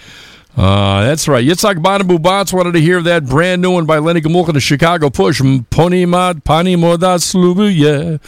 Uh, 0.56 1.04
that's 1.04 1.28
right. 1.28 1.46
Yitzhak 1.46 1.76
Bonabu 1.76 2.52
wanted 2.52 2.72
to 2.72 2.80
hear 2.80 3.00
that 3.00 3.26
brand 3.26 3.62
new 3.62 3.70
one 3.70 3.86
by 3.86 3.98
Lenny 3.98 4.20
Gomulka, 4.20 4.52
the 4.52 4.58
Chicago 4.58 5.08
Push. 5.08 5.40
Pony 5.70 6.04
Mod, 6.04 6.42
Pani 6.42 6.74
Moda 6.74 7.16
Slubuye. 7.20 8.20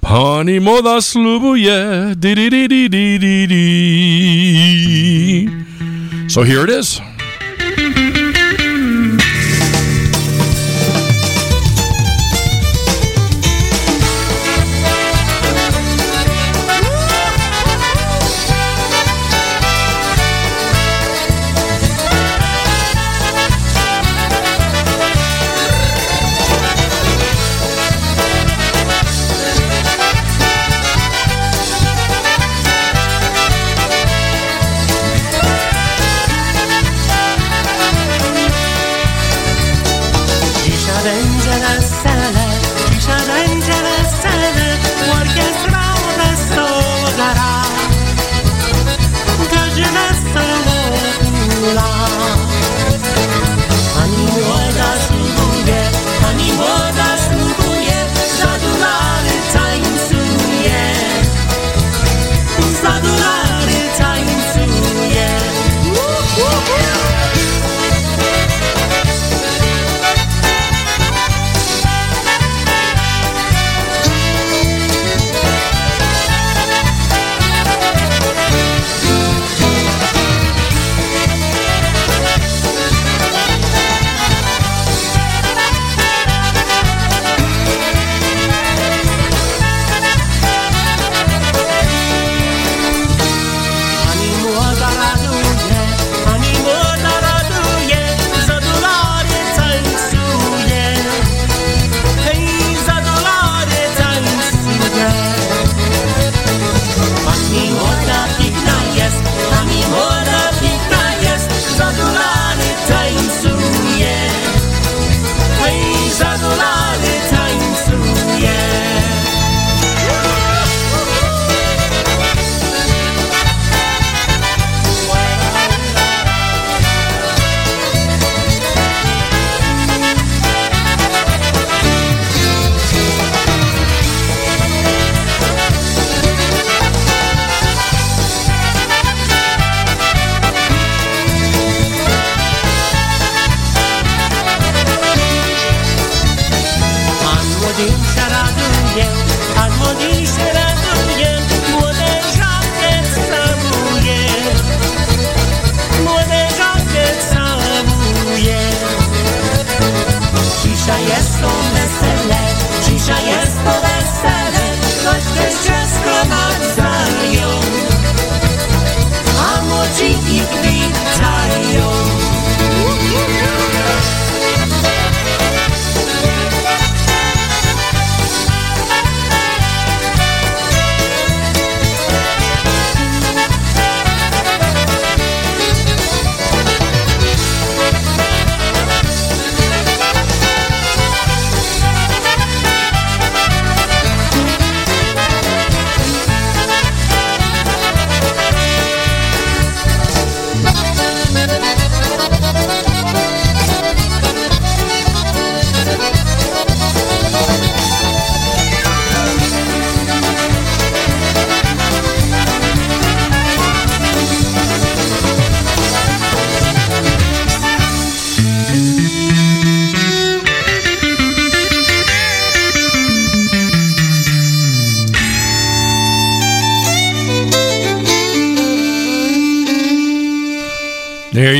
Pani 0.00 0.58
Moda 0.58 1.02
Slubuye. 1.02 2.18
Dee 2.18 2.34
dee 2.34 2.48
dee 2.48 2.68
dee 2.68 2.88
dee 2.88 3.18
dee 3.18 3.46
dee. 5.46 6.28
So 6.30 6.42
here 6.42 6.64
it 6.64 6.70
is. 6.70 6.98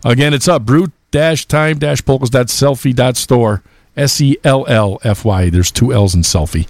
again, 0.04 0.34
it's 0.34 0.48
up 0.48 0.62
brew 0.62 0.90
time 1.12 1.78
dash 1.78 2.04
polkas 2.04 2.30
dot 2.30 2.46
sellfy 2.46 2.94
dot 2.94 3.16
store. 3.16 3.62
S 3.96 4.20
E 4.20 4.36
L 4.44 4.64
L 4.68 4.98
F 5.04 5.24
Y. 5.24 5.50
There's 5.50 5.70
two 5.70 5.92
L's 5.92 6.14
in 6.14 6.22
sellfy. 6.22 6.66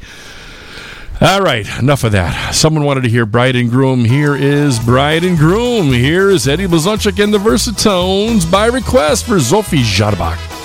All 1.21 1.41
right, 1.41 1.67
enough 1.79 2.03
of 2.03 2.13
that. 2.13 2.53
Someone 2.53 2.85
wanted 2.85 3.05
to 3.05 3.09
hear 3.09 3.25
Bride 3.25 3.55
and 3.55 3.71
Groom. 3.71 4.05
Here 4.05 4.35
is 4.35 4.81
Bride 4.81 5.23
and 5.23 5.39
Groom. 5.39 5.87
Here 5.93 6.31
is 6.31 6.49
Eddie 6.49 6.67
Blazonczyk 6.67 7.23
and 7.23 7.33
the 7.33 7.39
Versatones 7.39 8.51
by 8.51 8.67
request 8.67 9.27
for 9.27 9.39
Sophie 9.39 9.83
Jadbach. 9.83 10.62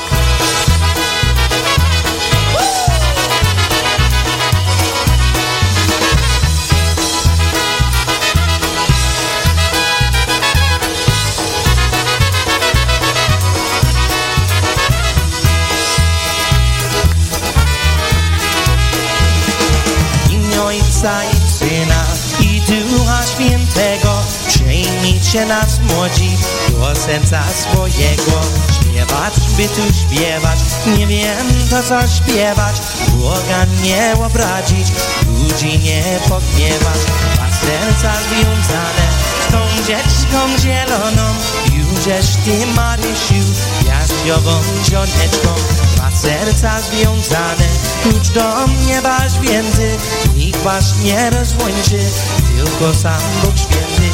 Przyjmijcie 25.28 25.54
nas 25.54 25.80
młodzi 25.80 26.38
do 26.70 26.96
serca 26.96 27.44
swojego. 27.62 28.42
Śpiewać, 28.76 29.34
by 29.58 29.70
tu 29.70 29.82
śpiewać, 29.94 30.60
nie 30.98 31.08
wiem 31.08 31.48
to 31.70 31.84
co 31.84 32.08
śpiewać. 32.08 32.76
Boga 33.08 33.66
nie 33.84 34.14
obrazić, 34.26 34.88
ludzi 35.28 35.80
nie 35.80 36.04
pogniewać. 36.30 37.00
Dwa 37.34 37.48
serca 37.52 38.14
związane 38.30 39.08
z 39.48 39.52
tą 39.52 39.84
dzieczką 39.88 40.58
zieloną. 40.60 41.34
Jużeż 41.74 42.26
ty 42.46 42.68
Marysiu, 42.76 43.44
jaździową 43.88 44.52
żoneczką. 44.92 45.50
Dwa 45.96 46.12
serca 46.12 46.82
związane, 46.82 47.68
klucz 48.04 48.30
do 48.30 48.68
nieba 48.86 49.18
święty. 49.30 49.98
Nikt 50.36 50.64
was 50.64 50.94
nie 51.04 51.30
rozłączy, 51.30 52.00
tylko 52.48 52.94
sam 52.94 53.22
Bóg 53.44 53.58
święty 53.58 54.12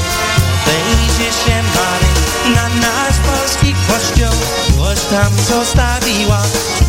na 2.49 2.69
nasz 2.69 3.17
polski 3.27 3.75
kościółŁoś 3.87 4.99
tam 4.99 5.33
zostawiła. 5.49 6.41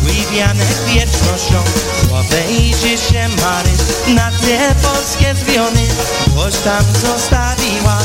Wiwianek 0.03 0.67
wiecznością 0.87 1.63
Obejdzie 2.11 2.97
się 2.97 3.27
Maryś 3.41 3.79
na 4.07 4.31
te 4.31 4.75
polskie 4.87 5.33
dzwiony 5.33 5.87
Łoś 6.35 6.53
tam 6.53 6.83
zostawiła. 7.01 7.97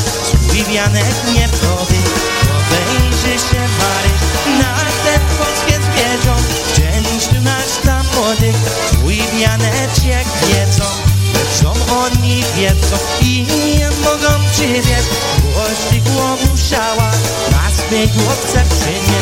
Wiwianek 0.51 1.15
nieptowy 1.35 1.95
Obejdzie 2.57 3.39
się 3.39 3.61
Maryś 3.79 4.21
na 4.59 4.75
te 5.03 5.19
polskie 5.37 5.79
zwierząt 5.85 6.47
Część 6.75 7.43
nasz 7.43 7.85
tam 7.85 8.05
młodych. 8.15 8.55
Wiwianeczek 9.05 10.27
wiedzą 10.47 10.85
Lecz 11.33 11.77
oni 11.91 12.43
wiedzą 12.55 12.97
i 13.21 13.45
nie 13.75 13.89
mogą 14.03 14.49
przywieźć 14.51 15.09
swej 18.01 18.09
chłopce 18.09 18.63
przynieść 18.69 19.20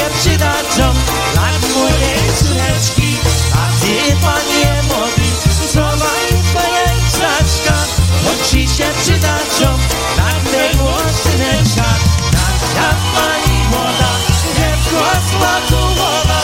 dziewczyna 0.00 0.52
tak 0.52 0.74
co 0.76 0.92
dla 1.34 1.50
mojej 1.74 2.20
córeczki, 2.38 3.16
a 3.52 3.64
ty 3.80 4.16
panie 4.24 4.82
młody, 4.88 5.28
schowaj 5.70 6.26
twoje 6.48 6.86
znaczka, 7.14 7.76
choć 8.24 8.48
ci 8.50 8.68
się 8.68 8.88
przydadzą 9.02 9.68
dla 10.16 10.24
tak 10.24 10.42
mego 10.52 10.92
syneczka. 11.22 11.88
Tak 12.32 12.60
nasza 12.74 12.96
pani 13.14 13.58
młoda, 13.70 14.12
dziewko 14.56 15.04
słodku 15.30 15.94
głowa, 15.94 16.40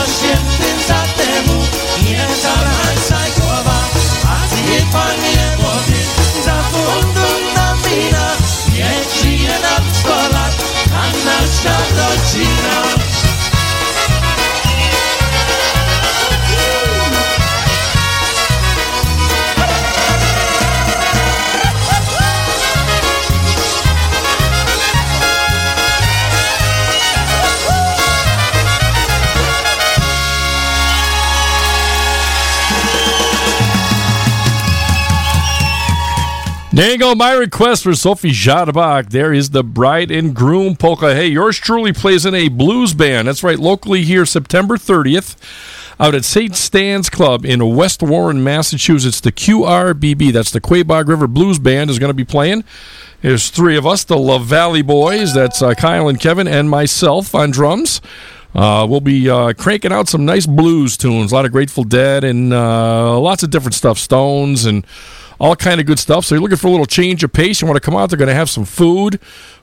osiem 0.00 0.42
tym 0.60 0.78
za 0.88 1.02
temu, 1.18 1.62
nie 2.04 2.26
zawracaj 2.42 3.30
głowa, 3.40 3.78
a 4.24 4.54
ty 4.54 4.86
panie 4.92 5.56
młody, 5.60 6.00
zafunduj 6.44 7.54
nam 7.54 7.78
wina, 7.82 8.28
nie 8.72 8.90
ci 9.12 9.18
żyje 9.22 9.58
nam 9.62 9.84
sto 9.94 10.16
lat, 10.32 10.54
a 10.94 11.04
nasza 11.24 11.78
rodzina. 11.96 12.87
There 36.78 36.92
you 36.92 36.98
go. 36.98 37.12
My 37.16 37.32
request 37.32 37.82
for 37.82 37.92
Sophie 37.96 38.30
Jadabach. 38.30 39.10
There 39.10 39.32
is 39.32 39.50
the 39.50 39.64
bride 39.64 40.12
and 40.12 40.32
groom 40.32 40.76
polka. 40.76 41.12
Hey, 41.12 41.26
yours 41.26 41.56
truly 41.56 41.92
plays 41.92 42.24
in 42.24 42.36
a 42.36 42.46
blues 42.46 42.94
band. 42.94 43.26
That's 43.26 43.42
right, 43.42 43.58
locally 43.58 44.04
here, 44.04 44.24
September 44.24 44.76
30th, 44.76 45.34
out 45.98 46.14
at 46.14 46.24
St. 46.24 46.54
Stan's 46.54 47.10
Club 47.10 47.44
in 47.44 47.74
West 47.74 48.00
Warren, 48.00 48.44
Massachusetts. 48.44 49.20
The 49.20 49.32
QRBB, 49.32 50.30
that's 50.32 50.52
the 50.52 50.60
Quaboag 50.60 51.08
River 51.08 51.26
Blues 51.26 51.58
Band, 51.58 51.90
is 51.90 51.98
going 51.98 52.10
to 52.10 52.14
be 52.14 52.24
playing. 52.24 52.62
There's 53.22 53.50
three 53.50 53.76
of 53.76 53.84
us, 53.84 54.04
the 54.04 54.16
Love 54.16 54.46
Valley 54.46 54.82
Boys. 54.82 55.34
That's 55.34 55.60
uh, 55.60 55.74
Kyle 55.74 56.08
and 56.08 56.20
Kevin, 56.20 56.46
and 56.46 56.70
myself 56.70 57.34
on 57.34 57.50
drums. 57.50 58.00
Uh, 58.54 58.86
we'll 58.88 59.00
be 59.00 59.28
uh, 59.28 59.52
cranking 59.54 59.92
out 59.92 60.08
some 60.08 60.24
nice 60.24 60.46
blues 60.46 60.96
tunes, 60.96 61.32
a 61.32 61.34
lot 61.34 61.44
of 61.44 61.50
Grateful 61.50 61.82
Dead, 61.82 62.22
and 62.22 62.52
uh, 62.52 63.18
lots 63.18 63.42
of 63.42 63.50
different 63.50 63.74
stuff, 63.74 63.98
Stones, 63.98 64.64
and 64.64 64.86
all 65.38 65.56
kind 65.56 65.80
of 65.80 65.86
good 65.86 65.98
stuff. 65.98 66.24
So 66.24 66.34
you're 66.34 66.42
looking 66.42 66.56
for 66.56 66.66
a 66.68 66.70
little 66.70 66.86
change 66.86 67.22
of 67.22 67.32
pace. 67.32 67.60
You 67.60 67.66
want 67.66 67.76
to 67.76 67.80
come 67.80 67.96
out? 67.96 68.10
They're 68.10 68.18
going 68.18 68.28
to 68.28 68.34
have 68.34 68.50
some 68.50 68.64
food, 68.64 69.20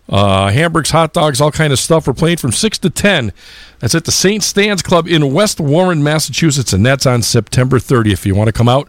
uh, 0.09 0.49
hamburgers, 0.49 0.91
hot 0.91 1.13
dogs, 1.13 1.41
all 1.41 1.51
kind 1.51 1.73
of 1.73 1.79
stuff. 1.79 2.07
We're 2.07 2.13
playing 2.13 2.37
from 2.37 2.51
six 2.51 2.77
to 2.79 2.89
ten. 2.89 3.33
That's 3.79 3.95
at 3.95 4.05
the 4.05 4.11
St. 4.11 4.41
Stan's 4.41 4.81
Club 4.81 5.07
in 5.07 5.33
West 5.33 5.59
Warren, 5.59 6.03
Massachusetts, 6.03 6.73
and 6.73 6.85
that's 6.85 7.05
on 7.05 7.21
September 7.21 7.77
30th. 7.77 8.13
If 8.13 8.25
you 8.25 8.35
want 8.35 8.47
to 8.47 8.53
come 8.53 8.69
out 8.69 8.87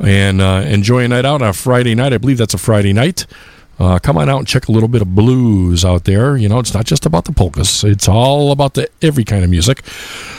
and 0.00 0.40
uh, 0.40 0.64
enjoy 0.66 1.04
a 1.04 1.08
night 1.08 1.24
out 1.24 1.42
on 1.42 1.48
a 1.48 1.52
Friday 1.52 1.94
night, 1.94 2.12
I 2.12 2.18
believe 2.18 2.38
that's 2.38 2.54
a 2.54 2.58
Friday 2.58 2.92
night. 2.92 3.26
Uh, 3.78 3.98
come 3.98 4.16
on 4.16 4.28
out 4.28 4.38
and 4.38 4.46
check 4.46 4.68
a 4.68 4.72
little 4.72 4.88
bit 4.88 5.02
of 5.02 5.14
blues 5.14 5.84
out 5.84 6.04
there. 6.04 6.36
You 6.36 6.48
know, 6.48 6.58
it's 6.60 6.74
not 6.74 6.84
just 6.84 7.06
about 7.06 7.24
the 7.24 7.32
polkas. 7.32 7.82
It's 7.82 8.08
all 8.08 8.52
about 8.52 8.74
the 8.74 8.88
every 9.02 9.24
kind 9.24 9.42
of 9.42 9.50
music, 9.50 9.82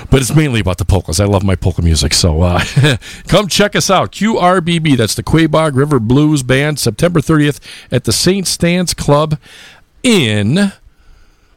but 0.10 0.22
it's 0.22 0.34
mainly 0.34 0.62
about 0.62 0.78
the 0.78 0.86
polkas. 0.86 1.20
I 1.20 1.26
love 1.26 1.44
my 1.44 1.56
polka 1.56 1.82
music, 1.82 2.14
so 2.14 2.42
uh, 2.42 2.64
come 3.28 3.48
check 3.48 3.76
us 3.76 3.90
out. 3.90 4.12
QRBB, 4.14 4.96
that's 4.96 5.16
the 5.16 5.24
Quaboag 5.24 5.76
River 5.76 6.00
Blues 6.00 6.44
Band, 6.44 6.80
September 6.80 7.20
30th 7.20 7.60
at 7.92 8.06
the 8.06 8.14
St. 8.14 8.48
Stan's 8.48 8.94
Club 8.94 9.38
in 10.02 10.72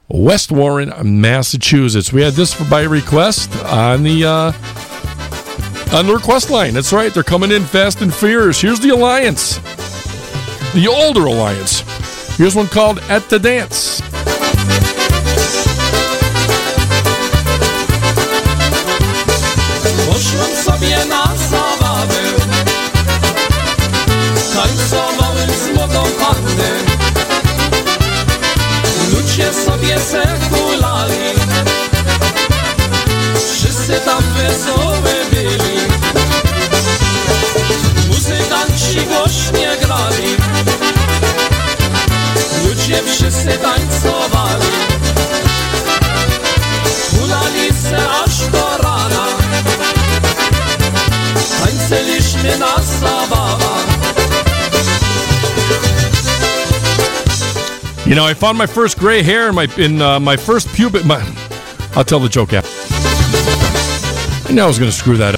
West 0.08 0.50
Warren, 0.50 0.92
Massachusetts. 1.20 2.12
We 2.12 2.22
had 2.22 2.32
this 2.32 2.58
by 2.68 2.82
request 2.82 3.54
on 3.66 4.02
the 4.02 4.24
uh, 4.24 5.96
on 5.96 6.06
the 6.06 6.14
request 6.14 6.50
line. 6.50 6.74
That's 6.74 6.92
right, 6.92 7.14
they're 7.14 7.22
coming 7.22 7.52
in 7.52 7.62
fast 7.62 8.00
and 8.00 8.12
fierce. 8.12 8.60
Here's 8.60 8.80
the 8.80 8.90
Alliance 8.90 9.60
the 10.74 10.88
older 10.88 11.26
alliance. 11.26 11.80
Here's 12.36 12.54
one 12.54 12.68
called 12.68 12.98
At 13.08 13.28
the 13.28 13.38
Dance. 13.38 14.02
Sobie 20.64 20.96
Wszyscy 33.52 34.00
tam 34.00 34.22
wesoły 34.22 35.14
byli. 35.30 35.78
Muzykanci 38.08 39.06
głośnie 39.06 39.76
grali 39.80 40.37
Ludzie 42.88 43.02
wszyscy 43.02 43.58
tańcowali 43.58 44.66
Hulali 47.10 47.72
se 47.82 48.10
aż 48.10 48.46
do 48.52 48.78
rana 48.82 49.26
na 52.58 52.76
You 58.06 58.14
know, 58.14 58.30
I 58.30 58.34
found 58.34 58.58
my 58.58 58.66
first 58.66 58.98
gray 58.98 59.22
hair 59.22 59.48
in 59.48 59.54
my 59.54 59.68
in 59.76 60.00
uh, 60.00 60.18
my 60.20 60.36
first 60.38 60.68
pubic. 60.72 61.04
My, 61.04 61.20
I'll 61.94 62.04
tell 62.04 62.20
the 62.20 62.28
joke 62.28 62.54
after. 62.54 62.70
I 64.48 64.52
knew 64.52 64.62
I 64.62 64.66
was 64.66 64.78
going 64.78 64.90
to 64.90 64.96
screw 64.96 65.18
that 65.18 65.37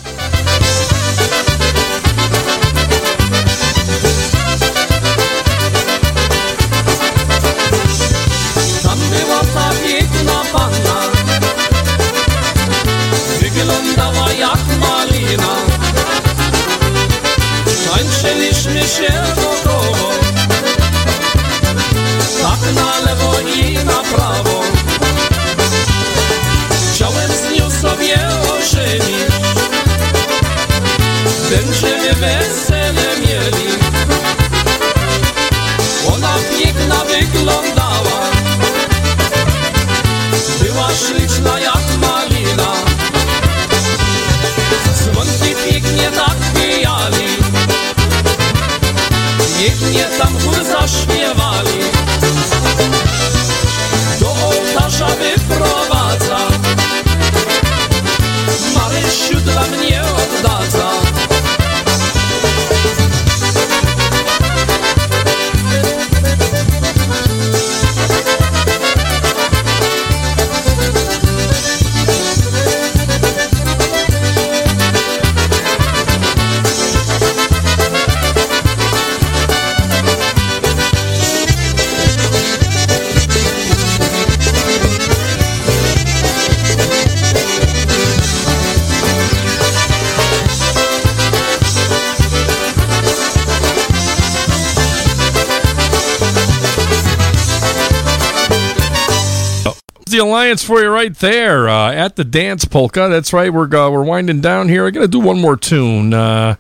for 100.58 100.80
you 100.80 100.88
right 100.88 101.14
there 101.16 101.68
uh, 101.68 101.92
at 101.92 102.16
the 102.16 102.24
dance 102.24 102.64
polka. 102.64 103.08
That's 103.08 103.32
right. 103.32 103.52
We're 103.52 103.72
uh, 103.74 103.90
we're 103.90 104.02
winding 104.02 104.40
down 104.40 104.68
here. 104.68 104.86
I 104.86 104.90
got 104.90 105.00
to 105.02 105.08
do 105.08 105.20
one 105.20 105.40
more 105.40 105.56
tune. 105.56 106.12
Uh, 106.12 106.56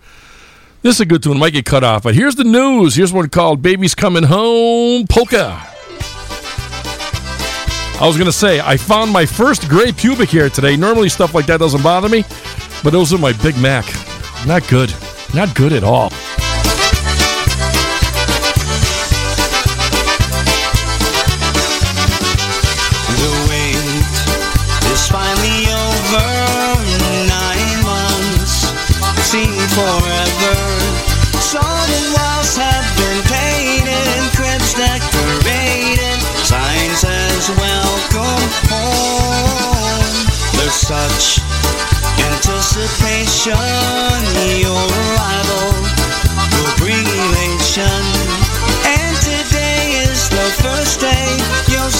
this 0.82 0.94
is 0.96 1.00
a 1.00 1.06
good 1.06 1.22
tune. 1.22 1.38
Might 1.38 1.52
get 1.52 1.64
cut 1.64 1.82
off, 1.82 2.04
but 2.04 2.14
here's 2.14 2.36
the 2.36 2.44
news. 2.44 2.94
Here's 2.94 3.12
one 3.12 3.28
called 3.28 3.60
"Baby's 3.62 3.94
Coming 3.94 4.22
Home" 4.22 5.06
polka. 5.08 5.60
I 8.00 8.06
was 8.06 8.16
gonna 8.16 8.32
say 8.32 8.60
I 8.60 8.76
found 8.78 9.12
my 9.12 9.26
first 9.26 9.68
gray 9.68 9.92
pubic 9.92 10.30
hair 10.30 10.48
today. 10.48 10.76
Normally 10.76 11.08
stuff 11.08 11.34
like 11.34 11.46
that 11.46 11.58
doesn't 11.58 11.82
bother 11.82 12.08
me, 12.08 12.24
but 12.82 12.90
those 12.90 13.12
are 13.12 13.18
my 13.18 13.32
Big 13.42 13.58
Mac. 13.58 13.84
Not 14.46 14.66
good. 14.68 14.94
Not 15.34 15.54
good 15.54 15.72
at 15.72 15.84
all. 15.84 16.10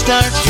Start 0.00 0.49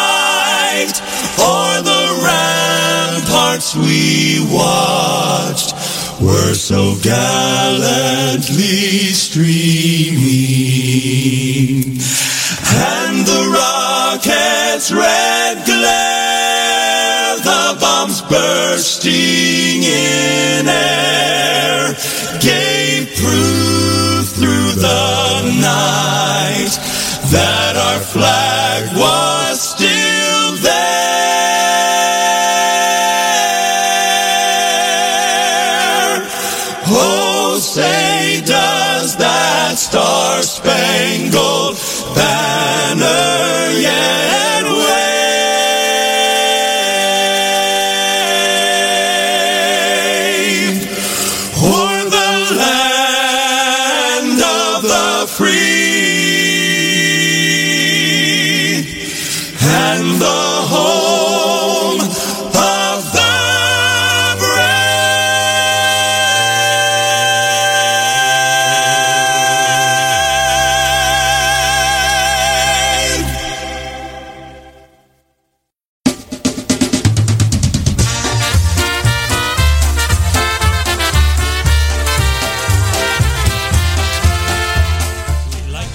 we 3.75 4.39
watched 4.51 5.73
were 6.21 6.53
so 6.53 6.95
gallantly 7.01 8.53
streaming, 9.13 10.21
and 12.67 13.25
the 13.25 13.43
rocket's 13.53 14.91
red 14.91 15.65
glare, 15.65 17.37
the 17.37 17.77
bombs 17.79 18.21
bursting 18.23 19.83
in 19.83 20.67
air, 20.67 21.95
gave 22.39 23.07
proof 23.15 24.27
through 24.35 24.73
the 24.81 25.41
night 25.61 26.77
that 27.31 27.75
our 27.77 27.99
flag 27.99 28.50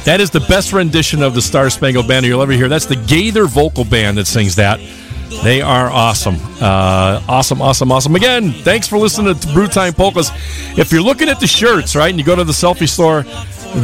That 0.06 0.20
is 0.20 0.30
the 0.30 0.38
best 0.40 0.72
rendition 0.72 1.20
of 1.20 1.34
the 1.34 1.42
Star 1.42 1.68
Spangled 1.68 2.06
Banner 2.06 2.28
you'll 2.28 2.40
ever 2.40 2.52
hear. 2.52 2.68
That's 2.68 2.86
the 2.86 2.94
Gaither 2.94 3.46
vocal 3.46 3.84
band 3.84 4.18
that 4.18 4.28
sings 4.28 4.54
that. 4.54 4.78
They 5.42 5.60
are 5.60 5.90
awesome. 5.90 6.36
Uh, 6.60 7.20
awesome, 7.28 7.60
awesome, 7.60 7.90
awesome. 7.90 8.14
Again, 8.14 8.52
thanks 8.52 8.86
for 8.86 8.98
listening 8.98 9.34
to 9.34 9.52
Brew 9.52 9.66
Time 9.66 9.92
Polkas. 9.92 10.30
If 10.78 10.92
you're 10.92 11.02
looking 11.02 11.28
at 11.28 11.40
the 11.40 11.48
shirts, 11.48 11.96
right, 11.96 12.08
and 12.08 12.20
you 12.20 12.24
go 12.24 12.36
to 12.36 12.44
the 12.44 12.52
sellfy 12.52 12.88
store, 12.88 13.24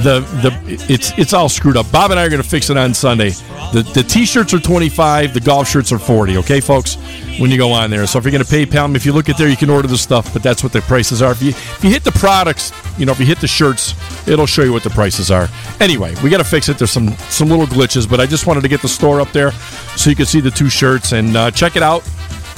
the 0.02 0.20
the 0.42 0.84
it's 0.88 1.16
it's 1.18 1.32
all 1.32 1.48
screwed 1.48 1.76
up. 1.76 1.90
Bob 1.92 2.10
and 2.10 2.18
I 2.18 2.24
are 2.24 2.28
going 2.28 2.42
to 2.42 2.48
fix 2.48 2.70
it 2.70 2.76
on 2.76 2.94
Sunday. 2.94 3.30
The 3.72 3.88
the 3.94 4.02
t-shirts 4.02 4.54
are 4.54 4.58
25, 4.58 5.34
the 5.34 5.40
golf 5.40 5.68
shirts 5.68 5.92
are 5.92 5.98
40, 5.98 6.38
okay 6.38 6.60
folks? 6.60 6.96
When 7.38 7.50
you 7.50 7.56
go 7.56 7.72
on 7.72 7.90
there. 7.90 8.06
So 8.06 8.18
if 8.18 8.24
you're 8.24 8.32
going 8.32 8.44
to 8.44 8.50
PayPal 8.50 8.84
them, 8.84 8.96
if 8.96 9.06
you 9.06 9.12
look 9.12 9.28
at 9.28 9.38
there 9.38 9.48
you 9.48 9.56
can 9.56 9.70
order 9.70 9.88
the 9.88 9.96
stuff, 9.96 10.32
but 10.32 10.42
that's 10.42 10.62
what 10.62 10.72
the 10.72 10.82
prices 10.82 11.22
are. 11.22 11.32
If 11.32 11.42
you 11.42 11.50
if 11.50 11.82
you 11.82 11.90
hit 11.90 12.04
the 12.04 12.12
products, 12.12 12.72
you 12.98 13.06
know, 13.06 13.12
if 13.12 13.20
you 13.20 13.26
hit 13.26 13.38
the 13.40 13.48
shirts, 13.48 13.94
it'll 14.28 14.46
show 14.46 14.62
you 14.62 14.72
what 14.72 14.82
the 14.82 14.90
prices 14.90 15.30
are. 15.30 15.48
Anyway, 15.80 16.14
we 16.22 16.30
got 16.30 16.38
to 16.38 16.44
fix 16.44 16.68
it. 16.68 16.78
There's 16.78 16.90
some 16.90 17.10
some 17.30 17.48
little 17.48 17.66
glitches, 17.66 18.08
but 18.08 18.20
I 18.20 18.26
just 18.26 18.46
wanted 18.46 18.62
to 18.62 18.68
get 18.68 18.82
the 18.82 18.88
store 18.88 19.20
up 19.20 19.32
there 19.32 19.52
so 19.96 20.10
you 20.10 20.16
can 20.16 20.26
see 20.26 20.40
the 20.40 20.50
two 20.50 20.68
shirts 20.68 21.12
and 21.12 21.36
uh, 21.36 21.50
check 21.50 21.76
it 21.76 21.82
out. 21.82 22.02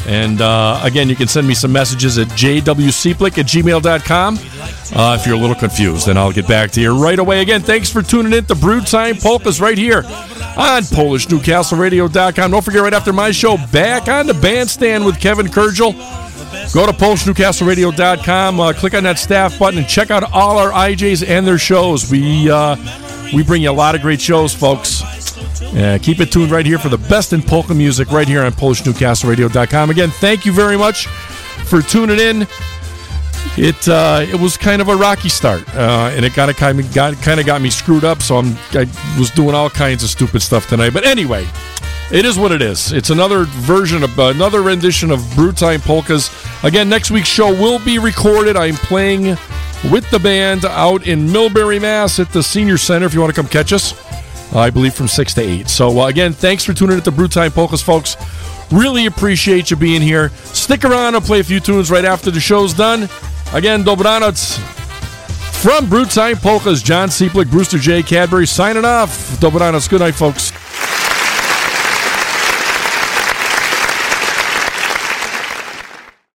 And 0.07 0.41
uh, 0.41 0.81
again, 0.83 1.09
you 1.09 1.17
can 1.17 1.29
send 1.29 1.49
me 1.49 1.55
some 1.55 1.73
messages 1.73 2.19
at 2.19 2.29
jwcieplik 2.29 3.39
at 3.39 3.47
gmail.com 3.47 4.39
uh, 4.95 5.17
if 5.19 5.27
you're 5.27 5.37
a 5.37 5.39
little 5.39 5.57
confused, 5.57 6.09
and 6.09 6.19
I'll 6.19 6.33
get 6.33 6.47
back 6.47 6.71
to 6.73 6.81
you 6.81 7.03
right 7.03 7.19
away. 7.19 7.41
Again, 7.41 7.63
thanks 7.63 7.91
for 7.91 8.03
tuning 8.03 8.33
in 8.33 8.45
to 8.47 8.55
Brew 8.55 8.81
Time 8.81 9.17
Polkas 9.17 9.61
right 9.61 9.79
here 9.79 10.05
on 10.57 10.83
PolishNewcastleRadio.com. 10.83 12.51
Don't 12.51 12.65
forget, 12.65 12.83
right 12.83 12.93
after 12.93 13.13
my 13.13 13.31
show, 13.31 13.57
back 13.73 14.09
on 14.09 14.27
the 14.27 14.35
bandstand 14.35 15.07
with 15.07 15.19
Kevin 15.19 15.47
Kurgel. 15.47 15.95
Go 16.73 16.87
to 16.87 16.93
PolishNewcastleRadio.com, 16.93 18.61
uh, 18.61 18.73
click 18.75 18.95
on 18.95 19.05
that 19.05 19.19
staff 19.19 19.59
button, 19.59 19.79
and 19.79 19.89
check 19.89 20.11
out 20.11 20.31
all 20.33 20.59
our 20.59 20.71
IJs 20.71 21.27
and 21.27 21.47
their 21.47 21.59
shows. 21.59 22.11
We 22.11 22.51
uh, 22.51 22.77
we 23.35 23.43
bring 23.43 23.63
you 23.63 23.71
a 23.71 23.73
lot 23.73 23.95
of 23.95 24.01
great 24.01 24.21
shows, 24.21 24.55
folks. 24.55 25.03
Uh, 25.63 25.99
keep 26.01 26.21
it 26.21 26.31
tuned 26.31 26.51
right 26.51 26.67
here 26.67 26.79
for 26.79 26.89
the 26.89 26.99
best 26.99 27.33
in 27.33 27.43
polka 27.43 27.75
music 27.75 28.11
right 28.11 28.29
here 28.29 28.43
on 28.45 28.53
PolishNewcastleRadio.com. 28.53 29.91
Again, 29.91 30.11
thank 30.11 30.47
you 30.47 30.53
very 30.53 30.77
much 30.77 31.07
for 31.07 31.83
tuning 31.83 32.21
in. 32.21 32.47
It 33.57 33.89
uh, 33.89 34.27
it 34.29 34.41
was 34.41 34.57
kind 34.57 34.83
of 34.83 34.89
a 34.89 34.97
rocky 34.97 35.29
start, 35.29 35.63
uh, 35.77 36.11
and 36.13 36.25
it 36.25 36.35
got 36.35 36.49
a 36.49 36.55
kind 36.55 36.81
of 36.81 36.93
got 36.93 37.15
kind 37.23 37.39
of 37.39 37.47
got 37.47 37.61
me 37.61 37.71
screwed 37.71 38.05
up. 38.05 38.21
So 38.21 38.37
I'm 38.37 38.57
I 38.73 38.87
was 39.19 39.31
doing 39.31 39.55
all 39.55 39.71
kinds 39.71 40.03
of 40.03 40.11
stupid 40.11 40.43
stuff 40.43 40.69
tonight. 40.69 40.93
But 40.93 41.05
anyway, 41.05 41.47
it 42.11 42.25
is 42.25 42.37
what 42.37 42.51
it 42.51 42.63
is. 42.63 42.93
It's 42.93 43.11
another 43.11 43.45
version 43.45 44.03
of 44.03 44.19
uh, 44.19 44.25
another 44.27 44.63
rendition 44.63 45.11
of 45.11 45.25
Brew 45.37 45.53
Time 45.53 45.81
polkas. 45.81 46.31
Again, 46.65 46.89
next 46.89 47.11
week's 47.11 47.29
show 47.29 47.51
will 47.53 47.79
be 47.79 47.99
recorded. 47.99 48.57
I'm 48.57 48.75
playing 48.75 49.37
with 49.91 50.09
the 50.11 50.19
band 50.19 50.65
out 50.65 51.07
in 51.07 51.27
Millbury, 51.29 51.81
Mass, 51.81 52.19
at 52.19 52.31
the 52.31 52.43
Senior 52.43 52.79
Center. 52.79 53.07
If 53.07 53.15
you 53.15 53.21
want 53.21 53.35
to 53.35 53.41
come 53.41 53.49
catch 53.49 53.73
us, 53.73 53.95
I 54.55 54.71
believe 54.71 54.95
from 54.95 55.09
six 55.09 55.35
to 55.35 55.43
eight. 55.43 55.69
So 55.69 56.01
uh, 56.01 56.07
again, 56.09 56.33
thanks 56.33 56.65
for 56.65 56.73
tuning 56.73 56.97
in 56.97 57.03
to 57.03 57.11
Brew 57.11 57.29
Time 57.29 57.51
polkas, 57.51 57.83
folks. 57.83 58.17
Really 58.73 59.07
appreciate 59.07 59.71
you 59.71 59.77
being 59.77 60.03
here. 60.03 60.31
Stick 60.45 60.85
around. 60.85 61.15
I'll 61.15 61.21
play 61.21 61.41
a 61.41 61.45
few 61.45 61.61
tunes 61.61 61.91
right 61.91 62.05
after 62.05 62.31
the 62.31 62.41
show's 62.41 62.73
done. 62.73 63.09
Again, 63.53 63.85
Dobranoc 63.85 64.59
from 65.65 65.89
Brew 65.89 66.05
Time 66.05 66.37
Polkas, 66.37 66.83
John 66.83 67.09
Cieplik, 67.09 67.51
Brewster 67.51 67.79
J. 67.79 68.03
Cadbury 68.03 68.47
signing 68.47 68.85
off. 68.85 69.11
Dobranoc. 69.41 69.89
Good 69.89 70.01
night, 70.01 70.15
folks. 70.15 70.53